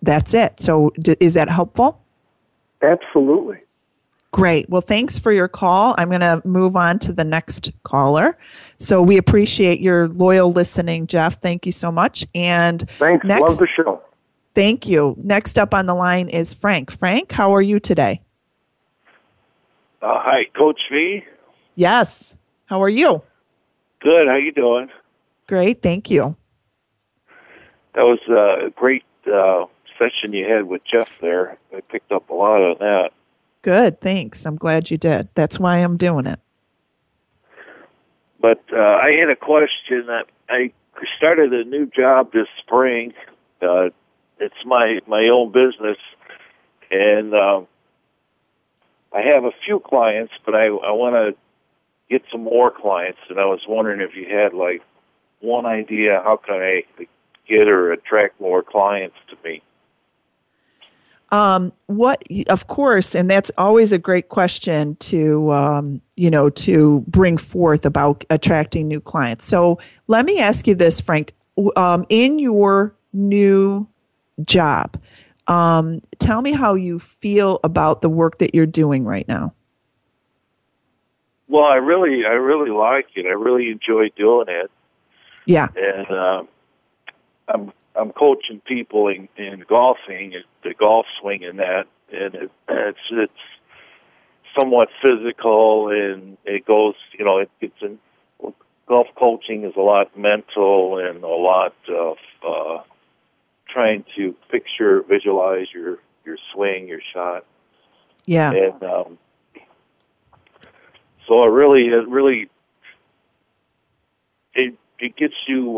That's 0.00 0.32
it. 0.32 0.60
So, 0.60 0.92
d- 0.98 1.16
is 1.20 1.34
that 1.34 1.50
helpful? 1.50 2.00
Absolutely. 2.80 3.58
Great. 4.30 4.68
Well, 4.68 4.82
thanks 4.82 5.18
for 5.18 5.32
your 5.32 5.48
call. 5.48 5.94
I'm 5.96 6.08
going 6.08 6.20
to 6.20 6.42
move 6.44 6.76
on 6.76 6.98
to 7.00 7.12
the 7.12 7.24
next 7.24 7.72
caller. 7.84 8.36
So 8.78 9.00
we 9.00 9.16
appreciate 9.16 9.80
your 9.80 10.08
loyal 10.08 10.52
listening, 10.52 11.06
Jeff. 11.06 11.40
Thank 11.40 11.64
you 11.64 11.72
so 11.72 11.90
much. 11.90 12.26
And 12.34 12.88
thanks. 12.98 13.24
Next, 13.24 13.42
Love 13.42 13.58
the 13.58 13.68
show. 13.74 14.02
Thank 14.54 14.86
you. 14.86 15.14
Next 15.18 15.58
up 15.58 15.72
on 15.72 15.86
the 15.86 15.94
line 15.94 16.28
is 16.28 16.52
Frank. 16.52 16.96
Frank, 16.98 17.32
how 17.32 17.54
are 17.54 17.62
you 17.62 17.80
today? 17.80 18.20
Uh, 20.02 20.20
hi, 20.20 20.44
Coach 20.56 20.80
Fi. 20.90 21.24
Yes. 21.74 22.34
How 22.66 22.82
are 22.82 22.88
you? 22.88 23.22
Good. 24.00 24.28
How 24.28 24.36
you 24.36 24.52
doing? 24.52 24.88
Great. 25.46 25.80
Thank 25.80 26.10
you. 26.10 26.36
That 27.94 28.02
was 28.02 28.20
a 28.28 28.70
great 28.76 29.04
uh, 29.26 29.64
session 29.98 30.32
you 30.32 30.46
had 30.46 30.64
with 30.66 30.82
Jeff 30.84 31.08
there. 31.20 31.56
I 31.74 31.80
picked 31.80 32.12
up 32.12 32.28
a 32.28 32.34
lot 32.34 32.58
of 32.58 32.78
that. 32.78 33.10
Good, 33.62 34.00
thanks. 34.00 34.46
I'm 34.46 34.56
glad 34.56 34.90
you 34.90 34.96
did. 34.96 35.28
That's 35.34 35.58
why 35.58 35.78
I'm 35.78 35.96
doing 35.96 36.26
it. 36.26 36.38
But 38.40 38.62
uh, 38.72 38.78
I 38.78 39.12
had 39.18 39.30
a 39.30 39.36
question. 39.36 40.08
I 40.48 40.72
started 41.16 41.52
a 41.52 41.64
new 41.64 41.86
job 41.86 42.32
this 42.32 42.46
spring. 42.58 43.12
Uh, 43.60 43.90
it's 44.38 44.64
my 44.64 45.00
my 45.08 45.28
own 45.32 45.50
business, 45.50 45.98
and 46.90 47.34
uh, 47.34 47.62
I 49.12 49.22
have 49.22 49.44
a 49.44 49.50
few 49.64 49.80
clients, 49.80 50.32
but 50.44 50.54
I 50.54 50.66
I 50.66 50.92
want 50.92 51.14
to 51.14 51.36
get 52.08 52.22
some 52.30 52.44
more 52.44 52.70
clients. 52.70 53.18
And 53.28 53.40
I 53.40 53.46
was 53.46 53.60
wondering 53.66 54.00
if 54.00 54.14
you 54.14 54.26
had 54.28 54.54
like 54.54 54.82
one 55.40 55.66
idea 55.66 56.20
how 56.24 56.36
can 56.36 56.56
I 56.56 56.84
get 57.48 57.68
or 57.68 57.92
attract 57.92 58.40
more 58.40 58.62
clients 58.62 59.16
to 59.30 59.36
me. 59.44 59.62
Um, 61.30 61.72
what, 61.86 62.22
of 62.48 62.68
course, 62.68 63.14
and 63.14 63.30
that's 63.30 63.50
always 63.58 63.92
a 63.92 63.98
great 63.98 64.28
question 64.30 64.96
to, 64.96 65.52
um, 65.52 66.00
you 66.16 66.30
know, 66.30 66.48
to 66.50 67.04
bring 67.06 67.36
forth 67.36 67.84
about 67.84 68.24
attracting 68.30 68.88
new 68.88 69.00
clients. 69.00 69.46
So 69.46 69.78
let 70.06 70.24
me 70.24 70.40
ask 70.40 70.66
you 70.66 70.74
this, 70.74 71.00
Frank. 71.00 71.34
Um, 71.76 72.06
in 72.08 72.38
your 72.38 72.94
new 73.12 73.86
job, 74.44 74.96
Um, 75.48 76.02
tell 76.18 76.42
me 76.42 76.52
how 76.52 76.74
you 76.74 76.98
feel 76.98 77.58
about 77.64 78.02
the 78.02 78.08
work 78.10 78.36
that 78.38 78.54
you're 78.54 78.66
doing 78.66 79.04
right 79.06 79.26
now. 79.26 79.54
Well, 81.48 81.64
I 81.64 81.76
really, 81.76 82.26
I 82.26 82.34
really 82.34 82.70
like 82.70 83.06
it. 83.16 83.24
I 83.24 83.30
really 83.30 83.70
enjoy 83.70 84.10
doing 84.14 84.48
it. 84.48 84.70
Yeah. 85.46 85.68
And 85.74 86.06
uh, 86.10 86.42
I'm 87.48 87.72
I'm 87.98 88.12
coaching 88.12 88.60
people 88.64 89.08
in, 89.08 89.28
in 89.36 89.64
golfing, 89.68 90.34
the 90.62 90.74
golf 90.74 91.06
swing, 91.20 91.44
and 91.44 91.58
that, 91.58 91.86
and 92.12 92.34
it, 92.34 92.50
it's 92.68 92.98
it's 93.10 93.32
somewhat 94.58 94.88
physical, 95.02 95.88
and 95.88 96.36
it 96.44 96.64
goes, 96.64 96.94
you 97.18 97.24
know, 97.24 97.38
it, 97.38 97.50
it's 97.60 97.82
in 97.82 97.98
golf 98.86 99.06
coaching 99.16 99.64
is 99.64 99.74
a 99.76 99.80
lot 99.80 100.16
mental 100.16 100.98
and 100.98 101.22
a 101.22 101.28
lot 101.28 101.74
of 101.88 102.16
uh, 102.46 102.82
trying 103.68 104.04
to 104.16 104.34
picture, 104.50 105.02
visualize 105.02 105.66
your 105.72 105.98
your 106.24 106.38
swing, 106.52 106.88
your 106.88 107.00
shot. 107.12 107.44
Yeah. 108.26 108.52
And 108.52 108.82
um, 108.82 109.18
so 111.26 111.44
it 111.44 111.48
really, 111.48 111.88
it 111.88 112.08
really, 112.08 112.48
it 114.54 114.74
it 114.98 115.16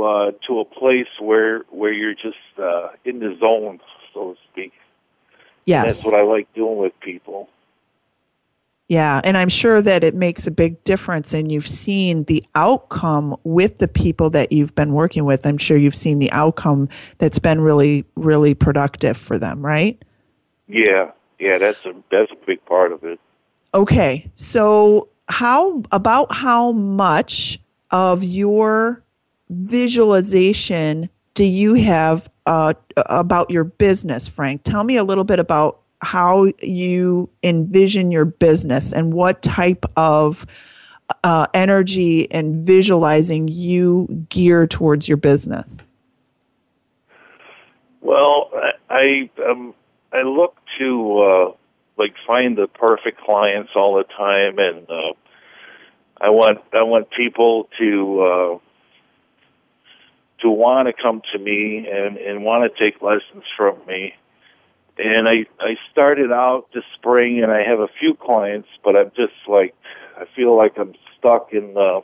gets 0.00 0.40
uh, 0.42 0.46
to 0.46 0.60
a 0.60 0.64
place 0.64 1.08
where 1.20 1.60
where 1.70 1.92
you're 1.92 2.14
just 2.14 2.36
uh, 2.58 2.88
in 3.04 3.18
the 3.20 3.36
zone, 3.40 3.80
so 4.14 4.34
to 4.34 4.40
speak. 4.50 4.72
Yes. 5.64 5.84
And 5.84 5.92
that's 5.92 6.04
what 6.04 6.14
I 6.14 6.22
like 6.22 6.52
doing 6.54 6.78
with 6.78 6.98
people. 7.00 7.48
Yeah, 8.88 9.20
and 9.22 9.36
I'm 9.36 9.48
sure 9.48 9.80
that 9.80 10.02
it 10.02 10.16
makes 10.16 10.48
a 10.48 10.50
big 10.50 10.82
difference, 10.82 11.32
and 11.32 11.52
you've 11.52 11.68
seen 11.68 12.24
the 12.24 12.44
outcome 12.56 13.36
with 13.44 13.78
the 13.78 13.86
people 13.86 14.30
that 14.30 14.50
you've 14.50 14.74
been 14.74 14.92
working 14.92 15.24
with. 15.24 15.46
I'm 15.46 15.58
sure 15.58 15.76
you've 15.76 15.94
seen 15.94 16.18
the 16.18 16.32
outcome 16.32 16.88
that's 17.18 17.38
been 17.38 17.60
really, 17.60 18.04
really 18.16 18.52
productive 18.52 19.16
for 19.16 19.38
them, 19.38 19.64
right? 19.64 20.02
Yeah, 20.66 21.12
yeah, 21.38 21.58
that's 21.58 21.84
a 21.84 21.94
that's 22.10 22.32
a 22.32 22.46
big 22.46 22.64
part 22.64 22.90
of 22.90 23.04
it. 23.04 23.20
Okay, 23.74 24.28
so 24.34 25.08
how 25.28 25.84
about 25.92 26.32
how 26.32 26.72
much 26.72 27.60
of 27.92 28.24
your 28.24 29.04
visualization 29.50 31.10
do 31.34 31.44
you 31.44 31.74
have 31.74 32.28
uh, 32.46 32.74
about 32.96 33.50
your 33.50 33.64
business, 33.64 34.28
Frank? 34.28 34.62
Tell 34.64 34.84
me 34.84 34.96
a 34.96 35.04
little 35.04 35.24
bit 35.24 35.38
about 35.38 35.80
how 36.02 36.52
you 36.60 37.28
envision 37.42 38.10
your 38.10 38.24
business 38.24 38.92
and 38.92 39.12
what 39.12 39.42
type 39.42 39.84
of 39.96 40.46
uh, 41.24 41.46
energy 41.54 42.30
and 42.30 42.64
visualizing 42.64 43.48
you 43.48 44.26
gear 44.28 44.66
towards 44.66 45.08
your 45.08 45.16
business. 45.16 45.82
Well, 48.00 48.50
I 48.88 49.30
um, 49.48 49.74
I 50.12 50.22
look 50.22 50.56
to 50.78 51.20
uh, 51.20 51.52
like 51.98 52.14
find 52.26 52.56
the 52.56 52.66
perfect 52.66 53.20
clients 53.20 53.70
all 53.74 53.96
the 53.96 54.04
time, 54.04 54.58
and 54.58 54.90
uh, 54.90 55.12
I 56.20 56.30
want 56.30 56.58
I 56.72 56.82
want 56.82 57.08
people 57.10 57.68
to 57.78 58.20
uh, 58.20 58.69
to 60.42 60.50
want 60.50 60.88
to 60.88 60.92
come 60.92 61.22
to 61.33 61.38
me 61.38 61.87
and 61.90 62.16
and 62.16 62.44
want 62.44 62.70
to 62.70 62.79
take 62.79 63.03
lessons 63.03 63.44
from 63.57 63.79
me 63.87 64.14
and 65.03 65.29
I 65.29 65.46
I 65.59 65.76
started 65.90 66.31
out 66.31 66.66
this 66.74 66.85
spring, 66.94 67.42
and 67.42 67.50
I 67.50 67.62
have 67.62 67.81
a 67.81 67.88
few 67.98 68.14
clients, 68.14 68.68
but 68.85 68.96
I'm 68.96 69.11
just 69.16 69.33
like 69.48 69.74
I 70.16 70.24
feel 70.37 70.57
like 70.57 70.79
I'm 70.79 70.94
stuck 71.18 71.53
in 71.53 71.74
the 71.74 72.03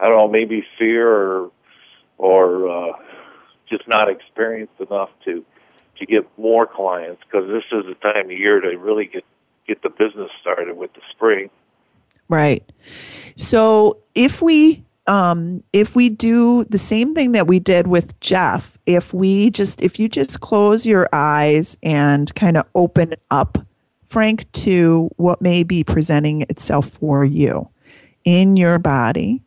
I 0.00 0.08
don't 0.08 0.16
know 0.16 0.28
maybe 0.28 0.64
fear 0.78 1.08
or 1.08 1.50
or 2.16 2.68
uh, 2.68 2.92
just 3.68 3.86
not 3.86 4.08
experienced 4.08 4.80
enough 4.80 5.10
to 5.26 5.44
to 5.98 6.06
get 6.06 6.26
more 6.38 6.66
clients 6.66 7.22
because 7.24 7.48
this 7.48 7.64
is 7.72 7.84
the 7.86 7.94
time 7.94 8.26
of 8.26 8.32
year 8.32 8.60
to 8.60 8.76
really 8.78 9.06
get 9.06 9.24
get 9.66 9.82
the 9.82 9.90
business 9.90 10.30
started 10.40 10.76
with 10.76 10.92
the 10.94 11.02
spring. 11.10 11.50
Right. 12.28 12.70
So 13.36 13.98
if 14.14 14.40
we 14.40 14.84
um, 15.08 15.64
if 15.72 15.96
we 15.96 16.10
do 16.10 16.64
the 16.64 16.78
same 16.78 17.14
thing 17.14 17.32
that 17.32 17.46
we 17.46 17.58
did 17.58 17.86
with 17.86 18.18
Jeff, 18.20 18.78
if 18.86 19.12
we 19.14 19.50
just 19.50 19.80
if 19.80 19.98
you 19.98 20.08
just 20.08 20.40
close 20.40 20.84
your 20.86 21.08
eyes 21.12 21.78
and 21.82 22.32
kind 22.34 22.58
of 22.58 22.66
open 22.74 23.14
up, 23.30 23.58
Frank, 24.06 24.50
to 24.52 25.10
what 25.16 25.40
may 25.40 25.62
be 25.62 25.82
presenting 25.82 26.42
itself 26.42 26.90
for 26.90 27.24
you 27.24 27.68
in 28.24 28.56
your 28.56 28.78
body, 28.78 29.42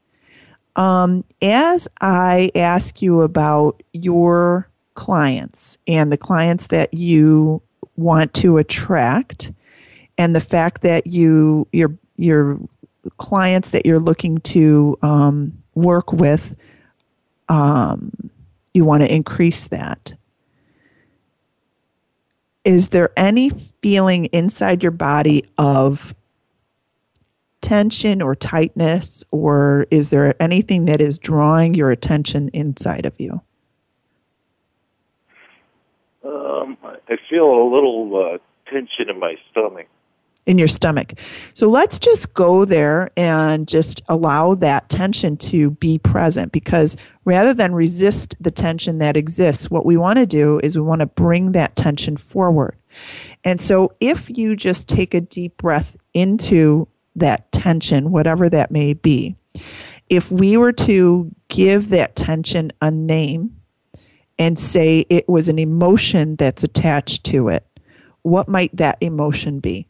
um, 0.76 1.24
as 1.44 1.88
I 2.02 2.52
ask 2.56 3.02
you 3.02 3.22
about 3.22 3.84
your 3.94 4.68
clients 4.96 5.78
and 5.88 6.12
the 6.12 6.18
clients 6.18 6.68
that 6.68 6.94
you 6.94 7.62
want 7.98 8.34
to 8.34 8.58
attract, 8.58 9.52
and 10.18 10.36
the 10.36 10.42
fact 10.42 10.82
that 10.82 11.06
you 11.06 11.68
your 11.72 11.96
your 12.18 12.60
clients 13.18 13.72
that 13.72 13.86
you're 13.86 14.00
looking 14.00 14.40
to 14.40 14.98
um, 15.02 15.62
work 15.76 16.12
with, 16.12 16.56
um, 17.50 18.12
you 18.74 18.86
want 18.86 19.02
to 19.02 19.14
increase 19.14 19.66
that. 19.66 20.14
Is 22.64 22.90
there 22.90 23.12
any 23.18 23.50
feeling 23.82 24.26
inside 24.26 24.84
your 24.84 24.92
body 24.92 25.46
of 25.58 26.14
tension 27.62 28.22
or 28.22 28.36
tightness, 28.36 29.24
or 29.32 29.88
is 29.92 30.10
there 30.10 30.40
anything 30.42 30.86
that 30.86 31.02
is 31.02 31.20
drawing 31.20 31.74
your 31.74 31.92
attention 31.92 32.50
inside 32.54 33.06
of 33.06 33.20
you? 33.20 33.42
Um, 36.24 36.78
I 36.84 37.18
feel 37.30 37.46
a 37.46 37.68
little 37.72 38.34
uh, 38.34 38.72
tension 38.72 39.10
in 39.10 39.20
my 39.20 39.36
stomach 39.50 39.88
in 40.46 40.58
your 40.58 40.68
stomach. 40.68 41.14
So 41.54 41.70
let's 41.70 42.00
just 42.00 42.34
go 42.34 42.66
there 42.66 43.12
and 43.16 43.68
just 43.68 44.02
allow 44.10 44.56
that 44.56 44.90
tension 44.90 45.38
to 45.38 45.72
be 45.72 46.00
present 46.00 46.52
because 46.52 46.98
rather 47.26 47.54
than 47.54 47.76
resist 47.76 48.36
the 48.40 48.52
tension 48.52 48.98
that 48.98 49.16
exists, 49.16 49.70
what 49.70 49.86
we 49.86 49.98
want 49.98 50.18
to 50.18 50.26
do 50.26 50.60
is 50.64 50.76
we 50.76 50.84
want 50.84 51.02
to 51.02 51.06
bring 51.06 51.52
that 51.52 51.76
tension 51.76 52.18
forward. 52.18 52.76
And 53.44 53.62
so 53.62 53.94
if 54.00 54.30
you 54.30 54.56
just 54.56 54.90
take 54.90 55.14
a 55.14 55.22
deep 55.22 55.58
breath 55.58 55.96
into 56.14 56.88
that 57.16 57.52
tension, 57.52 58.12
whatever 58.12 58.50
that 58.50 58.72
may 58.72 58.94
be, 58.94 59.36
if 60.10 60.32
we 60.32 60.58
were 60.58 60.74
to 60.74 61.34
give 61.48 61.90
that 61.90 62.16
tension 62.16 62.72
a 62.82 62.92
name 62.92 63.56
and 64.40 64.58
say 64.58 65.06
it 65.10 65.30
was 65.30 65.50
an 65.50 65.60
emotion 65.60 66.36
that's 66.36 66.64
attached 66.64 67.24
to 67.26 67.48
it, 67.48 67.66
what 68.24 68.50
might 68.50 68.76
that 68.76 68.98
emotion 69.02 69.60
be? 69.60 69.88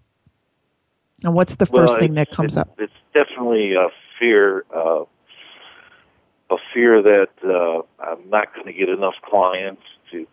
And 1.24 1.34
what's 1.34 1.56
the 1.56 1.66
first 1.66 1.94
well, 1.94 2.00
thing 2.00 2.16
that 2.16 2.32
comes 2.32 2.58
up? 2.58 2.74
It's 2.80 2.94
definitely 3.14 3.76
a 3.76 3.88
fear, 4.20 4.66
uh, 4.76 5.04
a 6.50 6.58
fear 6.74 7.02
that 7.02 7.30
uh, 7.44 7.82
I'm 8.04 8.30
not 8.30 8.54
going 8.54 8.68
to 8.68 8.74
get 8.74 8.90
enough 8.90 9.16
clients 9.24 9.84
to 10.12 10.28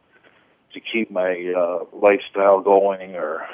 to 0.75 0.81
keep 0.81 1.11
my 1.11 1.53
uh, 1.57 1.85
lifestyle 1.93 2.61
going, 2.61 3.17
or 3.17 3.47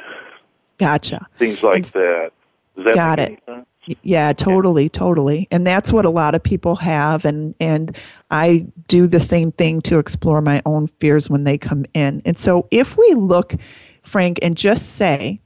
gotcha 0.78 1.26
things 1.38 1.62
like 1.62 1.80
it's, 1.80 1.92
that. 1.92 2.32
That 2.76 2.94
got 2.94 3.20
it. 3.20 3.40
Sense? 3.46 3.66
Yeah, 4.02 4.32
totally, 4.32 4.88
totally. 4.88 5.46
And 5.50 5.66
that's 5.66 5.92
what 5.92 6.04
a 6.04 6.10
lot 6.10 6.34
of 6.34 6.42
people 6.42 6.76
have 6.76 7.24
and 7.24 7.54
and 7.60 7.96
I 8.30 8.66
do 8.88 9.06
the 9.06 9.20
same 9.20 9.52
thing 9.52 9.82
to 9.82 9.98
explore 9.98 10.40
my 10.40 10.62
own 10.64 10.86
fears 10.86 11.28
when 11.28 11.44
they 11.44 11.58
come 11.58 11.84
in. 11.94 12.22
And 12.24 12.38
so 12.38 12.66
if 12.70 12.96
we 12.96 13.14
look 13.14 13.54
Frank 14.02 14.38
and 14.42 14.56
just 14.56 14.96
say 14.96 15.40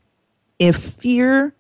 if 0.59 0.77
fear 0.77 1.55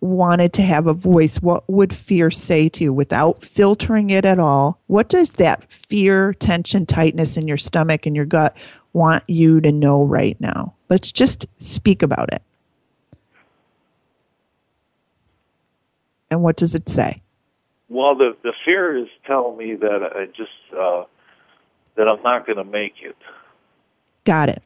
wanted 0.00 0.52
to 0.54 0.62
have 0.62 0.86
a 0.86 0.94
voice, 0.94 1.36
what 1.38 1.68
would 1.68 1.94
fear 1.94 2.30
say 2.30 2.68
to 2.70 2.84
you 2.84 2.92
without 2.92 3.44
filtering 3.44 4.10
it 4.10 4.24
at 4.24 4.38
all? 4.38 4.80
What 4.86 5.08
does 5.08 5.32
that 5.32 5.70
fear, 5.70 6.34
tension, 6.34 6.86
tightness 6.86 7.36
in 7.36 7.48
your 7.48 7.56
stomach 7.56 8.06
and 8.06 8.16
your 8.16 8.24
gut 8.24 8.56
want 8.92 9.24
you 9.28 9.60
to 9.60 9.72
know 9.72 10.04
right 10.04 10.40
now? 10.40 10.74
Let's 10.88 11.12
just 11.12 11.46
speak 11.58 12.02
about 12.02 12.32
it. 12.32 12.42
And 16.30 16.42
what 16.42 16.56
does 16.56 16.74
it 16.74 16.88
say? 16.88 17.22
Well, 17.88 18.16
the 18.16 18.36
the 18.42 18.52
fear 18.64 18.96
is 18.96 19.08
telling 19.26 19.56
me 19.56 19.76
that 19.76 20.02
I 20.16 20.26
just 20.26 20.50
uh, 20.76 21.04
that 21.96 22.08
I'm 22.08 22.22
not 22.22 22.46
going 22.46 22.56
to 22.56 22.64
make 22.64 22.94
it. 23.02 23.16
Got 24.24 24.48
it. 24.48 24.62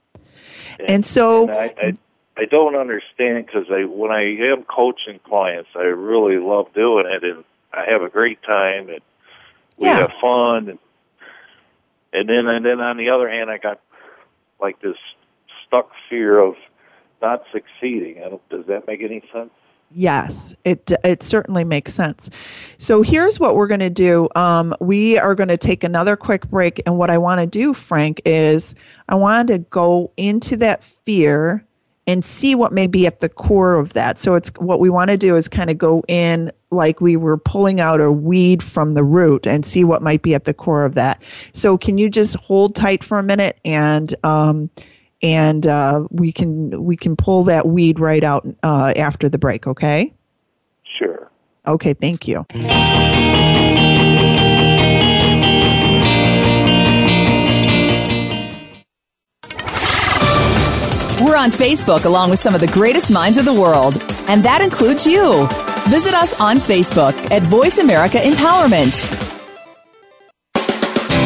And, 0.79 0.91
and 0.91 1.07
so 1.07 1.43
and 1.43 1.51
I, 1.51 1.75
I, 1.83 1.93
I 2.39 2.45
don't 2.45 2.77
understand 2.77 3.47
because 3.47 3.67
I 3.69 3.85
when 3.85 4.13
I 4.13 4.37
am 4.53 4.63
coaching 4.63 5.19
clients, 5.25 5.71
I 5.75 5.83
really 5.83 6.37
love 6.37 6.73
doing 6.73 7.05
it, 7.07 7.25
and 7.25 7.43
I 7.73 7.91
have 7.91 8.03
a 8.03 8.09
great 8.09 8.41
time, 8.43 8.89
and 8.89 9.01
we 9.77 9.87
yeah. 9.87 9.99
have 9.99 10.13
fun, 10.21 10.69
and 10.69 10.79
and 12.13 12.29
then 12.29 12.47
and 12.47 12.65
then 12.65 12.81
on 12.81 12.97
the 12.97 13.11
other 13.11 13.29
hand, 13.29 13.51
I 13.51 13.59
got 13.59 13.81
like 14.61 14.81
this 14.81 14.97
stuck 15.67 15.91
fear 16.09 16.39
of 16.39 16.55
not 17.21 17.43
succeeding. 17.53 18.23
I 18.25 18.29
don't, 18.29 18.49
does 18.51 18.67
that 18.67 18.87
make 18.87 19.03
any 19.03 19.21
sense? 19.33 19.51
Yes, 19.91 20.55
it 20.65 20.93
it 21.03 21.25
certainly 21.25 21.65
makes 21.65 21.93
sense. 21.93 22.31
So 22.77 23.03
here's 23.03 23.41
what 23.41 23.57
we're 23.57 23.67
going 23.67 23.81
to 23.81 23.91
do. 23.91 24.29
Um, 24.37 24.77
we 24.81 25.19
are 25.19 25.35
going 25.35 25.49
to 25.49 25.57
take 25.57 25.83
another 25.83 26.15
quick 26.15 26.49
break, 26.49 26.81
and 26.87 26.99
what 26.99 27.11
I 27.11 27.19
want 27.19 27.41
to 27.41 27.47
do, 27.47 27.75
Frank, 27.75 28.21
is 28.25 28.77
I 29.09 29.17
want 29.17 29.49
to 29.49 29.59
go 29.59 30.13
into 30.17 30.57
that 30.59 30.85
fear 30.85 31.65
and 32.09 32.25
see 32.25 32.55
what 32.55 32.73
may 32.73 32.87
be 32.87 33.07
at 33.07 33.21
the 33.21 33.29
core 33.29 33.75
of 33.75 33.93
that. 33.93 34.19
So 34.19 34.35
it's 34.35 34.51
what 34.57 34.81
we 34.81 34.89
want 34.89 35.11
to 35.11 35.19
do 35.19 35.37
is 35.37 35.47
kind 35.47 35.69
of 35.69 35.77
go 35.77 36.03
in 36.09 36.51
like 36.71 37.03
we 37.03 37.17
were 37.17 37.37
pulling 37.37 37.81
out 37.81 38.01
a 38.01 38.11
weed 38.11 38.63
from 38.63 38.95
the 38.95 39.05
root 39.05 39.47
and 39.47 39.65
see 39.65 39.85
what 39.85 40.01
might 40.01 40.23
be 40.23 40.35
at 40.35 40.47
the 40.47 40.55
core 40.55 40.87
of 40.87 40.95
that. 40.95 41.23
So 41.53 41.77
can 41.77 41.99
you 41.99 42.09
just 42.09 42.35
hold 42.37 42.75
tight 42.75 43.05
for 43.05 43.19
a 43.19 43.23
minute 43.23 43.61
and 43.63 44.15
um, 44.25 44.71
and 45.21 45.67
uh, 45.67 46.05
we 46.11 46.33
can 46.33 46.83
we 46.83 46.97
can 46.97 47.15
pull 47.15 47.45
that 47.45 47.69
weed 47.69 48.01
right 48.01 48.25
out 48.25 48.47
uh, 48.63 48.95
after 48.97 49.29
the 49.29 49.39
break. 49.39 49.67
Okay. 49.67 50.15
Sure. 50.99 51.31
Okay. 51.67 51.93
Thank 51.93 52.27
you. 52.27 52.47
We're 61.29 61.37
on 61.37 61.51
Facebook 61.51 62.07
along 62.07 62.31
with 62.31 62.39
some 62.39 62.55
of 62.55 62.63
the 62.63 62.69
greatest 62.69 63.13
minds 63.13 63.37
of 63.37 63.45
the 63.45 63.53
world, 63.53 64.03
and 64.29 64.43
that 64.45 64.63
includes 64.63 65.07
you. 65.07 65.47
Visit 65.91 66.15
us 66.15 66.41
on 66.41 66.57
Facebook 66.57 67.13
at 67.31 67.43
Voice 67.43 67.77
America 67.77 68.17
Empowerment. 68.17 69.05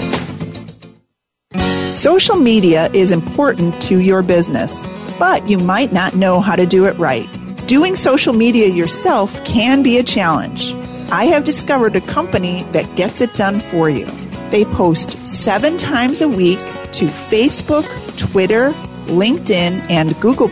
Social 1.91 2.37
media 2.37 2.91
is 2.93 3.13
important 3.13 3.81
to 3.81 3.99
your 3.99 4.21
business, 4.21 4.85
but 5.19 5.49
you 5.49 5.57
might 5.57 5.91
not 5.91 6.17
know 6.17 6.43
how 6.43 6.55
to 6.55 6.67
do 6.67 6.85
it 6.85 6.99
right. 6.99 7.27
Doing 7.67 7.95
social 7.95 8.35
media 8.35 8.69
yourself 8.69 9.43
can 9.47 9.83
be 9.83 9.97
a 9.97 10.03
challenge. 10.03 10.75
I 11.11 11.27
have 11.27 11.45
discovered 11.45 11.97
a 11.97 12.01
company 12.01 12.63
that 12.73 12.97
gets 12.97 13.21
it 13.21 13.35
done 13.35 13.61
for 13.61 13.89
you. 13.89 14.07
They 14.51 14.65
post 14.65 15.25
seven 15.27 15.79
times 15.79 16.21
a 16.21 16.29
week 16.29 16.59
to 16.59 17.07
Facebook, 17.07 17.87
Twitter, 18.19 18.71
LinkedIn, 19.07 19.89
and 19.91 20.19
Google 20.21 20.49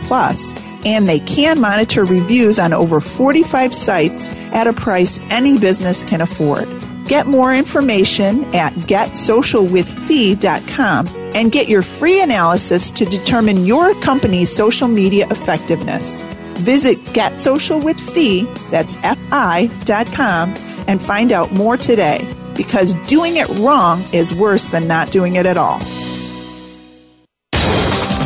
and 0.86 1.08
they 1.08 1.20
can 1.20 1.58
monitor 1.60 2.04
reviews 2.04 2.58
on 2.58 2.72
over 2.72 3.00
45 3.00 3.72
sites 3.74 4.28
at 4.52 4.66
a 4.66 4.72
price 4.72 5.20
any 5.30 5.58
business 5.58 6.04
can 6.04 6.20
afford. 6.20 6.68
Get 7.06 7.26
more 7.26 7.54
information 7.54 8.44
at 8.54 8.72
getsocialwithfi.com 8.74 11.08
and 11.34 11.52
get 11.52 11.68
your 11.68 11.82
free 11.82 12.22
analysis 12.22 12.90
to 12.92 13.04
determine 13.04 13.66
your 13.66 13.92
company's 14.00 14.50
social 14.54 14.88
media 14.88 15.26
effectiveness. 15.30 16.22
Visit 16.58 16.98
getsocialwithfi, 16.98 18.70
that's 18.70 18.96
F-I.com, 19.02 20.54
and 20.86 21.02
find 21.02 21.32
out 21.32 21.50
more 21.52 21.76
today 21.76 22.24
because 22.56 22.94
doing 23.06 23.36
it 23.36 23.48
wrong 23.60 24.02
is 24.12 24.34
worse 24.34 24.68
than 24.68 24.86
not 24.86 25.10
doing 25.10 25.34
it 25.36 25.46
at 25.46 25.56
all. 25.56 25.80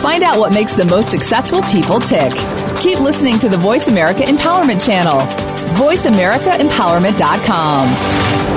Find 0.01 0.23
out 0.23 0.39
what 0.39 0.53
makes 0.53 0.75
the 0.75 0.85
most 0.85 1.11
successful 1.11 1.63
people 1.63 1.99
tick. 2.01 2.33
Keep 2.81 3.01
listening 3.01 3.39
to 3.41 3.49
the 3.49 3.57
Voice 3.57 3.89
America 3.89 4.23
Empowerment 4.23 4.85
Channel. 4.85 5.19
VoiceAmericaEmpowerment.com. 5.77 8.48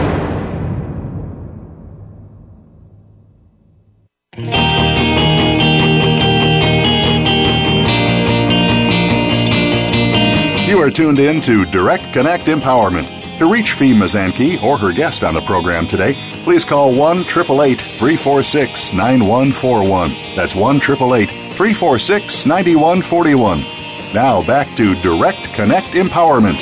You 10.72 10.80
are 10.82 10.90
tuned 10.90 11.20
in 11.20 11.42
to 11.42 11.66
Direct 11.66 12.14
Connect 12.14 12.46
Empowerment. 12.46 13.40
To 13.40 13.52
reach 13.52 13.74
Fi 13.74 13.92
Mazanke 13.92 14.64
or 14.64 14.78
her 14.78 14.94
guest 14.94 15.22
on 15.22 15.34
the 15.34 15.42
program 15.42 15.86
today, 15.86 16.14
please 16.46 16.64
call 16.64 16.96
1 16.96 17.18
888 17.18 17.82
346 17.82 18.94
9141. 18.94 20.12
That's 20.34 20.56
1 20.56 20.78
888 20.78 21.28
346 21.28 22.46
9141. 22.46 24.14
Now 24.14 24.48
back 24.48 24.74
to 24.78 24.96
Direct 25.02 25.44
Connect 25.54 25.88
Empowerment. 25.88 26.62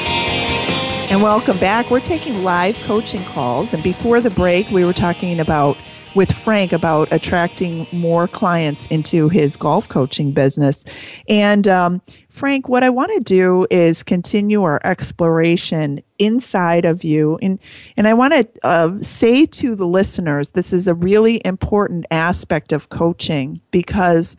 And 1.12 1.22
welcome 1.22 1.60
back. 1.60 1.92
We're 1.92 2.00
taking 2.00 2.44
live 2.44 2.78
coaching 2.86 3.24
calls. 3.26 3.76
And 3.76 3.84
before 3.84 4.22
the 4.22 4.32
break, 4.32 4.68
we 4.72 4.86
were 4.86 4.92
talking 4.92 5.40
about 5.40 5.78
with 6.16 6.32
Frank 6.32 6.72
about 6.72 7.12
attracting 7.12 7.86
more 7.92 8.28
clients 8.28 8.88
into 8.88 9.30
his 9.30 9.56
golf 9.56 9.88
coaching 9.88 10.32
business. 10.32 10.84
And 11.28 11.68
um, 11.68 12.02
Frank, 12.40 12.70
what 12.70 12.86
I 12.86 12.90
want 12.90 13.12
to 13.12 13.20
do 13.20 13.68
is 13.70 14.02
continue 14.02 14.64
our 14.64 14.80
exploration 14.86 16.02
inside 16.20 16.86
of 16.86 17.04
you. 17.04 17.38
And, 17.42 17.60
and 17.98 18.08
I 18.08 18.14
want 18.14 18.32
to 18.32 18.48
uh, 18.64 18.94
say 19.02 19.46
to 19.46 19.76
the 19.76 19.86
listeners 19.86 20.52
this 20.52 20.72
is 20.72 20.88
a 20.88 20.94
really 20.94 21.42
important 21.44 22.06
aspect 22.12 22.72
of 22.72 22.88
coaching 22.88 23.60
because 23.72 24.38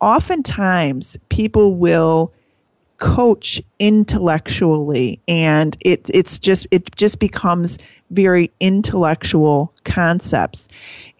oftentimes 0.00 1.16
people 1.28 1.74
will 1.74 2.32
coach 2.98 3.60
intellectually 3.80 5.18
and 5.26 5.76
it 5.80 6.08
it's 6.14 6.38
just 6.38 6.68
it 6.70 6.94
just 6.94 7.18
becomes 7.18 7.78
very 8.10 8.52
intellectual 8.60 9.72
concepts 9.84 10.68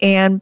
and 0.00 0.40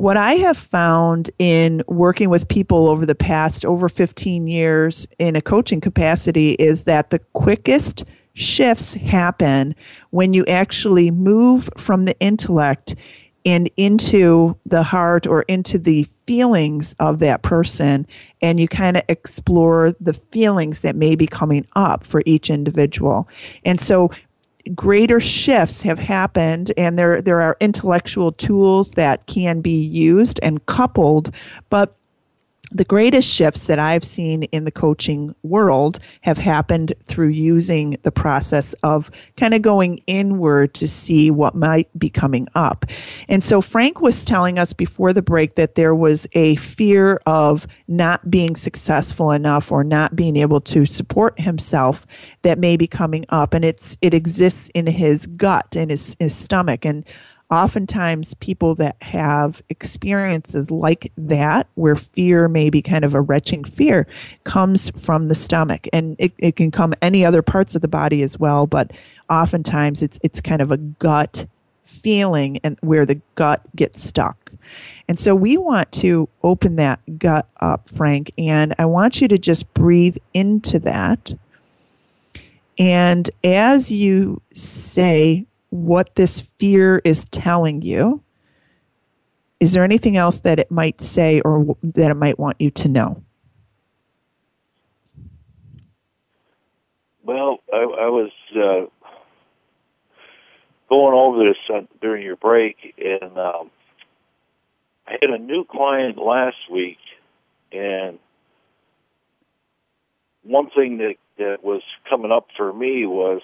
what 0.00 0.16
I 0.16 0.36
have 0.36 0.56
found 0.56 1.30
in 1.38 1.82
working 1.86 2.30
with 2.30 2.48
people 2.48 2.88
over 2.88 3.04
the 3.04 3.14
past 3.14 3.66
over 3.66 3.86
15 3.86 4.46
years 4.46 5.06
in 5.18 5.36
a 5.36 5.42
coaching 5.42 5.78
capacity 5.78 6.52
is 6.52 6.84
that 6.84 7.10
the 7.10 7.18
quickest 7.34 8.06
shifts 8.32 8.94
happen 8.94 9.74
when 10.08 10.32
you 10.32 10.46
actually 10.46 11.10
move 11.10 11.68
from 11.76 12.06
the 12.06 12.18
intellect 12.18 12.94
and 13.44 13.70
into 13.76 14.56
the 14.64 14.82
heart 14.82 15.26
or 15.26 15.42
into 15.42 15.78
the 15.78 16.08
feelings 16.26 16.94
of 16.98 17.18
that 17.18 17.42
person 17.42 18.06
and 18.40 18.58
you 18.58 18.68
kind 18.68 18.96
of 18.96 19.02
explore 19.08 19.94
the 20.00 20.14
feelings 20.32 20.80
that 20.80 20.96
may 20.96 21.14
be 21.14 21.26
coming 21.26 21.66
up 21.76 22.04
for 22.04 22.22
each 22.24 22.48
individual. 22.48 23.28
And 23.66 23.78
so 23.78 24.10
greater 24.74 25.20
shifts 25.20 25.82
have 25.82 25.98
happened 25.98 26.72
and 26.76 26.98
there 26.98 27.20
there 27.22 27.40
are 27.40 27.56
intellectual 27.60 28.32
tools 28.32 28.92
that 28.92 29.26
can 29.26 29.60
be 29.60 29.82
used 29.82 30.38
and 30.42 30.64
coupled 30.66 31.34
but 31.70 31.96
the 32.72 32.84
greatest 32.84 33.28
shifts 33.28 33.66
that 33.66 33.78
I've 33.78 34.04
seen 34.04 34.44
in 34.44 34.64
the 34.64 34.70
coaching 34.70 35.34
world 35.42 35.98
have 36.22 36.38
happened 36.38 36.94
through 37.04 37.28
using 37.28 37.96
the 38.02 38.12
process 38.12 38.74
of 38.82 39.10
kind 39.36 39.54
of 39.54 39.62
going 39.62 40.02
inward 40.06 40.74
to 40.74 40.86
see 40.86 41.30
what 41.30 41.54
might 41.54 41.88
be 41.98 42.08
coming 42.08 42.46
up. 42.54 42.84
And 43.28 43.42
so 43.42 43.60
Frank 43.60 44.00
was 44.00 44.24
telling 44.24 44.58
us 44.58 44.72
before 44.72 45.12
the 45.12 45.22
break 45.22 45.56
that 45.56 45.74
there 45.74 45.94
was 45.94 46.28
a 46.32 46.56
fear 46.56 47.20
of 47.26 47.66
not 47.88 48.30
being 48.30 48.54
successful 48.54 49.32
enough 49.32 49.72
or 49.72 49.82
not 49.82 50.14
being 50.14 50.36
able 50.36 50.60
to 50.60 50.86
support 50.86 51.38
himself 51.40 52.06
that 52.42 52.58
may 52.58 52.76
be 52.76 52.86
coming 52.86 53.26
up 53.28 53.52
and 53.52 53.64
it's 53.64 53.96
it 54.00 54.14
exists 54.14 54.70
in 54.74 54.86
his 54.86 55.26
gut 55.26 55.76
in 55.76 55.88
his, 55.88 56.16
his 56.18 56.34
stomach 56.34 56.84
and 56.84 57.04
oftentimes 57.50 58.34
people 58.34 58.74
that 58.76 58.96
have 59.02 59.60
experiences 59.68 60.70
like 60.70 61.12
that 61.16 61.66
where 61.74 61.96
fear 61.96 62.48
may 62.48 62.70
be 62.70 62.80
kind 62.80 63.04
of 63.04 63.14
a 63.14 63.20
retching 63.20 63.64
fear 63.64 64.06
comes 64.44 64.90
from 64.90 65.28
the 65.28 65.34
stomach. 65.34 65.88
And 65.92 66.14
it, 66.18 66.32
it 66.38 66.56
can 66.56 66.70
come 66.70 66.94
any 67.02 67.24
other 67.24 67.42
parts 67.42 67.74
of 67.74 67.82
the 67.82 67.88
body 67.88 68.22
as 68.22 68.38
well 68.38 68.66
but 68.66 68.92
oftentimes 69.28 70.02
it's 70.02 70.18
it's 70.22 70.40
kind 70.40 70.62
of 70.62 70.70
a 70.70 70.76
gut 70.76 71.46
feeling 71.84 72.58
and 72.62 72.78
where 72.80 73.04
the 73.04 73.20
gut 73.34 73.62
gets 73.74 74.04
stuck. 74.04 74.52
And 75.08 75.18
so 75.18 75.34
we 75.34 75.56
want 75.56 75.90
to 75.92 76.28
open 76.42 76.76
that 76.76 77.00
gut 77.18 77.48
up 77.60 77.88
frank 77.88 78.32
and 78.38 78.74
i 78.78 78.84
want 78.84 79.20
you 79.20 79.28
to 79.28 79.38
just 79.38 79.72
breathe 79.74 80.16
into 80.32 80.78
that. 80.80 81.32
And 82.78 83.28
as 83.44 83.90
you 83.90 84.40
say 84.54 85.46
what 85.70 86.14
this 86.16 86.40
fear 86.40 87.00
is 87.04 87.24
telling 87.26 87.82
you, 87.82 88.22
Is 89.60 89.72
there 89.72 89.84
anything 89.84 90.16
else 90.16 90.40
that 90.40 90.58
it 90.58 90.70
might 90.70 91.00
say 91.00 91.40
or 91.42 91.76
that 91.82 92.10
it 92.10 92.14
might 92.14 92.38
want 92.38 92.56
you 92.60 92.70
to 92.70 92.88
know? 92.88 93.22
Well, 97.22 97.58
I, 97.72 97.76
I 97.76 98.08
was 98.08 98.30
uh, 98.56 98.86
going 100.88 101.14
over 101.14 101.44
this 101.44 101.58
uh, 101.72 101.82
during 102.00 102.24
your 102.24 102.36
break, 102.36 102.94
and 102.98 103.38
um, 103.38 103.70
I 105.06 105.18
had 105.20 105.30
a 105.30 105.38
new 105.38 105.64
client 105.64 106.16
last 106.18 106.56
week, 106.72 106.98
and 107.70 108.18
one 110.42 110.70
thing 110.70 110.98
that 110.98 111.14
that 111.36 111.62
was 111.62 111.82
coming 112.08 112.32
up 112.32 112.48
for 112.56 112.72
me 112.72 113.06
was, 113.06 113.42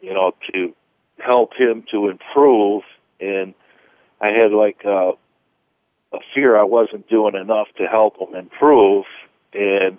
you 0.00 0.12
know, 0.12 0.32
to 0.52 0.74
help 1.18 1.54
him 1.54 1.84
to 1.90 2.08
improve, 2.08 2.82
and 3.20 3.54
I 4.20 4.28
had 4.28 4.52
like 4.52 4.80
a, 4.84 5.12
a 6.12 6.18
fear 6.34 6.56
I 6.56 6.64
wasn't 6.64 7.08
doing 7.08 7.34
enough 7.34 7.68
to 7.78 7.86
help 7.86 8.18
him 8.18 8.34
improve, 8.34 9.04
and 9.52 9.98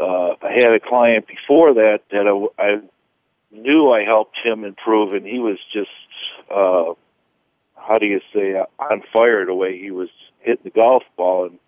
uh, 0.00 0.34
I 0.42 0.52
had 0.54 0.74
a 0.74 0.80
client 0.80 1.26
before 1.26 1.74
that 1.74 2.00
that 2.10 2.50
I, 2.58 2.62
I 2.62 2.80
knew 3.50 3.90
I 3.90 4.04
helped 4.04 4.36
him 4.42 4.64
improve, 4.64 5.14
and 5.14 5.26
he 5.26 5.38
was 5.38 5.58
just, 5.72 5.90
uh, 6.50 6.94
how 7.76 7.98
do 7.98 8.06
you 8.06 8.20
say, 8.32 8.54
on 8.78 9.02
fire 9.12 9.44
the 9.44 9.54
way 9.54 9.78
he 9.78 9.90
was 9.90 10.08
hitting 10.40 10.64
the 10.64 10.70
golf 10.70 11.02
ball, 11.16 11.46
and 11.46 11.58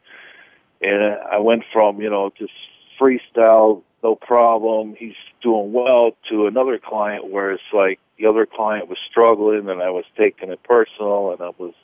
and 0.81 1.17
I 1.31 1.39
went 1.39 1.65
from 1.73 2.01
you 2.01 2.11
know 2.11 2.33
just 2.37 2.53
freestyle, 3.01 3.83
no 4.03 4.17
problem, 4.17 4.95
he's 4.99 5.15
doing 5.43 5.73
well, 5.73 6.13
to 6.29 6.47
another 6.47 6.79
client 6.79 7.31
where 7.31 7.53
it's 7.53 7.63
like 7.73 8.01
the 8.19 8.27
other 8.27 8.47
client 8.47 8.89
was 8.89 8.99
struggling, 9.11 9.69
and 9.69 9.81
I 9.83 9.91
was 9.91 10.05
taking 10.17 10.51
it 10.51 10.63
personal, 10.63 11.33
and 11.33 11.41
I 11.41 11.51
was 11.57 11.75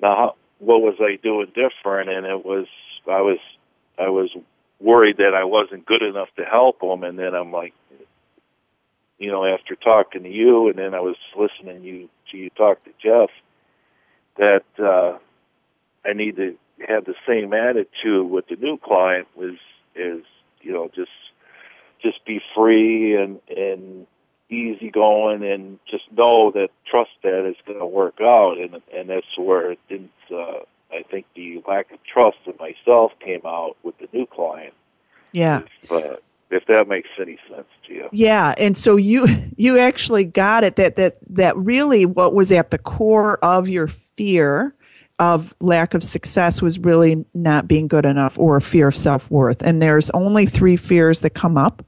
now 0.00 0.34
what 0.58 0.80
was 0.80 0.96
I 1.00 1.16
doing 1.22 1.48
different, 1.48 2.10
and 2.10 2.26
it 2.26 2.44
was 2.44 2.66
I 3.06 3.20
was 3.20 3.38
I 3.98 4.08
was 4.08 4.30
worried 4.80 5.18
that 5.18 5.34
I 5.34 5.44
wasn't 5.44 5.86
good 5.86 6.02
enough 6.02 6.28
to 6.36 6.44
help 6.44 6.82
him, 6.82 7.04
and 7.04 7.18
then 7.18 7.34
I'm 7.34 7.52
like, 7.52 7.74
you 9.18 9.30
know, 9.30 9.44
after 9.44 9.76
talking 9.76 10.22
to 10.22 10.30
you, 10.30 10.68
and 10.68 10.78
then 10.78 10.94
I 10.94 11.00
was 11.00 11.16
listening 11.36 11.84
you 11.84 12.08
to 12.30 12.36
you 12.36 12.50
talk 12.50 12.82
to 12.84 12.90
Jeff, 13.02 13.30
that 14.36 14.64
uh, 14.82 15.18
I 16.04 16.14
need 16.14 16.36
to 16.36 16.56
have 16.88 17.04
the 17.04 17.14
same 17.26 17.52
attitude 17.52 18.28
with 18.28 18.46
the 18.48 18.56
new 18.56 18.78
client 18.78 19.28
was 19.36 19.56
is 19.94 20.24
you 20.64 20.72
know 20.72 20.90
just 20.94 21.10
just 22.02 22.24
be 22.24 22.40
free 22.54 23.16
and 23.16 23.40
and 23.48 24.06
easy 24.50 24.90
going 24.90 25.42
and 25.42 25.78
just 25.90 26.04
know 26.16 26.50
that 26.50 26.68
trust 26.88 27.10
that 27.22 27.44
it's 27.46 27.60
going 27.66 27.78
to 27.78 27.86
work 27.86 28.20
out 28.20 28.58
and 28.58 28.80
and 28.94 29.08
that's 29.08 29.38
where 29.38 29.72
it 29.72 29.78
didn't 29.88 30.10
uh, 30.32 30.60
I 30.94 31.02
think 31.02 31.26
the 31.34 31.62
lack 31.66 31.90
of 31.92 31.98
trust 32.04 32.38
in 32.46 32.54
myself 32.58 33.12
came 33.20 33.40
out 33.44 33.76
with 33.82 33.98
the 33.98 34.08
new 34.12 34.26
client. 34.26 34.74
Yeah. 35.32 35.62
If, 35.82 35.90
uh, 35.90 36.16
if 36.50 36.66
that 36.66 36.86
makes 36.86 37.08
any 37.20 37.38
sense 37.50 37.66
to 37.88 37.92
you. 37.92 38.08
Yeah, 38.12 38.54
and 38.56 38.76
so 38.76 38.96
you 38.96 39.26
you 39.56 39.78
actually 39.78 40.24
got 40.24 40.62
it 40.62 40.76
that 40.76 40.96
that 40.96 41.18
that 41.30 41.56
really 41.56 42.06
what 42.06 42.32
was 42.32 42.52
at 42.52 42.70
the 42.70 42.78
core 42.78 43.38
of 43.38 43.68
your 43.68 43.88
fear 43.88 44.74
of 45.18 45.54
lack 45.60 45.94
of 45.94 46.02
success 46.02 46.60
was 46.60 46.78
really 46.78 47.24
not 47.34 47.68
being 47.68 47.88
good 47.88 48.04
enough 48.04 48.38
or 48.38 48.56
a 48.56 48.60
fear 48.60 48.88
of 48.88 48.96
self-worth. 48.96 49.62
And 49.62 49.80
there's 49.80 50.10
only 50.10 50.46
three 50.46 50.76
fears 50.76 51.20
that 51.20 51.30
come 51.30 51.56
up 51.56 51.84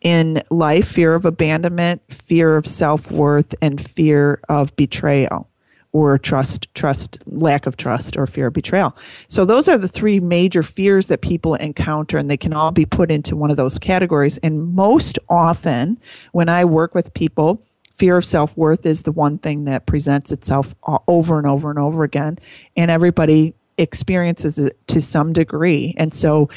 in 0.00 0.42
life, 0.50 0.88
fear 0.88 1.14
of 1.14 1.24
abandonment, 1.24 2.02
fear 2.08 2.56
of 2.56 2.66
self-worth 2.66 3.54
and 3.62 3.80
fear 3.88 4.40
of 4.48 4.74
betrayal 4.76 5.48
or 5.92 6.18
trust 6.18 6.72
trust 6.74 7.18
lack 7.26 7.66
of 7.66 7.76
trust 7.76 8.16
or 8.16 8.26
fear 8.26 8.48
of 8.48 8.52
betrayal 8.52 8.94
so 9.26 9.44
those 9.44 9.68
are 9.68 9.78
the 9.78 9.88
three 9.88 10.20
major 10.20 10.62
fears 10.62 11.06
that 11.06 11.22
people 11.22 11.54
encounter 11.54 12.18
and 12.18 12.30
they 12.30 12.36
can 12.36 12.52
all 12.52 12.70
be 12.70 12.84
put 12.84 13.10
into 13.10 13.34
one 13.34 13.50
of 13.50 13.56
those 13.56 13.78
categories 13.78 14.36
and 14.38 14.74
most 14.74 15.18
often 15.30 15.98
when 16.32 16.48
i 16.48 16.62
work 16.62 16.94
with 16.94 17.12
people 17.14 17.62
fear 17.98 18.16
of 18.16 18.24
self-worth 18.24 18.86
is 18.86 19.02
the 19.02 19.12
one 19.12 19.38
thing 19.38 19.64
that 19.64 19.86
presents 19.86 20.32
itself 20.32 20.74
over 21.06 21.38
and 21.38 21.46
over 21.46 21.70
and 21.70 21.78
over 21.78 22.04
again 22.04 22.38
and 22.76 22.90
everybody 22.90 23.54
experiences 23.76 24.58
it 24.58 24.76
to 24.88 25.00
some 25.00 25.32
degree 25.32 25.94
and 25.98 26.14
so 26.14 26.48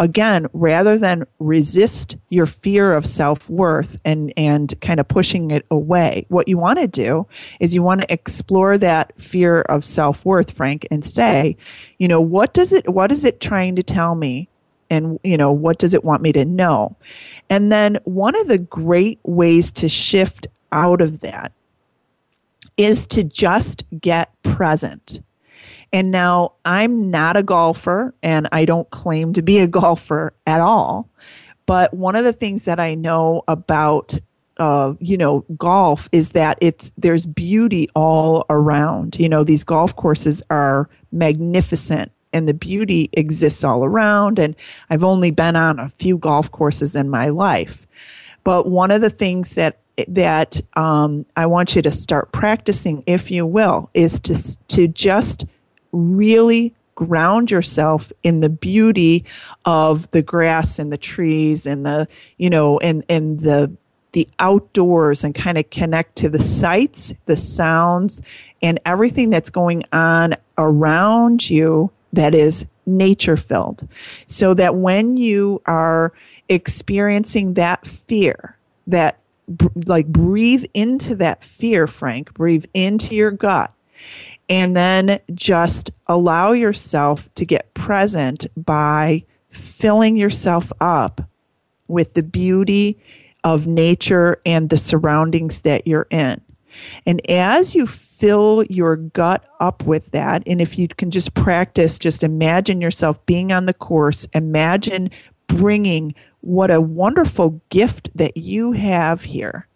again, 0.00 0.46
rather 0.52 0.98
than 0.98 1.24
resist 1.38 2.16
your 2.28 2.46
fear 2.46 2.94
of 2.94 3.06
self 3.06 3.48
worth 3.48 3.98
and, 4.04 4.32
and 4.36 4.78
kind 4.80 5.00
of 5.00 5.08
pushing 5.08 5.50
it 5.50 5.64
away, 5.70 6.26
what 6.28 6.48
you 6.48 6.58
want 6.58 6.78
to 6.78 6.88
do 6.88 7.26
is 7.60 7.74
you 7.74 7.82
want 7.82 8.00
to 8.00 8.12
explore 8.12 8.78
that 8.78 9.12
fear 9.20 9.62
of 9.62 9.84
self 9.84 10.24
worth, 10.24 10.50
Frank, 10.50 10.86
and 10.90 11.04
say, 11.04 11.56
you 11.98 12.08
know, 12.08 12.20
what 12.20 12.54
does 12.54 12.72
it 12.72 12.88
what 12.88 13.12
is 13.12 13.24
it 13.24 13.40
trying 13.40 13.76
to 13.76 13.82
tell 13.82 14.14
me? 14.14 14.48
And 14.90 15.18
you 15.22 15.36
know, 15.36 15.52
what 15.52 15.78
does 15.78 15.94
it 15.94 16.04
want 16.04 16.22
me 16.22 16.32
to 16.32 16.44
know? 16.44 16.96
And 17.50 17.70
then 17.70 17.98
one 18.04 18.38
of 18.38 18.48
the 18.48 18.58
great 18.58 19.18
ways 19.22 19.72
to 19.72 19.88
shift 19.88 20.46
out 20.74 21.00
of 21.00 21.20
that 21.20 21.52
is 22.76 23.06
to 23.06 23.24
just 23.24 23.84
get 24.00 24.30
present 24.42 25.20
and 25.94 26.10
now 26.10 26.54
I'm 26.64 27.08
not 27.08 27.36
a 27.36 27.42
golfer 27.44 28.14
and 28.20 28.48
I 28.50 28.64
don't 28.64 28.90
claim 28.90 29.32
to 29.34 29.42
be 29.42 29.60
a 29.60 29.66
golfer 29.80 30.34
at 30.44 30.60
all. 30.60 31.08
But 31.66 31.94
one 31.94 32.16
of 32.16 32.24
the 32.24 32.32
things 32.32 32.64
that 32.64 32.80
I 32.80 32.94
know 32.94 33.44
about 33.46 34.18
uh, 34.58 34.94
you 35.00 35.16
know, 35.16 35.44
golf 35.56 36.08
is 36.12 36.30
that 36.30 36.56
it's 36.60 36.92
there's 36.96 37.26
beauty 37.26 37.88
all 37.96 38.44
around. 38.50 39.18
You 39.18 39.28
know, 39.28 39.42
these 39.42 39.64
golf 39.64 39.96
courses 39.96 40.44
are 40.48 40.88
magnificent 41.10 42.12
and 42.32 42.48
the 42.48 42.54
beauty 42.54 43.10
exists 43.14 43.64
all 43.64 43.84
around. 43.84 44.38
And 44.38 44.54
I've 44.90 45.02
only 45.02 45.32
been 45.32 45.56
on 45.56 45.80
a 45.80 45.88
few 45.98 46.18
golf 46.18 46.52
courses 46.52 46.94
in 46.94 47.08
my 47.10 47.30
life. 47.30 47.86
But 48.44 48.68
one 48.68 48.92
of 48.92 49.00
the 49.00 49.10
things 49.10 49.54
that 49.54 49.80
that 50.08 50.60
um, 50.74 51.24
I 51.36 51.46
want 51.46 51.76
you 51.76 51.82
to 51.82 51.92
start 51.92 52.32
practicing, 52.32 53.02
if 53.06 53.30
you 53.30 53.46
will, 53.46 53.90
is 53.94 54.18
to 54.20 54.58
to 54.68 54.88
just 54.88 55.44
really 55.92 56.74
ground 56.94 57.50
yourself 57.50 58.12
in 58.22 58.40
the 58.40 58.48
beauty 58.48 59.24
of 59.64 60.10
the 60.12 60.22
grass 60.22 60.78
and 60.78 60.92
the 60.92 60.98
trees 60.98 61.66
and 61.66 61.84
the 61.84 62.06
you 62.38 62.50
know 62.50 62.78
and 62.78 63.04
and 63.08 63.40
the 63.40 63.70
the 64.12 64.28
outdoors 64.38 65.24
and 65.24 65.34
kind 65.34 65.58
of 65.58 65.68
connect 65.70 66.14
to 66.16 66.28
the 66.28 66.42
sights 66.42 67.12
the 67.26 67.36
sounds 67.36 68.22
and 68.62 68.78
everything 68.86 69.28
that's 69.28 69.50
going 69.50 69.82
on 69.92 70.34
around 70.56 71.50
you 71.50 71.90
that 72.12 72.32
is 72.32 72.64
nature 72.86 73.36
filled 73.36 73.88
so 74.28 74.54
that 74.54 74.76
when 74.76 75.16
you 75.16 75.60
are 75.66 76.12
experiencing 76.48 77.54
that 77.54 77.84
fear 77.86 78.56
that 78.86 79.18
like 79.86 80.06
breathe 80.06 80.64
into 80.72 81.14
that 81.14 81.44
fear 81.44 81.86
frank 81.86 82.32
breathe 82.34 82.64
into 82.72 83.14
your 83.14 83.30
gut 83.30 83.72
and 84.48 84.76
then 84.76 85.18
just 85.34 85.90
allow 86.06 86.52
yourself 86.52 87.28
to 87.34 87.44
get 87.44 87.72
present 87.74 88.46
by 88.56 89.24
filling 89.50 90.16
yourself 90.16 90.70
up 90.80 91.22
with 91.88 92.14
the 92.14 92.22
beauty 92.22 92.98
of 93.42 93.66
nature 93.66 94.40
and 94.44 94.70
the 94.70 94.76
surroundings 94.76 95.62
that 95.62 95.86
you're 95.86 96.06
in. 96.10 96.40
And 97.06 97.20
as 97.30 97.74
you 97.74 97.86
fill 97.86 98.64
your 98.64 98.96
gut 98.96 99.44
up 99.60 99.84
with 99.84 100.10
that, 100.10 100.42
and 100.46 100.60
if 100.60 100.78
you 100.78 100.88
can 100.88 101.10
just 101.10 101.34
practice, 101.34 101.98
just 101.98 102.22
imagine 102.22 102.80
yourself 102.80 103.24
being 103.26 103.52
on 103.52 103.66
the 103.66 103.74
course, 103.74 104.26
imagine 104.32 105.10
bringing 105.46 106.14
what 106.44 106.70
a 106.70 106.80
wonderful 106.80 107.60
gift 107.70 108.10
that 108.14 108.36
you 108.36 108.72
have 108.72 109.22
here 109.22 109.66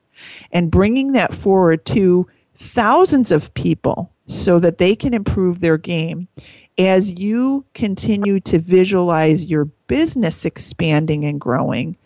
and 0.53 0.71
bringing 0.71 1.13
that 1.13 1.33
forward 1.33 1.85
to 1.87 2.29
thousands 2.57 3.33
of 3.33 3.53
people 3.55 4.11
so 4.27 4.59
that 4.59 4.79
they 4.79 4.95
can 4.95 5.15
improve 5.15 5.61
their 5.61 5.79
game 5.79 6.29
as 6.77 7.19
you 7.19 7.65
continue 7.75 8.39
to 8.39 8.59
visualize 8.59 9.47
your 9.47 9.65
business 9.87 10.45
expanding 10.45 11.25
and 11.25 11.41
growing 11.41 11.97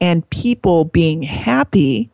and 0.00 0.28
people 0.30 0.84
being 0.84 1.22
happy 1.22 2.08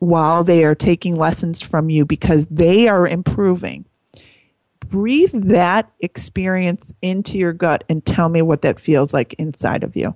while 0.00 0.42
they 0.42 0.64
are 0.64 0.74
taking 0.74 1.16
lessons 1.16 1.62
from 1.62 1.88
you 1.88 2.04
because 2.04 2.46
they 2.50 2.88
are 2.88 3.06
improving. 3.06 3.84
Breathe 4.80 5.30
that 5.32 5.90
experience 6.00 6.92
into 7.00 7.38
your 7.38 7.52
gut 7.52 7.84
and 7.88 8.04
tell 8.04 8.28
me 8.28 8.42
what 8.42 8.62
that 8.62 8.80
feels 8.80 9.14
like 9.14 9.34
inside 9.34 9.82
of 9.82 9.96
you. 9.96 10.14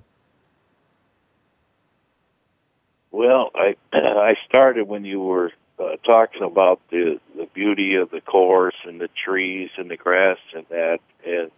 Well, 3.11 3.49
I 3.55 3.75
I 3.93 4.35
started 4.47 4.87
when 4.87 5.05
you 5.05 5.19
were 5.21 5.51
uh, 5.79 5.95
talking 6.05 6.43
about 6.43 6.79
the 6.89 7.19
the 7.35 7.47
beauty 7.53 7.95
of 7.95 8.11
the 8.11 8.21
course 8.21 8.75
and 8.85 8.99
the 8.99 9.09
trees 9.25 9.69
and 9.77 9.89
the 9.89 9.97
grass 9.97 10.37
and 10.53 10.65
that, 10.69 10.99
and 11.25 11.51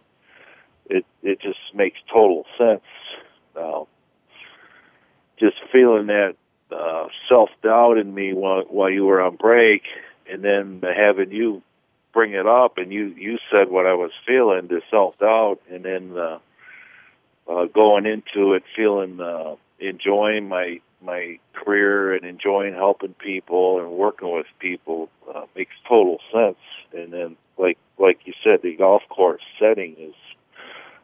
it 0.86 1.04
it 1.22 1.40
just 1.40 1.58
makes 1.74 1.98
total 2.12 2.46
sense. 2.58 2.82
Uh, 3.54 3.84
just 5.38 5.56
feeling 5.72 6.06
that 6.06 6.36
uh, 6.70 7.08
self 7.28 7.50
doubt 7.62 7.98
in 7.98 8.14
me 8.14 8.32
while 8.32 8.62
while 8.68 8.90
you 8.90 9.04
were 9.04 9.20
on 9.20 9.36
break, 9.36 9.82
and 10.30 10.42
then 10.42 10.82
having 10.82 11.32
you 11.32 11.62
bring 12.12 12.32
it 12.32 12.46
up, 12.46 12.78
and 12.78 12.92
you 12.92 13.06
you 13.18 13.38
said 13.50 13.68
what 13.70 13.86
I 13.86 13.94
was 13.94 14.12
feeling, 14.26 14.68
the 14.68 14.82
self 14.90 15.18
doubt, 15.18 15.60
and 15.70 15.84
then 15.84 16.16
uh, 16.16 16.38
uh, 17.48 17.66
going 17.66 18.06
into 18.06 18.54
it 18.54 18.62
feeling 18.76 19.20
uh, 19.20 19.56
enjoying 19.80 20.48
my 20.48 20.80
my 21.04 21.38
career 21.54 22.14
and 22.14 22.24
enjoying 22.24 22.74
helping 22.74 23.14
people 23.14 23.80
and 23.80 23.90
working 23.90 24.32
with 24.32 24.46
people 24.58 25.08
uh, 25.34 25.44
makes 25.56 25.74
total 25.88 26.18
sense. 26.32 26.58
And 26.94 27.12
then, 27.12 27.36
like 27.58 27.78
like 27.98 28.20
you 28.24 28.34
said, 28.44 28.60
the 28.62 28.76
golf 28.76 29.02
course 29.08 29.42
setting 29.58 29.96
is 29.98 30.14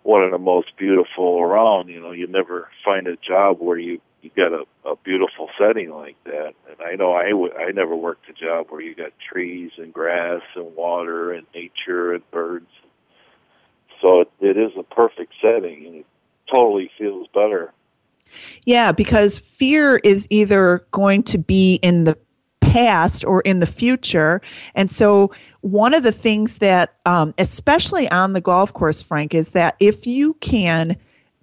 one 0.03 0.23
of 0.23 0.31
the 0.31 0.39
most 0.39 0.77
beautiful 0.77 1.41
around. 1.41 1.89
You 1.89 2.01
know, 2.01 2.13
you 2.13 2.27
never 2.27 2.69
find 2.85 3.07
a 3.07 3.17
job 3.17 3.59
where 3.61 3.79
you 3.79 4.01
you 4.23 4.31
got 4.37 4.53
a, 4.53 4.65
a 4.89 4.97
beautiful 4.97 5.49
setting 5.59 5.91
like 5.91 6.17
that. 6.25 6.55
And 6.69 6.81
I 6.85 6.95
know 6.97 7.13
I 7.13 7.31
w- 7.31 7.55
I 7.55 7.73
never 7.73 7.95
worked 7.95 8.29
a 8.29 8.33
job 8.33 8.67
where 8.71 8.81
you 8.81 8.95
got 8.95 9.13
trees 9.33 9.71
and 9.79 9.93
grass 9.93 10.43
and 10.57 10.75
water 10.75 11.33
and 11.33 11.47
nature 11.55 12.15
and 12.15 12.31
birds. 12.31 12.71
So 14.03 14.23
it, 14.23 14.31
it 14.41 14.57
is 14.57 14.73
a 14.79 14.83
perfect 14.83 15.35
setting, 15.41 15.87
and 15.87 15.95
it 15.97 16.07
totally 16.53 16.91
feels 16.99 17.29
better. 17.35 17.73
Yeah, 18.65 18.93
because 18.93 19.39
fear 19.39 19.97
is 19.99 20.27
either 20.31 20.87
going 20.91 21.23
to 21.25 21.39
be 21.39 21.77
in 21.77 22.05
the 22.05 22.19
past 22.61 23.25
or 23.25 23.41
in 23.43 23.61
the 23.61 23.67
future. 23.67 24.41
And 24.75 24.91
so, 24.91 25.33
one 25.61 25.93
of 25.93 26.03
the 26.05 26.13
things 26.13 26.59
that, 26.59 26.95
um, 27.05 27.35
especially 27.37 28.09
on 28.11 28.33
the 28.33 28.41
golf 28.41 28.73
course, 28.73 29.03
Frank, 29.03 29.35
is 29.35 29.51
that 29.51 29.77
if 29.81 30.07
you 30.07 30.35
can 30.35 30.97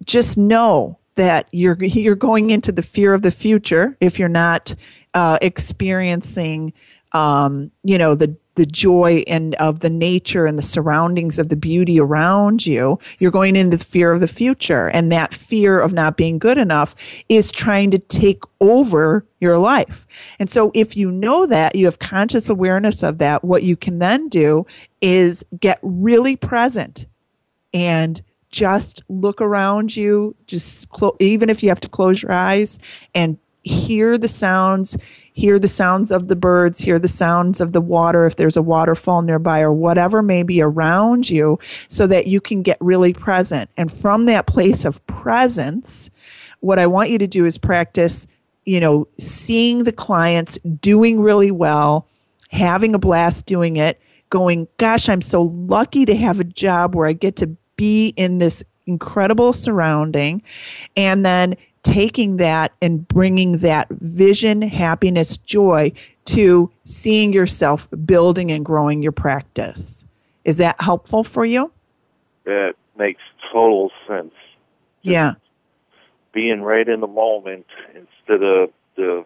just 0.04 0.38
know 0.38 0.98
that 1.16 1.48
you're 1.50 1.76
you're 1.82 2.14
going 2.14 2.50
into 2.50 2.70
the 2.70 2.82
fear 2.82 3.12
of 3.12 3.22
the 3.22 3.30
future 3.30 3.96
if 4.00 4.18
you're 4.18 4.28
not 4.28 4.74
uh, 5.14 5.38
experiencing 5.42 6.72
um, 7.12 7.70
you 7.82 7.98
know 7.98 8.14
the 8.14 8.36
the 8.56 8.66
joy 8.66 9.22
and 9.26 9.54
of 9.56 9.80
the 9.80 9.90
nature 9.90 10.46
and 10.46 10.58
the 10.58 10.62
surroundings 10.62 11.38
of 11.38 11.48
the 11.48 11.56
beauty 11.56 12.00
around 12.00 12.66
you 12.66 12.98
you're 13.18 13.30
going 13.30 13.56
into 13.56 13.76
the 13.76 13.84
fear 13.84 14.12
of 14.12 14.20
the 14.20 14.28
future. 14.28 14.88
And 14.88 15.12
that 15.12 15.32
fear 15.32 15.80
of 15.80 15.92
not 15.92 16.16
being 16.16 16.38
good 16.38 16.58
enough 16.58 16.94
is 17.28 17.52
trying 17.52 17.90
to 17.92 17.98
take 17.98 18.42
over 18.60 19.24
your 19.40 19.58
life. 19.58 20.06
And 20.38 20.50
so 20.50 20.70
if 20.74 20.96
you 20.96 21.10
know 21.10 21.46
that 21.46 21.76
you 21.76 21.84
have 21.84 21.98
conscious 21.98 22.48
awareness 22.48 23.02
of 23.02 23.18
that 23.18 23.44
what 23.44 23.62
you 23.62 23.76
can 23.76 23.98
then 23.98 24.28
do 24.28 24.66
is 25.00 25.44
get 25.60 25.78
really 25.82 26.36
present 26.36 27.06
and 27.72 28.20
just 28.50 29.02
look 29.08 29.40
around 29.40 29.94
you 29.94 30.34
just 30.46 30.88
clo- 30.88 31.16
even 31.20 31.50
if 31.50 31.62
you 31.62 31.68
have 31.68 31.80
to 31.80 31.88
close 31.88 32.22
your 32.22 32.32
eyes 32.32 32.78
and 33.14 33.38
hear 33.64 34.16
the 34.16 34.28
sounds 34.28 34.96
hear 35.36 35.58
the 35.58 35.68
sounds 35.68 36.10
of 36.10 36.28
the 36.28 36.34
birds 36.34 36.80
hear 36.80 36.98
the 36.98 37.06
sounds 37.06 37.60
of 37.60 37.72
the 37.72 37.80
water 37.80 38.26
if 38.26 38.36
there's 38.36 38.56
a 38.56 38.62
waterfall 38.62 39.22
nearby 39.22 39.60
or 39.60 39.72
whatever 39.72 40.22
may 40.22 40.42
be 40.42 40.60
around 40.60 41.30
you 41.30 41.58
so 41.88 42.06
that 42.06 42.26
you 42.26 42.40
can 42.40 42.62
get 42.62 42.78
really 42.80 43.12
present. 43.12 43.70
And 43.76 43.92
from 43.92 44.26
that 44.26 44.46
place 44.46 44.84
of 44.84 45.04
presence 45.06 46.10
what 46.60 46.78
i 46.78 46.86
want 46.86 47.10
you 47.10 47.18
to 47.18 47.26
do 47.26 47.44
is 47.44 47.58
practice 47.58 48.26
you 48.64 48.80
know 48.80 49.06
seeing 49.18 49.84
the 49.84 49.92
clients 49.92 50.58
doing 50.80 51.20
really 51.20 51.50
well 51.50 52.08
having 52.50 52.94
a 52.94 52.98
blast 52.98 53.44
doing 53.44 53.76
it 53.76 54.00
going 54.30 54.66
gosh 54.78 55.08
i'm 55.08 55.20
so 55.20 55.42
lucky 55.42 56.06
to 56.06 56.16
have 56.16 56.40
a 56.40 56.44
job 56.44 56.94
where 56.94 57.06
i 57.06 57.12
get 57.12 57.36
to 57.36 57.54
be 57.76 58.08
in 58.16 58.38
this 58.38 58.64
incredible 58.86 59.52
surrounding. 59.52 60.42
And 60.96 61.24
then 61.24 61.56
taking 61.86 62.36
that 62.38 62.72
and 62.82 63.06
bringing 63.06 63.58
that 63.58 63.88
vision, 63.90 64.60
happiness, 64.60 65.36
joy 65.36 65.92
to 66.24 66.70
seeing 66.84 67.32
yourself 67.32 67.88
building 68.04 68.50
and 68.50 68.64
growing 68.64 69.02
your 69.02 69.12
practice. 69.12 70.04
Is 70.44 70.56
that 70.56 70.80
helpful 70.80 71.22
for 71.22 71.44
you? 71.44 71.70
That 72.44 72.74
makes 72.98 73.22
total 73.52 73.92
sense. 74.08 74.34
Yeah. 75.02 75.34
Being 76.32 76.62
right 76.62 76.88
in 76.88 77.00
the 77.00 77.06
moment 77.06 77.66
instead 77.94 78.42
of 78.42 78.70
the 78.96 79.24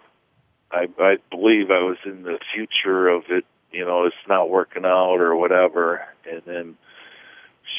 I 0.71 0.87
I 0.99 1.17
believe 1.31 1.71
I 1.71 1.83
was 1.83 1.97
in 2.05 2.23
the 2.23 2.39
future 2.55 3.09
of 3.09 3.25
it, 3.31 3.47
you 3.73 3.85
know, 3.87 4.05
it's 4.05 4.15
not 4.29 4.51
working 4.51 4.85
out 4.85 5.17
or 5.17 5.35
whatever 5.35 6.07
and 6.31 6.43
then 6.45 6.77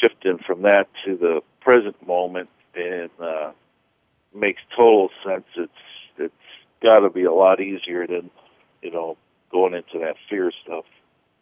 shifting 0.02 0.40
from 0.40 0.64
that 0.64 0.88
to 1.06 1.16
the 1.16 1.42
present 1.62 1.96
moment 2.06 2.50
and 2.74 3.10
uh, 3.20 3.52
makes 4.34 4.62
total 4.76 5.10
sense. 5.26 5.46
It's 5.56 5.72
it's 6.18 6.34
got 6.84 7.00
to 7.00 7.10
be 7.10 7.24
a 7.24 7.34
lot 7.34 7.60
easier 7.62 8.08
than 8.08 8.30
you 8.82 8.92
know 8.92 9.18
going 9.52 9.74
into 9.74 10.00
that 10.00 10.16
fear 10.30 10.52
stuff. 10.64 10.86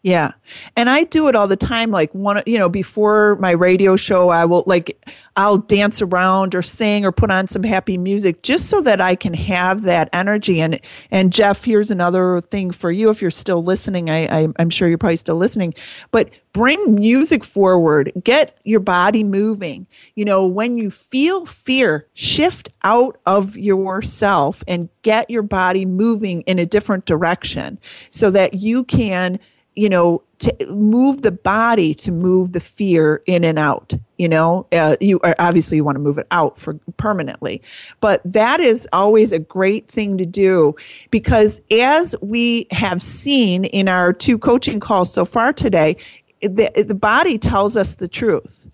Yeah. 0.02 0.32
And 0.76 0.88
I 0.88 1.04
do 1.04 1.28
it 1.28 1.36
all 1.36 1.46
the 1.46 1.56
time. 1.56 1.90
Like 1.90 2.14
one, 2.14 2.42
you 2.46 2.58
know, 2.58 2.70
before 2.70 3.36
my 3.36 3.50
radio 3.50 3.96
show, 3.96 4.30
I 4.30 4.46
will 4.46 4.64
like, 4.66 4.98
I'll 5.36 5.58
dance 5.58 6.00
around 6.00 6.54
or 6.54 6.62
sing 6.62 7.04
or 7.04 7.12
put 7.12 7.30
on 7.30 7.48
some 7.48 7.62
happy 7.62 7.98
music 7.98 8.42
just 8.42 8.66
so 8.68 8.80
that 8.80 9.00
I 9.00 9.14
can 9.14 9.34
have 9.34 9.82
that 9.82 10.08
energy. 10.12 10.60
And, 10.60 10.80
and 11.10 11.32
Jeff, 11.32 11.64
here's 11.64 11.90
another 11.90 12.40
thing 12.50 12.70
for 12.70 12.90
you. 12.90 13.10
If 13.10 13.20
you're 13.20 13.30
still 13.30 13.62
listening, 13.62 14.08
I, 14.08 14.44
I 14.44 14.48
I'm 14.58 14.70
sure 14.70 14.88
you're 14.88 14.98
probably 14.98 15.16
still 15.16 15.36
listening, 15.36 15.74
but 16.10 16.30
bring 16.52 16.94
music 16.94 17.44
forward, 17.44 18.10
get 18.24 18.58
your 18.64 18.80
body 18.80 19.22
moving. 19.22 19.86
You 20.14 20.24
know, 20.24 20.46
when 20.46 20.78
you 20.78 20.90
feel 20.90 21.46
fear, 21.46 22.06
shift 22.14 22.70
out 22.82 23.18
of 23.26 23.56
yourself 23.56 24.64
and 24.66 24.88
get 25.02 25.30
your 25.30 25.42
body 25.42 25.84
moving 25.84 26.40
in 26.42 26.58
a 26.58 26.66
different 26.66 27.04
direction 27.04 27.78
so 28.10 28.30
that 28.30 28.54
you 28.54 28.84
can 28.84 29.38
you 29.76 29.88
know 29.88 30.22
to 30.38 30.54
move 30.68 31.22
the 31.22 31.32
body 31.32 31.94
to 31.94 32.10
move 32.10 32.52
the 32.52 32.60
fear 32.60 33.22
in 33.26 33.44
and 33.44 33.58
out 33.58 33.94
you 34.20 34.28
know? 34.28 34.66
Uh, 34.70 34.96
you 35.00 35.18
are, 35.20 35.34
obviously 35.38 35.78
you 35.78 35.84
want 35.84 35.96
to 35.96 36.00
move 36.00 36.18
it 36.18 36.26
out 36.30 36.58
for 36.58 36.74
permanently. 36.98 37.62
But 38.00 38.20
that 38.26 38.60
is 38.60 38.86
always 38.92 39.32
a 39.32 39.38
great 39.38 39.88
thing 39.88 40.18
to 40.18 40.26
do 40.26 40.76
because 41.10 41.62
as 41.70 42.14
we 42.20 42.66
have 42.70 43.02
seen 43.02 43.64
in 43.64 43.88
our 43.88 44.12
two 44.12 44.36
coaching 44.36 44.78
calls 44.78 45.10
so 45.10 45.24
far 45.24 45.54
today 45.54 45.96
the, 46.42 46.70
the 46.86 46.94
body 46.94 47.38
tells 47.38 47.76
us 47.78 47.94
the 47.94 48.08
truth 48.08 48.68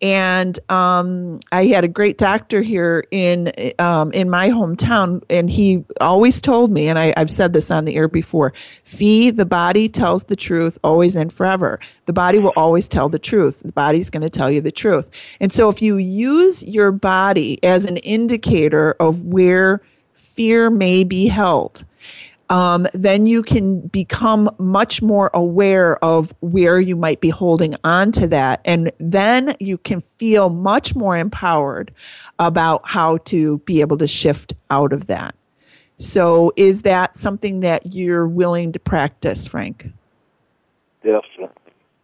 and 0.00 0.58
um, 0.70 1.40
I 1.52 1.66
had 1.66 1.84
a 1.84 1.88
great 1.88 2.18
doctor 2.18 2.62
here 2.62 3.04
in 3.10 3.52
um, 3.78 4.12
in 4.12 4.30
my 4.30 4.50
hometown, 4.50 5.22
and 5.28 5.50
he 5.50 5.84
always 6.00 6.40
told 6.40 6.70
me, 6.70 6.88
and 6.88 6.98
I, 6.98 7.12
I've 7.16 7.30
said 7.30 7.52
this 7.52 7.70
on 7.70 7.84
the 7.84 7.96
air 7.96 8.08
before: 8.08 8.52
"Fi, 8.84 9.30
the 9.30 9.46
body 9.46 9.88
tells 9.88 10.24
the 10.24 10.36
truth 10.36 10.78
always 10.84 11.16
and 11.16 11.32
forever. 11.32 11.80
The 12.06 12.12
body 12.12 12.38
will 12.38 12.52
always 12.56 12.88
tell 12.88 13.08
the 13.08 13.18
truth. 13.18 13.60
The 13.60 13.72
body's 13.72 14.10
going 14.10 14.22
to 14.22 14.30
tell 14.30 14.50
you 14.50 14.60
the 14.60 14.72
truth. 14.72 15.08
And 15.40 15.52
so, 15.52 15.68
if 15.68 15.82
you 15.82 15.96
use 15.96 16.62
your 16.62 16.92
body 16.92 17.62
as 17.64 17.84
an 17.84 17.96
indicator 17.98 18.92
of 19.00 19.22
where 19.22 19.82
fear 20.14 20.70
may 20.70 21.04
be 21.04 21.26
held, 21.26 21.84
um, 22.50 22.86
then 22.94 23.26
you 23.26 23.42
can 23.42 23.80
become 23.88 24.50
much 24.58 25.02
more 25.02 25.30
aware 25.34 26.02
of 26.02 26.32
where 26.40 26.80
you 26.80 26.96
might 26.96 27.20
be 27.20 27.30
holding 27.30 27.74
on 27.84 28.12
to 28.12 28.26
that. 28.28 28.60
And 28.64 28.90
then 28.98 29.54
you 29.60 29.78
can 29.78 30.02
feel 30.18 30.48
much 30.48 30.94
more 30.94 31.16
empowered 31.16 31.92
about 32.38 32.82
how 32.86 33.18
to 33.18 33.58
be 33.58 33.80
able 33.80 33.98
to 33.98 34.06
shift 34.06 34.54
out 34.70 34.92
of 34.92 35.06
that. 35.08 35.34
So, 36.00 36.52
is 36.56 36.82
that 36.82 37.16
something 37.16 37.60
that 37.60 37.92
you're 37.92 38.28
willing 38.28 38.70
to 38.72 38.78
practice, 38.78 39.48
Frank? 39.48 39.88
Definitely. 41.02 41.48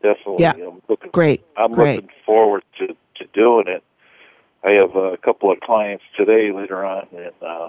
Definitely. 0.02 0.36
Yeah. 0.38 0.52
I'm 0.52 0.82
looking, 0.88 1.10
Great. 1.12 1.44
I'm 1.56 1.72
Great. 1.72 1.96
looking 1.96 2.10
forward 2.26 2.64
to, 2.78 2.88
to 2.88 3.26
doing 3.32 3.68
it. 3.68 3.84
I 4.64 4.72
have 4.72 4.96
a 4.96 5.16
couple 5.18 5.52
of 5.52 5.60
clients 5.60 6.04
today 6.16 6.50
later 6.50 6.84
on, 6.84 7.06
and 7.16 7.32
uh, 7.40 7.68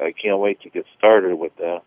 I 0.00 0.12
can't 0.12 0.38
wait 0.38 0.60
to 0.60 0.70
get 0.70 0.86
started 0.96 1.34
with 1.34 1.56
that. 1.56 1.82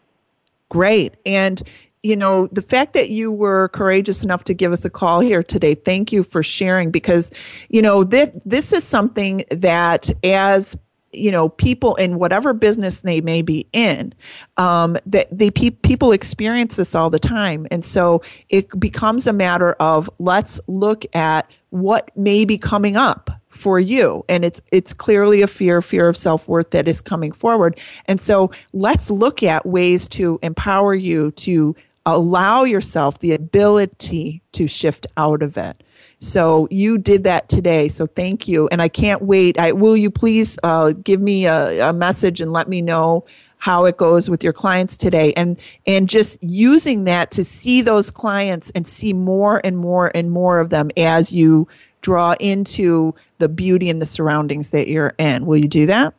Great. 0.69 1.15
And 1.25 1.61
you 2.03 2.15
know, 2.15 2.47
the 2.51 2.61
fact 2.61 2.93
that 2.93 3.09
you 3.09 3.31
were 3.31 3.69
courageous 3.69 4.23
enough 4.23 4.43
to 4.45 4.53
give 4.53 4.71
us 4.71 4.85
a 4.85 4.89
call 4.89 5.19
here 5.19 5.43
today, 5.43 5.75
thank 5.75 6.11
you 6.11 6.23
for 6.23 6.43
sharing 6.43 6.91
because, 6.91 7.31
you 7.69 7.81
know, 7.81 8.03
this, 8.03 8.29
this 8.45 8.71
is 8.71 8.83
something 8.83 9.43
that 9.51 10.09
as 10.23 10.77
you 11.13 11.31
know 11.31 11.49
people 11.49 11.95
in 11.95 12.19
whatever 12.19 12.53
business 12.53 12.99
they 12.99 13.21
may 13.21 13.41
be 13.41 13.67
in 13.73 14.13
um, 14.57 14.97
that 15.05 15.27
they 15.31 15.49
pe- 15.49 15.69
people 15.69 16.11
experience 16.11 16.75
this 16.75 16.93
all 16.93 17.09
the 17.09 17.19
time 17.19 17.65
and 17.71 17.85
so 17.85 18.21
it 18.49 18.77
becomes 18.79 19.25
a 19.25 19.33
matter 19.33 19.73
of 19.73 20.09
let's 20.19 20.59
look 20.67 21.05
at 21.15 21.49
what 21.69 22.15
may 22.15 22.45
be 22.45 22.57
coming 22.57 22.95
up 22.95 23.29
for 23.49 23.79
you 23.79 24.23
and 24.29 24.45
it's 24.45 24.61
it's 24.71 24.93
clearly 24.93 25.41
a 25.41 25.47
fear 25.47 25.81
fear 25.81 26.07
of 26.07 26.15
self-worth 26.15 26.69
that 26.71 26.87
is 26.87 27.01
coming 27.01 27.31
forward 27.31 27.79
and 28.05 28.21
so 28.21 28.51
let's 28.73 29.09
look 29.09 29.41
at 29.41 29.65
ways 29.65 30.07
to 30.07 30.39
empower 30.43 30.93
you 30.93 31.31
to 31.31 31.75
allow 32.05 32.63
yourself 32.63 33.19
the 33.19 33.33
ability 33.33 34.41
to 34.51 34.67
shift 34.67 35.07
out 35.17 35.41
of 35.41 35.57
it 35.57 35.83
so 36.19 36.67
you 36.71 36.97
did 36.97 37.23
that 37.25 37.47
today. 37.47 37.89
So 37.89 38.07
thank 38.07 38.47
you. 38.47 38.67
And 38.69 38.81
I 38.81 38.87
can't 38.87 39.21
wait. 39.21 39.59
I 39.59 39.71
will 39.71 39.95
you 39.95 40.09
please 40.09 40.57
uh, 40.63 40.93
give 41.03 41.21
me 41.21 41.45
a, 41.45 41.89
a, 41.89 41.93
message 41.93 42.41
and 42.41 42.51
let 42.51 42.67
me 42.67 42.81
know 42.81 43.25
how 43.57 43.85
it 43.85 43.97
goes 43.97 44.29
with 44.29 44.43
your 44.43 44.53
clients 44.53 44.95
today 44.95 45.33
and 45.33 45.59
and 45.85 46.07
just 46.09 46.41
using 46.43 47.05
that 47.05 47.31
to 47.31 47.43
see 47.43 47.81
those 47.81 48.11
clients 48.11 48.71
and 48.75 48.87
see 48.87 49.13
more 49.13 49.61
and 49.63 49.77
more 49.77 50.11
and 50.15 50.31
more 50.31 50.59
of 50.59 50.69
them 50.69 50.89
as 50.95 51.31
you 51.31 51.67
draw 52.01 52.35
into 52.39 53.13
the 53.39 53.49
beauty 53.49 53.89
and 53.89 54.01
the 54.01 54.05
surroundings 54.05 54.69
that 54.69 54.87
you're 54.87 55.13
in. 55.17 55.45
Will 55.45 55.57
you 55.57 55.67
do 55.67 55.85
that? 55.87 56.13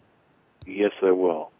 Yes, 0.67 0.93
I 1.03 1.13
will. 1.13 1.51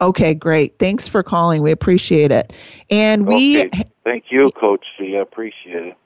Okay, 0.00 0.34
great. 0.34 0.78
Thanks 0.78 1.08
for 1.08 1.22
calling. 1.22 1.62
We 1.62 1.70
appreciate 1.70 2.30
it. 2.30 2.52
And 2.90 3.26
we 3.26 3.60
okay. 3.60 3.84
Thank 4.04 4.24
you, 4.30 4.50
Coach 4.52 4.84
C. 4.98 5.16
I 5.16 5.20
appreciate 5.20 5.86
it. 5.86 5.96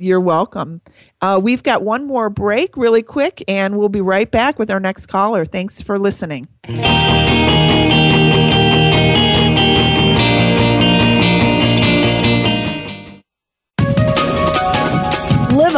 You're 0.00 0.20
welcome. 0.20 0.80
Uh, 1.20 1.40
we've 1.42 1.62
got 1.62 1.82
one 1.82 2.06
more 2.06 2.30
break 2.30 2.76
really 2.76 3.02
quick, 3.02 3.42
and 3.48 3.76
we'll 3.78 3.88
be 3.88 4.00
right 4.00 4.30
back 4.30 4.58
with 4.58 4.70
our 4.70 4.78
next 4.78 5.06
caller. 5.06 5.44
Thanks 5.44 5.82
for 5.82 5.98
listening. 5.98 6.46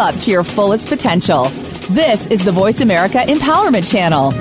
Up 0.01 0.15
to 0.17 0.31
your 0.31 0.43
fullest 0.43 0.89
potential. 0.89 1.45
This 1.91 2.27
is 2.29 2.43
the 2.43 2.53
Voice 2.53 2.81
America 2.81 3.19
Empowerment 3.19 3.91
Channel. 3.91 4.33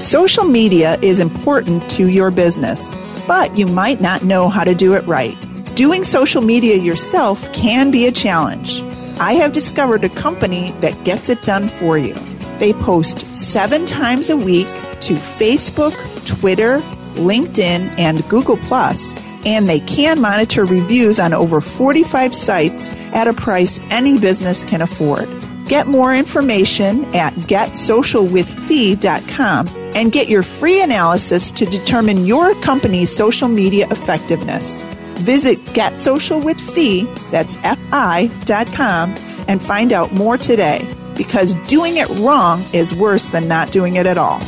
Social 0.00 0.44
media 0.44 0.98
is 1.02 1.20
important 1.20 1.88
to 1.90 2.08
your 2.08 2.30
business, 2.30 2.94
but 3.26 3.58
you 3.58 3.66
might 3.66 4.00
not 4.00 4.24
know 4.24 4.48
how 4.48 4.64
to 4.64 4.74
do 4.74 4.94
it 4.94 5.06
right. 5.06 5.36
Doing 5.74 6.02
social 6.02 6.40
media 6.40 6.76
yourself 6.76 7.52
can 7.52 7.90
be 7.90 8.06
a 8.06 8.12
challenge. 8.12 8.80
I 9.20 9.34
have 9.34 9.52
discovered 9.52 10.02
a 10.02 10.08
company 10.08 10.70
that 10.80 11.04
gets 11.04 11.28
it 11.28 11.42
done 11.42 11.68
for 11.68 11.98
you. 11.98 12.14
They 12.58 12.72
post 12.72 13.20
seven 13.34 13.84
times 13.84 14.30
a 14.30 14.36
week 14.36 14.68
to 15.02 15.14
Facebook, 15.14 15.94
Twitter, 16.40 16.78
LinkedIn, 17.16 17.98
and 17.98 18.26
Google 18.30 18.56
Plus, 18.56 19.14
and 19.44 19.68
they 19.68 19.80
can 19.80 20.18
monitor 20.20 20.64
reviews 20.64 21.20
on 21.20 21.34
over 21.34 21.60
45 21.60 22.34
sites 22.34 22.88
at 23.12 23.28
a 23.28 23.32
price 23.32 23.78
any 23.90 24.18
business 24.18 24.64
can 24.64 24.82
afford. 24.82 25.28
Get 25.66 25.86
more 25.86 26.12
information 26.14 27.04
at 27.14 27.32
getsocialwithfi.com 27.34 29.68
and 29.94 30.12
get 30.12 30.28
your 30.28 30.42
free 30.42 30.82
analysis 30.82 31.50
to 31.52 31.64
determine 31.64 32.26
your 32.26 32.54
company's 32.56 33.14
social 33.14 33.48
media 33.48 33.86
effectiveness. 33.90 34.82
Visit 35.18 35.58
GetSocialWithFi, 35.66 37.30
that's 37.30 37.56
F-I.com, 37.62 39.14
and 39.48 39.62
find 39.62 39.92
out 39.92 40.12
more 40.12 40.36
today 40.36 40.84
because 41.16 41.54
doing 41.68 41.96
it 41.96 42.08
wrong 42.20 42.64
is 42.72 42.94
worse 42.94 43.28
than 43.28 43.46
not 43.46 43.70
doing 43.70 43.96
it 43.96 44.06
at 44.06 44.18
all. 44.18 44.40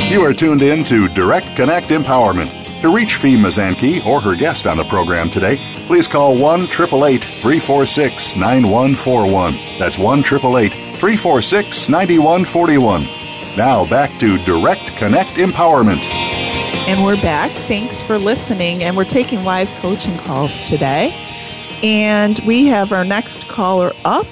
You 0.09 0.25
are 0.25 0.33
tuned 0.33 0.63
in 0.63 0.83
to 0.85 1.07
Direct 1.09 1.55
Connect 1.55 1.89
Empowerment. 1.89 2.81
To 2.81 2.89
reach 2.89 3.17
Fi 3.17 3.35
Mazanke 3.35 4.03
or 4.07 4.19
her 4.19 4.35
guest 4.35 4.65
on 4.65 4.75
the 4.75 4.83
program 4.85 5.29
today, 5.29 5.57
please 5.85 6.07
call 6.07 6.35
1 6.35 6.61
888 6.61 7.23
346 7.23 8.35
9141. 8.35 9.53
That's 9.77 9.99
1 9.99 10.19
888 10.21 10.71
346 10.97 11.89
9141. 11.89 13.03
Now 13.55 13.87
back 13.87 14.09
to 14.19 14.39
Direct 14.45 14.81
Connect 14.97 15.29
Empowerment. 15.37 16.03
And 16.87 17.05
we're 17.05 17.21
back. 17.21 17.51
Thanks 17.67 18.01
for 18.01 18.17
listening. 18.17 18.83
And 18.83 18.97
we're 18.97 19.05
taking 19.05 19.43
live 19.43 19.69
coaching 19.79 20.17
calls 20.17 20.67
today. 20.67 21.13
And 21.83 22.39
we 22.47 22.65
have 22.65 22.91
our 22.93 23.05
next 23.05 23.47
caller 23.47 23.93
up. 24.05 24.25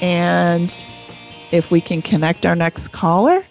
And 0.00 0.72
if 1.50 1.72
we 1.72 1.80
can 1.80 2.02
connect 2.02 2.46
our 2.46 2.54
next 2.54 2.92
caller. 2.92 3.44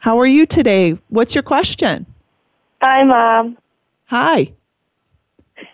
How 0.00 0.18
are 0.18 0.26
you 0.26 0.46
today? 0.46 0.98
What's 1.08 1.34
your 1.34 1.42
question? 1.42 2.06
Hi, 2.82 3.04
Mom. 3.04 3.58
Hi. 4.06 4.52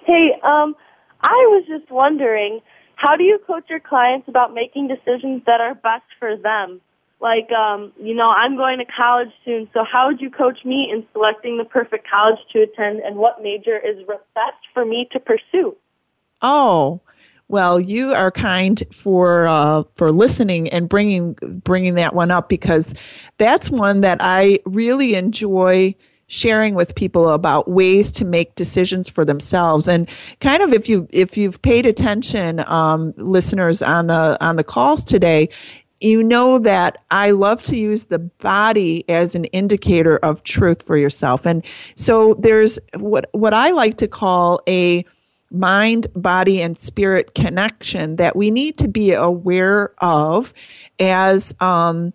Hey, 0.05 0.33
um, 0.43 0.75
I 1.21 1.47
was 1.49 1.65
just 1.69 1.89
wondering, 1.93 2.61
how 2.97 3.17
do 3.17 3.23
you 3.23 3.39
coach 3.47 3.67
your 3.71 3.79
clients 3.79 4.27
about 4.29 4.53
making 4.53 4.89
decisions 4.89 5.43
that 5.47 5.61
are 5.61 5.77
best 5.77 6.07
for 6.19 6.37
them? 6.37 6.81
Like, 7.21 7.53
um, 7.53 7.93
you 8.03 8.15
know, 8.15 8.29
I'm 8.29 8.57
going 8.57 8.79
to 8.79 8.85
college 8.85 9.31
soon, 9.45 9.71
so 9.73 9.85
how 9.85 10.09
would 10.09 10.21
you 10.21 10.29
coach 10.29 10.65
me 10.65 10.91
in 10.93 11.07
selecting 11.13 11.57
the 11.57 11.65
perfect 11.65 12.09
college 12.11 12.41
to 12.53 12.63
attend 12.63 13.01
and 13.01 13.17
what 13.17 13.41
major 13.41 13.79
is 13.79 14.05
best 14.07 14.59
for 14.75 14.85
me 14.85 15.09
to 15.13 15.21
pursue? 15.21 15.77
Oh, 16.43 17.01
well, 17.49 17.79
you 17.79 18.13
are 18.13 18.31
kind 18.31 18.83
for 18.93 19.47
uh, 19.47 19.85
for 19.95 20.11
listening 20.11 20.69
and 20.71 20.89
bringing 20.89 21.35
bringing 21.65 21.95
that 21.95 22.15
one 22.15 22.31
up 22.31 22.49
because 22.49 22.93
that's 23.39 23.71
one 23.71 24.01
that 24.01 24.19
I 24.21 24.59
really 24.65 25.15
enjoy 25.15 25.95
sharing 26.29 26.75
with 26.75 26.95
people 26.97 27.29
about 27.29 27.71
ways 27.71 28.11
to 28.11 28.25
make 28.25 28.57
decisions 28.57 29.09
for 29.09 29.25
themselves 29.25 29.87
and 29.87 30.09
kind 30.41 30.61
of 30.61 30.73
if 30.73 30.89
you 30.89 31.07
if 31.13 31.37
you've 31.37 31.63
paid 31.63 31.87
attention 31.87 32.59
um, 32.67 33.15
listeners 33.17 33.81
on 33.81 34.09
the 34.09 34.37
on 34.45 34.57
the 34.57 34.65
calls 34.65 35.05
today 35.05 35.49
you 36.01 36.23
know 36.23 36.59
that 36.59 36.99
I 37.11 37.31
love 37.31 37.63
to 37.65 37.79
use 37.79 38.07
the 38.07 38.19
body 38.19 39.09
as 39.09 39.35
an 39.35 39.47
indicator 39.47 40.19
of 40.19 40.43
truth 40.43 40.83
for 40.83 40.97
yourself. 40.97 41.47
And 41.47 41.65
so 41.95 42.35
there's 42.35 42.79
what 42.97 43.31
what 43.33 43.55
I 43.55 43.71
like 43.71 43.97
to 43.99 44.09
call 44.09 44.61
a 44.69 45.05
mind, 45.51 46.07
body, 46.15 46.61
and 46.61 46.79
spirit 46.79 47.35
connection 47.35 48.17
that 48.17 48.37
we 48.37 48.51
need 48.51 48.79
to 48.79 48.89
be 48.89 49.13
aware 49.13 49.93
of 49.99 50.53
as 50.99 51.55
um, 51.61 52.13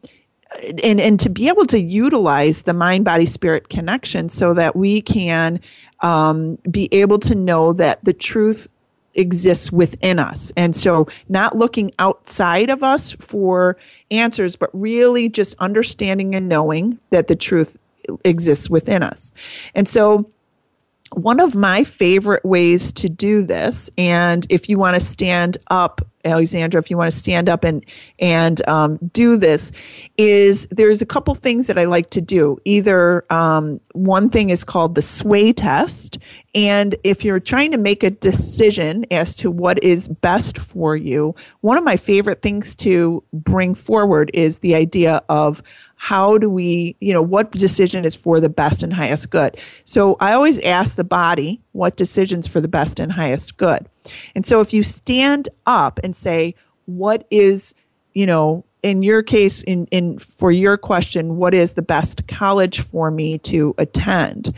and 0.84 1.00
and 1.00 1.20
to 1.20 1.30
be 1.30 1.48
able 1.48 1.66
to 1.66 1.80
utilize 1.80 2.64
the 2.64 2.74
mind 2.74 3.06
body 3.06 3.26
spirit 3.26 3.70
connection 3.70 4.30
so 4.30 4.54
that 4.54 4.76
we 4.76 5.02
can 5.02 5.60
um, 6.02 6.58
be 6.70 6.90
able 6.92 7.20
to 7.20 7.36
know 7.36 7.74
that 7.74 8.04
the 8.04 8.14
truth 8.14 8.68
exists 9.14 9.72
within 9.72 10.20
us. 10.20 10.52
And 10.56 10.76
so 10.76 11.08
not 11.28 11.58
looking 11.58 11.92
outside 12.00 12.70
of 12.70 12.82
us 12.82 13.12
for 13.20 13.78
answers 14.10 14.56
but 14.56 14.70
really 14.74 15.30
just 15.30 15.56
understanding 15.60 16.34
and 16.34 16.48
knowing 16.48 16.98
that 17.10 17.28
the 17.28 17.36
truth 17.36 17.78
exists 18.24 18.70
within 18.70 19.04
us. 19.04 19.34
And 19.76 19.88
so 19.88 20.30
one 21.14 21.40
of 21.40 21.56
my 21.56 21.84
favorite 21.84 22.44
ways 22.46 22.94
to 22.94 23.10
do 23.10 23.44
this, 23.44 23.90
and 23.98 24.48
if 24.50 24.70
you 24.70 24.78
want 24.78 24.96
to 24.96 25.02
stand 25.02 25.58
up, 25.68 26.02
Alexandra, 26.24 26.80
if 26.80 26.90
you 26.90 26.98
want 26.98 27.12
to 27.12 27.18
stand 27.18 27.50
up 27.50 27.64
and 27.64 27.86
and 28.20 28.66
um, 28.68 28.98
do 29.12 29.36
this, 29.36 29.72
is 30.18 30.68
there's 30.72 31.02
a 31.02 31.06
couple 31.06 31.36
things 31.36 31.68
that 31.68 31.78
I 31.78 31.84
like 31.84 32.12
to 32.12 32.22
do. 32.22 32.58
Either 32.64 33.26
um, 33.32 33.82
one 33.94 34.30
thing 34.30 34.52
is 34.52 34.64
called 34.64 34.96
the 34.96 35.02
sway 35.02 35.52
test, 35.52 36.18
and 36.56 36.96
if 37.04 37.26
you're 37.26 37.40
trying 37.40 37.72
to 37.72 37.78
make 37.78 38.04
a 38.04 38.12
decision 38.12 39.06
as 39.12 39.36
to 39.38 39.52
what 39.52 39.84
is 39.84 40.08
best 40.08 40.58
for 40.60 40.96
you, 40.96 41.36
one 41.60 41.78
of 41.78 41.84
my 41.84 41.98
favorite 41.98 42.42
things 42.42 42.76
to 42.78 43.22
bring 43.34 43.76
forward 43.76 44.32
is 44.34 44.60
the 44.60 44.76
idea 44.76 45.22
of 45.28 45.62
how 46.04 46.36
do 46.40 46.50
we, 46.50 46.96
you 47.00 47.14
know, 47.14 47.22
what 47.22 47.52
decision 47.52 48.06
is 48.06 48.16
for 48.16 48.40
the 48.40 48.50
best 48.50 48.82
and 48.82 48.92
highest 48.92 49.30
good? 49.30 49.56
So 49.86 50.18
I 50.20 50.34
always 50.34 50.58
ask 50.62 50.96
the 50.96 51.04
body 51.04 51.62
what 51.74 51.96
decisions 51.96 52.48
for 52.48 52.60
the 52.60 52.68
best 52.68 53.00
and 53.00 53.12
highest 53.12 53.56
good. 53.58 53.88
And 54.34 54.44
so 54.44 54.62
if 54.62 54.74
you 54.74 54.82
stand 54.82 55.48
up 55.68 56.00
and 56.04 56.16
say, 56.16 56.56
what 56.88 57.28
is, 57.30 57.76
you 58.16 58.26
know, 58.26 58.66
in 58.82 59.04
your 59.04 59.22
case, 59.22 59.62
in, 59.62 59.86
in 59.92 60.18
for 60.18 60.52
your 60.52 60.76
question, 60.76 61.38
what 61.38 61.54
is 61.54 61.74
the 61.74 61.84
best 61.84 62.28
college 62.28 62.80
for 62.80 63.12
me 63.12 63.38
to 63.38 63.76
attend? 63.78 64.56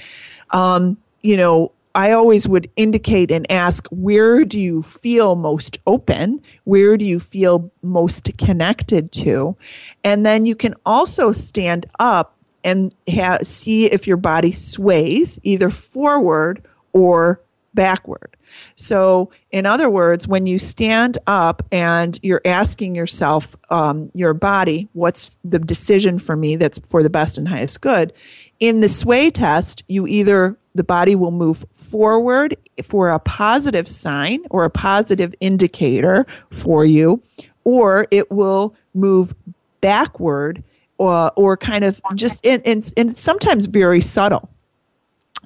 Um, 0.52 0.96
you 1.24 1.36
know, 1.36 1.74
I 1.96 2.12
always 2.12 2.48
would 2.48 2.70
indicate 2.76 3.30
and 3.30 3.50
ask 3.52 3.88
where 3.90 4.44
do 4.46 4.60
you 4.60 4.82
feel 4.82 5.36
most 5.36 5.78
open? 5.86 6.42
Where 6.64 6.98
do 6.98 7.06
you 7.06 7.20
feel 7.20 7.72
most 7.84 8.36
connected 8.38 9.12
to? 9.14 9.56
And 10.04 10.26
then 10.26 10.46
you 10.46 10.56
can 10.56 10.74
also 10.86 11.32
stand 11.32 11.86
up 12.00 12.36
and 12.64 12.94
ha- 13.10 13.40
see 13.44 13.86
if 13.86 14.08
your 14.08 14.18
body 14.18 14.52
sways 14.52 15.40
either 15.44 15.70
forward 15.70 16.64
or 16.94 17.42
backward. 17.74 18.36
So, 18.76 19.32
in 19.52 19.66
other 19.66 19.90
words, 19.90 20.28
when 20.28 20.46
you 20.46 20.60
stand 20.60 21.18
up 21.26 21.64
and 21.72 22.20
you're 22.22 22.42
asking 22.46 22.96
yourself, 22.96 23.56
um, 23.72 24.12
your 24.14 24.34
body, 24.34 24.88
what's 24.94 25.32
the 25.44 25.58
decision 25.58 26.20
for 26.20 26.36
me 26.36 26.56
that's 26.56 26.80
for 26.88 27.02
the 27.02 27.10
best 27.10 27.38
and 27.38 27.48
highest 27.48 27.82
good? 27.82 28.14
In 28.60 28.82
the 28.82 28.90
sway 28.90 29.32
test, 29.32 29.84
you 29.88 30.06
either 30.08 30.56
the 30.76 30.84
body 30.84 31.16
will 31.16 31.32
move 31.32 31.66
forward 31.74 32.56
for 32.84 33.10
a 33.10 33.20
positive 33.20 33.88
sign 33.88 34.40
or 34.50 34.66
a 34.66 34.70
positive 34.70 35.34
indicator 35.40 36.26
for 36.52 36.86
you, 36.86 37.22
or 37.64 38.08
it 38.12 38.32
will 38.32 38.76
move 38.94 39.34
backward 39.82 40.64
or, 40.98 41.32
or 41.36 41.58
kind 41.58 41.84
of 41.84 42.02
just, 42.16 42.46
and, 42.46 42.66
and, 42.66 42.92
and 42.98 43.18
sometimes 43.18 43.66
very 43.66 44.02
subtle 44.02 44.50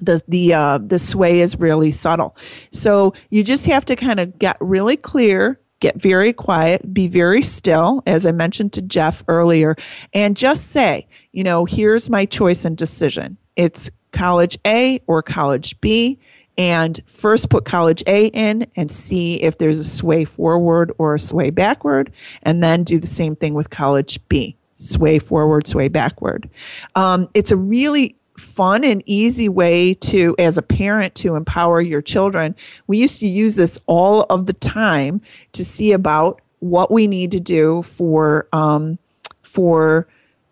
the 0.00 0.22
the 0.28 0.54
uh, 0.54 0.78
the 0.78 0.98
sway 0.98 1.40
is 1.40 1.58
really 1.58 1.92
subtle. 1.92 2.36
So 2.72 3.14
you 3.30 3.42
just 3.42 3.66
have 3.66 3.84
to 3.86 3.96
kind 3.96 4.20
of 4.20 4.38
get 4.38 4.56
really 4.60 4.96
clear, 4.96 5.58
get 5.80 6.00
very 6.00 6.32
quiet, 6.32 6.92
be 6.94 7.08
very 7.08 7.42
still, 7.42 8.02
as 8.06 8.26
I 8.26 8.32
mentioned 8.32 8.72
to 8.74 8.82
Jeff 8.82 9.22
earlier, 9.28 9.76
and 10.12 10.36
just 10.36 10.68
say, 10.68 11.06
you 11.32 11.42
know, 11.42 11.64
here's 11.64 12.08
my 12.08 12.26
choice 12.26 12.64
and 12.64 12.76
decision. 12.76 13.36
It's 13.56 13.90
college 14.12 14.58
A 14.66 15.00
or 15.06 15.22
college 15.22 15.80
B. 15.80 16.18
And 16.56 16.98
first 17.06 17.50
put 17.50 17.64
college 17.64 18.02
A 18.08 18.26
in 18.28 18.66
and 18.74 18.90
see 18.90 19.36
if 19.36 19.58
there's 19.58 19.78
a 19.78 19.84
sway 19.84 20.24
forward 20.24 20.90
or 20.98 21.14
a 21.14 21.20
sway 21.20 21.50
backward. 21.50 22.12
And 22.42 22.64
then 22.64 22.82
do 22.82 22.98
the 22.98 23.06
same 23.06 23.36
thing 23.36 23.54
with 23.54 23.70
college 23.70 24.18
B 24.28 24.56
sway 24.78 25.18
forward, 25.18 25.66
sway 25.66 25.88
backward. 25.88 26.48
Um, 26.94 27.28
it's 27.34 27.50
a 27.50 27.56
really 27.56 28.16
fun 28.38 28.84
and 28.84 29.02
easy 29.06 29.48
way 29.48 29.94
to, 29.94 30.34
as 30.38 30.56
a 30.56 30.62
parent, 30.62 31.14
to 31.16 31.34
empower 31.34 31.80
your 31.80 32.00
children. 32.00 32.54
We 32.86 32.98
used 32.98 33.20
to 33.20 33.28
use 33.28 33.56
this 33.56 33.78
all 33.86 34.22
of 34.30 34.46
the 34.46 34.52
time 34.52 35.20
to 35.52 35.64
see 35.64 35.92
about 35.92 36.40
what 36.60 36.90
we 36.90 37.06
need 37.06 37.30
to 37.32 37.40
do 37.40 37.82
for 37.82 38.48
um, 38.52 38.98
for 39.42 40.06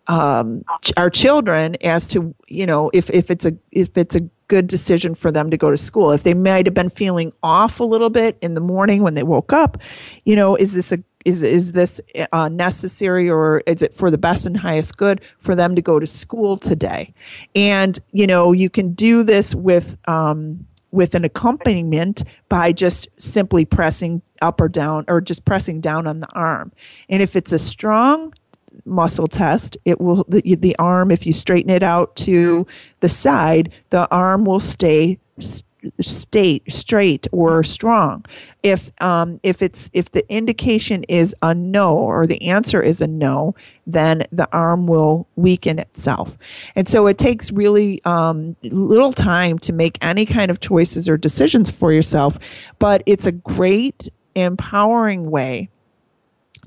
um, 0.07 0.63
our 0.95 1.09
children 1.09 1.75
as 1.83 2.07
to 2.09 2.33
you 2.47 2.65
know 2.65 2.89
if 2.93 3.09
if 3.09 3.29
it's 3.29 3.45
a 3.45 3.53
if 3.71 3.97
it's 3.97 4.15
a 4.15 4.21
good 4.47 4.67
decision 4.67 5.13
for 5.13 5.31
them 5.31 5.49
to 5.51 5.57
go 5.57 5.69
to 5.71 5.77
school. 5.77 6.11
If 6.11 6.23
they 6.23 6.33
might 6.33 6.65
have 6.65 6.73
been 6.73 6.89
feeling 6.89 7.33
off 7.43 7.79
a 7.79 7.83
little 7.83 8.09
bit 8.09 8.37
in 8.41 8.53
the 8.53 8.61
morning 8.61 9.03
when 9.03 9.13
they 9.13 9.23
woke 9.23 9.51
up, 9.51 9.77
you 10.25 10.35
know, 10.35 10.55
is 10.55 10.73
this 10.73 10.91
a 10.91 10.99
is 11.25 11.41
is 11.41 11.73
this 11.73 11.99
uh, 12.31 12.47
necessary 12.47 13.29
or 13.29 13.61
is 13.65 13.81
it 13.81 13.93
for 13.93 14.09
the 14.09 14.17
best 14.17 14.45
and 14.45 14.55
highest 14.55 14.95
good 14.95 15.19
for 15.39 15.55
them 15.55 15.75
to 15.75 15.81
go 15.81 15.99
to 15.99 16.07
school 16.07 16.57
today? 16.57 17.13
And 17.55 17.99
you 18.11 18.27
know, 18.27 18.53
you 18.53 18.69
can 18.69 18.93
do 18.93 19.23
this 19.23 19.53
with 19.53 19.97
um, 20.07 20.65
with 20.91 21.15
an 21.15 21.25
accompaniment 21.25 22.23
by 22.47 22.71
just 22.71 23.07
simply 23.17 23.65
pressing 23.65 24.21
up 24.41 24.61
or 24.61 24.69
down 24.69 25.03
or 25.07 25.19
just 25.19 25.43
pressing 25.43 25.81
down 25.81 26.07
on 26.07 26.21
the 26.21 26.31
arm. 26.31 26.71
And 27.09 27.21
if 27.21 27.35
it's 27.35 27.51
a 27.51 27.59
strong 27.59 28.33
muscle 28.87 29.27
test, 29.27 29.77
it 29.85 29.99
will 29.99 30.25
the, 30.27 30.55
the 30.55 30.75
arm 30.77 31.11
if 31.11 31.25
you 31.25 31.33
straighten 31.33 31.69
it 31.69 31.83
out 31.83 32.15
to 32.17 32.65
the 33.01 33.09
side, 33.09 33.71
the 33.89 34.09
arm 34.11 34.45
will 34.45 34.59
stay 34.59 35.19
state 36.01 36.63
straight 36.71 37.27
or 37.31 37.63
strong. 37.63 38.25
If 38.63 38.91
um, 39.01 39.39
if 39.43 39.61
it's 39.61 39.89
if 39.93 40.11
the 40.11 40.29
indication 40.31 41.03
is 41.03 41.35
a 41.41 41.53
no 41.53 41.95
or 41.95 42.27
the 42.27 42.41
answer 42.41 42.81
is 42.81 43.01
a 43.01 43.07
no 43.07 43.55
then 43.85 44.23
the 44.31 44.49
arm 44.51 44.87
will 44.87 45.27
weaken 45.35 45.79
itself. 45.79 46.31
And 46.75 46.89
so 46.89 47.07
it 47.07 47.17
takes 47.17 47.51
really 47.51 48.01
um, 48.05 48.55
little 48.63 49.13
time 49.13 49.59
to 49.59 49.71
make 49.71 49.97
any 50.01 50.25
kind 50.25 50.51
of 50.51 50.59
choices 50.59 51.07
or 51.07 51.17
decisions 51.17 51.69
for 51.69 51.93
yourself 51.93 52.37
but 52.79 53.03
it's 53.05 53.25
a 53.25 53.31
great 53.31 54.11
empowering 54.35 55.31
way 55.31 55.69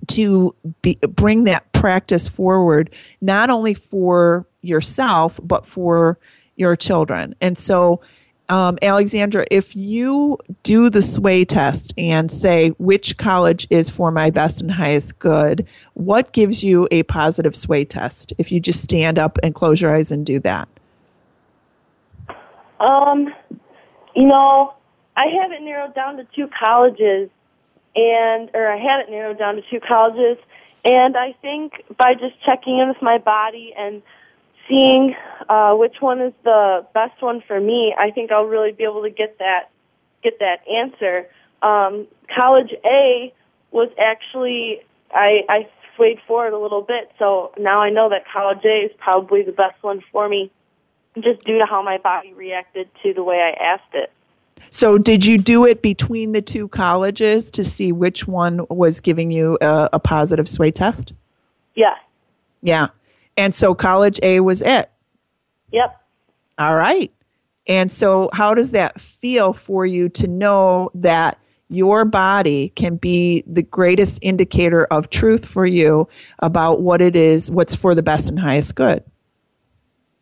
to 0.08 0.54
be, 0.82 0.98
bring 1.08 1.44
that 1.44 1.70
practice 1.72 2.28
forward 2.28 2.90
not 3.20 3.50
only 3.50 3.74
for 3.74 4.46
yourself 4.62 5.40
but 5.42 5.66
for 5.66 6.18
your 6.56 6.76
children 6.76 7.34
and 7.40 7.58
so 7.58 8.00
um, 8.50 8.78
Alexandra, 8.82 9.46
if 9.48 9.76
you 9.76 10.36
do 10.64 10.90
the 10.90 11.02
sway 11.02 11.44
test 11.44 11.94
and 11.96 12.30
say 12.32 12.70
which 12.78 13.16
college 13.16 13.64
is 13.70 13.88
for 13.88 14.10
my 14.10 14.28
best 14.28 14.60
and 14.60 14.72
highest 14.72 15.20
good, 15.20 15.64
what 15.94 16.32
gives 16.32 16.64
you 16.64 16.88
a 16.90 17.04
positive 17.04 17.54
sway 17.54 17.84
test 17.84 18.32
if 18.38 18.50
you 18.50 18.58
just 18.58 18.82
stand 18.82 19.20
up 19.20 19.38
and 19.44 19.54
close 19.54 19.80
your 19.80 19.94
eyes 19.94 20.10
and 20.10 20.26
do 20.26 20.40
that? 20.40 20.66
Um, 22.80 23.32
you 24.16 24.26
know, 24.26 24.74
I 25.16 25.26
have 25.40 25.52
it 25.52 25.62
narrowed 25.62 25.94
down 25.94 26.16
to 26.16 26.26
two 26.34 26.48
colleges, 26.58 27.30
and 27.94 28.50
or 28.54 28.70
I 28.70 28.78
had 28.78 29.00
it 29.00 29.10
narrowed 29.10 29.38
down 29.38 29.56
to 29.56 29.62
two 29.70 29.80
colleges, 29.80 30.38
and 30.84 31.16
I 31.16 31.32
think 31.42 31.84
by 31.96 32.14
just 32.14 32.40
checking 32.44 32.78
in 32.78 32.88
with 32.88 33.02
my 33.02 33.18
body 33.18 33.74
and 33.76 34.02
seeing 34.68 35.14
uh, 35.48 35.74
which 35.74 35.96
one 36.00 36.20
is 36.20 36.32
the 36.44 36.86
best 36.94 37.20
one 37.20 37.42
for 37.46 37.60
me, 37.60 37.94
I 37.98 38.10
think 38.10 38.30
I'll 38.30 38.44
really 38.44 38.72
be 38.72 38.84
able 38.84 39.02
to 39.02 39.10
get 39.10 39.38
that 39.38 39.70
get 40.22 40.38
that 40.38 40.66
answer. 40.68 41.26
Um, 41.62 42.06
college 42.34 42.72
A 42.84 43.32
was 43.70 43.88
actually 43.98 44.80
I, 45.12 45.40
I 45.48 45.68
swayed 45.96 46.20
forward 46.26 46.52
a 46.52 46.58
little 46.58 46.82
bit, 46.82 47.10
so 47.18 47.52
now 47.58 47.80
I 47.80 47.90
know 47.90 48.08
that 48.10 48.24
college 48.32 48.64
A 48.64 48.86
is 48.86 48.92
probably 48.98 49.42
the 49.42 49.52
best 49.52 49.82
one 49.82 50.02
for 50.12 50.28
me, 50.28 50.50
just 51.16 51.42
due 51.42 51.58
to 51.58 51.66
how 51.66 51.82
my 51.82 51.98
body 51.98 52.32
reacted 52.32 52.88
to 53.02 53.12
the 53.12 53.22
way 53.22 53.36
I 53.36 53.74
asked 53.74 53.94
it. 53.94 54.12
So, 54.70 54.98
did 54.98 55.26
you 55.26 55.36
do 55.36 55.66
it 55.66 55.82
between 55.82 56.32
the 56.32 56.40
two 56.40 56.68
colleges 56.68 57.50
to 57.52 57.64
see 57.64 57.90
which 57.90 58.26
one 58.28 58.64
was 58.70 59.00
giving 59.00 59.32
you 59.32 59.58
a, 59.60 59.90
a 59.94 59.98
positive 59.98 60.48
sway 60.48 60.70
test? 60.70 61.12
Yeah. 61.74 61.96
Yeah. 62.62 62.88
And 63.36 63.54
so 63.54 63.74
college 63.74 64.20
A 64.22 64.40
was 64.40 64.62
it. 64.62 64.90
Yep. 65.72 66.00
All 66.58 66.76
right. 66.76 67.12
And 67.66 67.90
so, 67.90 68.30
how 68.32 68.54
does 68.54 68.70
that 68.70 69.00
feel 69.00 69.52
for 69.52 69.86
you 69.86 70.08
to 70.10 70.26
know 70.26 70.90
that 70.94 71.38
your 71.68 72.04
body 72.04 72.70
can 72.70 72.96
be 72.96 73.44
the 73.46 73.62
greatest 73.62 74.18
indicator 74.22 74.84
of 74.86 75.08
truth 75.10 75.46
for 75.46 75.64
you 75.64 76.08
about 76.40 76.80
what 76.80 77.00
it 77.00 77.14
is, 77.14 77.50
what's 77.50 77.74
for 77.74 77.94
the 77.94 78.02
best 78.02 78.28
and 78.28 78.38
highest 78.38 78.74
good? 78.74 79.04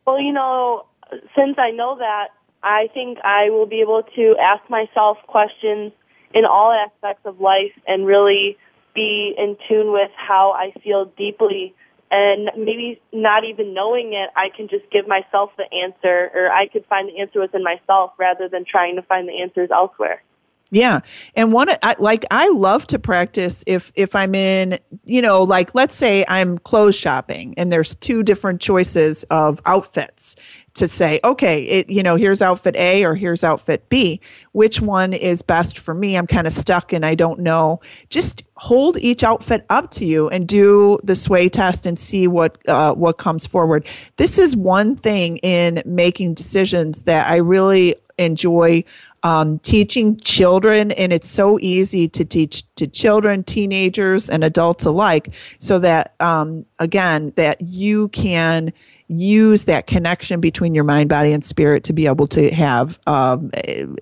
Well, 0.07 0.21
you 0.21 0.33
know, 0.33 0.87
since 1.35 1.59
I 1.59 1.71
know 1.71 1.97
that, 1.99 2.29
I 2.63 2.89
think 2.93 3.19
I 3.25 3.51
will 3.51 3.67
be 3.67 3.81
able 3.81 4.03
to 4.17 4.37
ask 4.41 4.69
myself 4.69 5.19
questions 5.27 5.93
in 6.35 6.45
all 6.45 6.73
aspects 6.73 7.23
of 7.25 7.41
life 7.41 7.73
and 7.87 8.07
really 8.07 8.57
be 8.95 9.35
in 9.37 9.57
tune 9.69 9.93
with 9.93 10.11
how 10.17 10.53
I 10.53 10.73
feel 10.81 11.07
deeply 11.17 11.75
and 12.11 12.51
maybe 12.57 13.01
not 13.13 13.45
even 13.45 13.75
knowing 13.75 14.15
it, 14.15 14.31
I 14.35 14.49
can 14.55 14.69
just 14.69 14.91
give 14.91 15.07
myself 15.07 15.51
the 15.57 15.65
answer, 15.73 16.31
or 16.35 16.51
I 16.51 16.67
could 16.67 16.87
find 16.87 17.09
the 17.09 17.21
answer 17.21 17.41
within 17.41 17.63
myself 17.63 18.13
rather 18.19 18.49
than 18.49 18.65
trying 18.65 18.97
to 18.97 19.03
find 19.03 19.29
the 19.29 19.43
answers 19.43 19.71
elsewhere. 19.71 20.23
Yeah. 20.71 21.01
And 21.35 21.53
one 21.53 21.69
I, 21.83 21.95
like 21.99 22.27
I 22.31 22.49
love 22.51 22.87
to 22.89 22.99
practice 22.99 23.65
if 23.67 23.91
if 23.95 24.15
I'm 24.15 24.35
in, 24.35 24.79
you 25.05 25.23
know, 25.23 25.43
like 25.43 25.75
let's 25.75 25.95
say 25.95 26.27
I'm 26.29 26.59
clothes 26.59 26.95
shopping 26.95 27.55
and 27.57 27.73
there's 27.73 27.95
two 27.95 28.23
different 28.23 28.61
choices 28.61 29.25
of 29.31 29.63
outfits 29.65 30.37
to 30.75 30.87
say, 30.87 31.21
okay, 31.25 31.63
it, 31.65 31.91
you 31.91 32.03
know, 32.03 32.17
here's 32.17 32.43
outfit 32.43 32.77
A 32.77 33.05
or 33.05 33.15
here's 33.15 33.43
outfit 33.43 33.89
B. 33.89 34.21
Which 34.53 34.81
one 34.81 35.13
is 35.13 35.43
best 35.43 35.79
for 35.79 35.95
me? 35.95 36.17
I'm 36.17 36.27
kind 36.27 36.47
of 36.47 36.53
stuck 36.53 36.93
and 36.93 37.05
I 37.05 37.15
don't 37.15 37.41
know. 37.41 37.81
Just 38.11 38.43
hold 38.57 38.99
each 38.99 39.25
outfit 39.25 39.65
up 39.71 39.91
to 39.93 40.05
you 40.05 40.29
and 40.29 40.47
do 40.47 40.99
the 41.03 41.15
sway 41.15 41.49
test 41.49 41.87
and 41.87 41.99
see 41.99 42.29
what 42.29 42.59
uh, 42.69 42.93
what 42.93 43.17
comes 43.17 43.47
forward. 43.47 43.87
This 44.17 44.39
is 44.39 44.55
one 44.55 44.97
thing 44.97 45.39
in 45.39 45.83
making 45.87 46.35
decisions 46.35 47.05
that 47.05 47.27
I 47.27 47.37
really 47.37 47.97
enjoy 48.19 48.85
um, 49.23 49.59
teaching 49.61 50.19
children, 50.21 50.93
and 50.93 51.13
it's 51.13 51.29
so 51.29 51.59
easy 51.61 52.09
to 52.09 52.25
teach 52.25 52.65
to 52.77 52.87
children, 52.87 53.43
teenagers, 53.45 54.31
and 54.31 54.45
adults 54.45 54.85
alike, 54.85 55.33
so 55.59 55.79
that 55.79 56.15
um, 56.21 56.65
again, 56.79 57.33
that 57.37 57.61
you 57.61 58.09
can 58.09 58.73
use 59.09 59.65
that 59.65 59.87
connection 59.87 60.41
between 60.41 60.75
your 60.75 60.85
mind, 60.85 61.09
body, 61.09 61.33
and 61.33 61.45
spirit 61.45 61.83
to 61.85 61.93
be 61.93 62.07
able 62.07 62.27
to 62.29 62.51
have 62.51 62.99
um, 63.07 63.51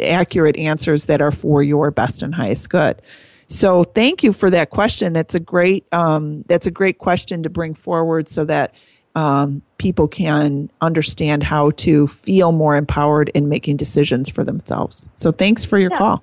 accurate 0.00 0.56
answers 0.56 1.06
that 1.06 1.22
are 1.22 1.32
for 1.32 1.62
your 1.62 1.90
best 1.90 2.22
and 2.22 2.34
highest 2.34 2.68
good. 2.70 3.00
So, 3.48 3.84
thank 3.84 4.24
you 4.24 4.32
for 4.32 4.50
that 4.50 4.70
question. 4.70 5.12
That's 5.12 5.34
a 5.34 5.40
great 5.40 5.86
um, 5.92 6.42
that's 6.48 6.66
a 6.66 6.70
great 6.70 6.98
question 6.98 7.42
to 7.42 7.50
bring 7.50 7.74
forward, 7.74 8.28
so 8.28 8.44
that 8.44 8.74
um, 9.16 9.62
people 9.78 10.06
can 10.06 10.70
understand 10.82 11.42
how 11.42 11.70
to 11.72 12.06
feel 12.06 12.52
more 12.52 12.76
empowered 12.76 13.30
in 13.30 13.48
making 13.48 13.78
decisions 13.78 14.28
for 14.28 14.44
themselves. 14.44 15.08
So 15.16 15.32
thanks 15.32 15.64
for 15.64 15.78
your 15.78 15.90
Yeah. 15.90 15.98
call. 15.98 16.22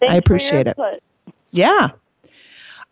Thanks 0.00 0.12
I 0.12 0.16
appreciate 0.16 0.66
it. 0.66 0.76
Yeah. 1.52 1.90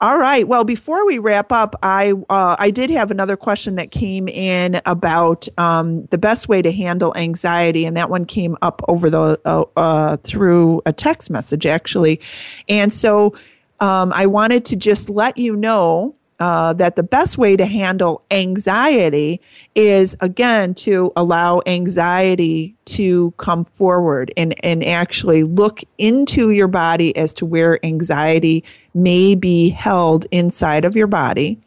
All 0.01 0.16
right. 0.16 0.47
Well, 0.47 0.62
before 0.62 1.05
we 1.05 1.19
wrap 1.19 1.51
up, 1.51 1.75
I 1.83 2.12
uh, 2.31 2.55
I 2.57 2.71
did 2.71 2.91
have 2.91 3.11
another 3.11 3.37
question 3.37 3.75
that 3.75 3.91
came 3.91 4.29
in 4.29 4.81
about 4.87 5.49
um, 5.59 6.07
the 6.07 6.19
best 6.19 6.49
way 6.49 6.62
to 6.62 6.71
handle 6.71 7.12
anxiety, 7.16 7.85
and 7.85 7.97
that 7.97 8.09
one 8.09 8.25
came 8.25 8.57
up 8.62 8.81
over 8.87 9.11
the 9.11 9.41
uh, 9.45 9.64
uh, 9.77 10.16
through 10.19 10.83
a 10.87 10.93
text 10.93 11.31
message 11.31 11.66
actually, 11.66 12.21
and 12.69 12.93
so 12.93 13.35
um, 13.81 14.12
I 14.12 14.27
wanted 14.27 14.64
to 14.66 14.77
just 14.77 15.11
let 15.11 15.37
you 15.37 15.57
know 15.57 16.14
uh, 16.41 16.72
that 16.74 16.97
the 16.97 17.03
best 17.03 17.36
way 17.36 17.57
to 17.57 17.66
handle 17.66 18.22
anxiety 18.30 19.41
is 19.74 20.16
again 20.20 20.72
to 20.74 21.12
allow 21.16 21.61
anxiety 21.66 22.74
to 22.84 23.32
come 23.39 23.64
forward 23.66 24.32
and, 24.36 24.55
and 24.64 24.84
actually 24.84 25.43
look 25.43 25.80
into 25.99 26.51
your 26.51 26.68
body 26.68 27.16
as 27.16 27.34
to 27.34 27.45
where 27.45 27.84
anxiety 27.84 28.62
may 28.95 29.34
be 29.34 29.68
held 29.70 30.26
inside 30.30 30.84
of 30.84 30.95
your 30.95 31.07
body. 31.07 31.59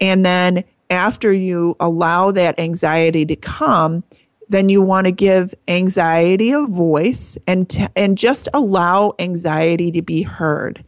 And 0.00 0.26
then 0.26 0.64
after 0.90 1.32
you 1.32 1.74
allow 1.80 2.30
that 2.32 2.58
anxiety 2.58 3.24
to 3.24 3.36
come, 3.36 4.04
then 4.52 4.68
you 4.68 4.82
want 4.82 5.06
to 5.06 5.10
give 5.10 5.54
anxiety 5.66 6.52
a 6.52 6.62
voice 6.62 7.36
and 7.46 7.68
t- 7.68 7.88
and 7.96 8.16
just 8.16 8.48
allow 8.54 9.14
anxiety 9.18 9.90
to 9.90 10.02
be 10.02 10.22
heard. 10.22 10.84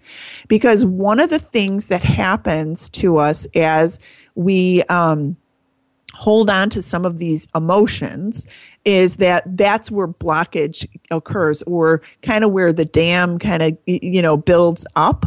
Because 0.49 0.85
one 0.85 1.19
of 1.19 1.31
the 1.31 1.39
things 1.39 1.87
that 1.87 2.03
happens 2.03 2.89
to 2.91 3.19
us 3.19 3.47
as 3.55 3.99
we 4.35 4.83
um, 4.85 5.37
hold 6.15 6.51
on 6.51 6.71
to 6.71 6.83
some 6.83 7.05
of 7.05 7.19
these 7.19 7.49
emotions 7.55 8.47
is 8.85 9.17
that 9.17 9.45
that's 9.57 9.91
where 9.91 10.09
blockage 10.09 10.87
occurs 11.11 11.63
or 11.63 12.03
kind 12.23 12.45
of 12.45 12.53
where 12.53 12.73
the 12.73 12.85
dam 12.85 13.39
kind 13.39 13.63
of 13.63 13.79
you 13.87 14.23
know 14.23 14.37
builds 14.37 14.87
up 14.95 15.27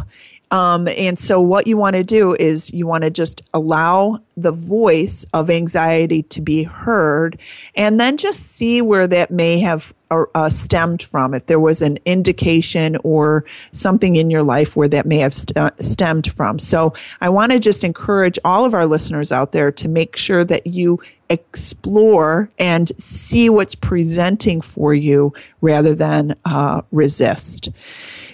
um, 0.50 0.88
and 0.88 1.18
so, 1.18 1.40
what 1.40 1.66
you 1.66 1.76
want 1.76 1.94
to 1.96 2.04
do 2.04 2.34
is 2.34 2.72
you 2.72 2.86
want 2.86 3.04
to 3.04 3.10
just 3.10 3.42
allow 3.52 4.20
the 4.36 4.52
voice 4.52 5.26
of 5.34 5.50
anxiety 5.50 6.22
to 6.24 6.40
be 6.40 6.62
heard, 6.62 7.38
and 7.74 8.00
then 8.00 8.16
just 8.16 8.52
see 8.52 8.80
where 8.80 9.06
that 9.06 9.30
may 9.30 9.58
have 9.58 9.92
uh, 10.10 10.24
uh, 10.34 10.48
stemmed 10.48 11.02
from. 11.02 11.34
If 11.34 11.46
there 11.46 11.60
was 11.60 11.82
an 11.82 11.98
indication 12.06 12.96
or 13.04 13.44
something 13.72 14.16
in 14.16 14.30
your 14.30 14.42
life 14.42 14.74
where 14.74 14.88
that 14.88 15.04
may 15.04 15.18
have 15.18 15.34
st- 15.34 15.82
stemmed 15.82 16.32
from. 16.32 16.58
So, 16.58 16.94
I 17.20 17.28
want 17.28 17.52
to 17.52 17.58
just 17.58 17.84
encourage 17.84 18.38
all 18.42 18.64
of 18.64 18.72
our 18.72 18.86
listeners 18.86 19.30
out 19.30 19.52
there 19.52 19.70
to 19.72 19.88
make 19.88 20.16
sure 20.16 20.44
that 20.44 20.66
you 20.66 20.98
explore 21.28 22.50
and 22.58 22.90
see 22.96 23.50
what's 23.50 23.74
presenting 23.74 24.62
for 24.62 24.94
you 24.94 25.34
rather 25.60 25.94
than 25.94 26.34
uh, 26.46 26.80
resist. 26.90 27.68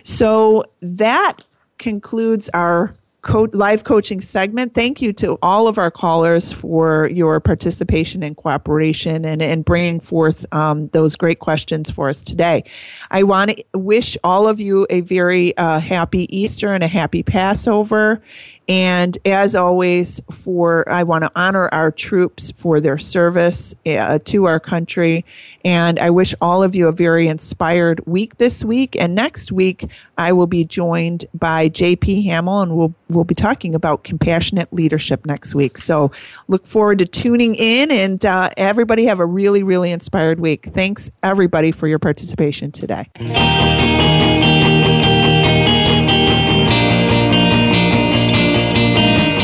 So, 0.05 0.63
that 0.81 1.43
concludes 1.79 2.49
our 2.55 2.95
co- 3.25 3.49
live 3.53 3.83
coaching 3.83 4.21
segment. 4.21 4.75
Thank 4.75 5.03
you 5.03 5.13
to 5.15 5.37
all 5.43 5.67
of 5.67 5.79
our 5.79 5.91
callers 5.91 6.53
for 6.53 7.09
your 7.09 7.41
participation 7.41 8.23
and 8.23 8.37
cooperation 8.37 9.25
and, 9.25 9.43
and 9.43 9.65
bringing 9.65 9.99
forth 9.99 10.47
um, 10.53 10.89
those 10.89 11.17
great 11.17 11.41
questions 11.41 11.91
for 11.91 12.09
us 12.09 12.23
today. 12.23 12.63
I 13.11 13.25
want 13.25 13.51
to 13.51 13.65
wish 13.75 14.17
all 14.23 14.47
of 14.47 14.61
you 14.61 14.87
a 14.91 15.01
very 15.01 15.57
uh, 15.57 15.81
happy 15.81 16.35
Easter 16.37 16.73
and 16.73 16.85
a 16.85 16.89
happy 16.89 17.23
Passover. 17.23 18.23
And 18.69 19.19
as 19.27 19.55
always, 19.55 20.23
for 20.31 20.89
I 20.89 21.03
want 21.03 21.23
to 21.23 21.31
honor 21.37 21.69
our 21.73 21.91
troops 21.91 22.51
for 22.53 22.81
their 22.81 22.97
service 22.97 23.75
uh, 23.87 24.19
to 24.25 24.47
our 24.47 24.59
country. 24.59 25.25
And 25.65 25.99
I 25.99 26.11
wish 26.11 26.35
all 26.41 26.63
of 26.63 26.75
you 26.75 26.89
a 26.89 26.93
very 26.93 27.29
inspired 27.29 28.05
week 28.07 28.39
this 28.39 28.65
week. 28.65 28.97
And 28.99 29.15
next 29.15 29.53
week, 29.53 29.87
I 30.17 30.33
will 30.33 30.47
be 30.47 30.65
joined 30.65 31.27
by 31.35 31.69
JP 31.69 32.25
Hamill, 32.25 32.61
and 32.61 32.77
we'll 32.77 32.95
we'll 33.09 33.25
be 33.25 33.35
talking 33.35 33.75
about 33.75 34.05
compassionate 34.05 34.73
leadership 34.73 35.27
next 35.27 35.55
week. 35.55 35.77
So 35.77 36.11
look 36.49 36.67
forward 36.67 36.99
to 37.01 37.07
tuning 37.07 37.55
in, 37.57 37.91
and 37.91 38.25
uh, 38.25 38.51
everybody 38.57 39.05
have 39.07 39.21
a 39.21 39.27
really 39.27 39.63
really 39.63 39.91
inspired 39.91 40.41
week. 40.41 40.71
Thanks 40.73 41.11
everybody 41.23 41.71
for 41.71 41.89
your 41.89 41.99
participation 41.99 42.73
today. 42.73 43.11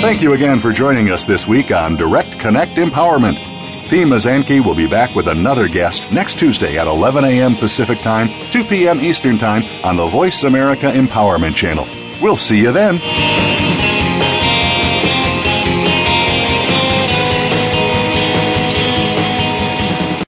Thank 0.00 0.22
you 0.22 0.32
again 0.32 0.60
for 0.60 0.72
joining 0.72 1.10
us 1.10 1.26
this 1.26 1.46
week 1.46 1.70
on 1.70 1.94
Direct 1.94 2.38
Connect 2.38 2.72
Empowerment. 2.76 3.36
Fi 3.86 4.04
Mazanke 4.04 4.64
will 4.64 4.74
be 4.74 4.86
back 4.86 5.14
with 5.14 5.26
another 5.28 5.68
guest 5.68 6.10
next 6.10 6.38
Tuesday 6.38 6.78
at 6.78 6.86
11 6.86 7.22
a.m. 7.24 7.54
Pacific 7.54 7.98
Time, 7.98 8.28
2 8.50 8.64
p.m. 8.64 9.00
Eastern 9.00 9.36
Time 9.36 9.62
on 9.84 9.96
the 9.96 10.06
Voice 10.06 10.44
America 10.44 10.86
Empowerment 10.86 11.54
Channel. 11.54 11.86
We'll 12.22 12.36
see 12.36 12.60
you 12.60 12.72
then. 12.72 12.98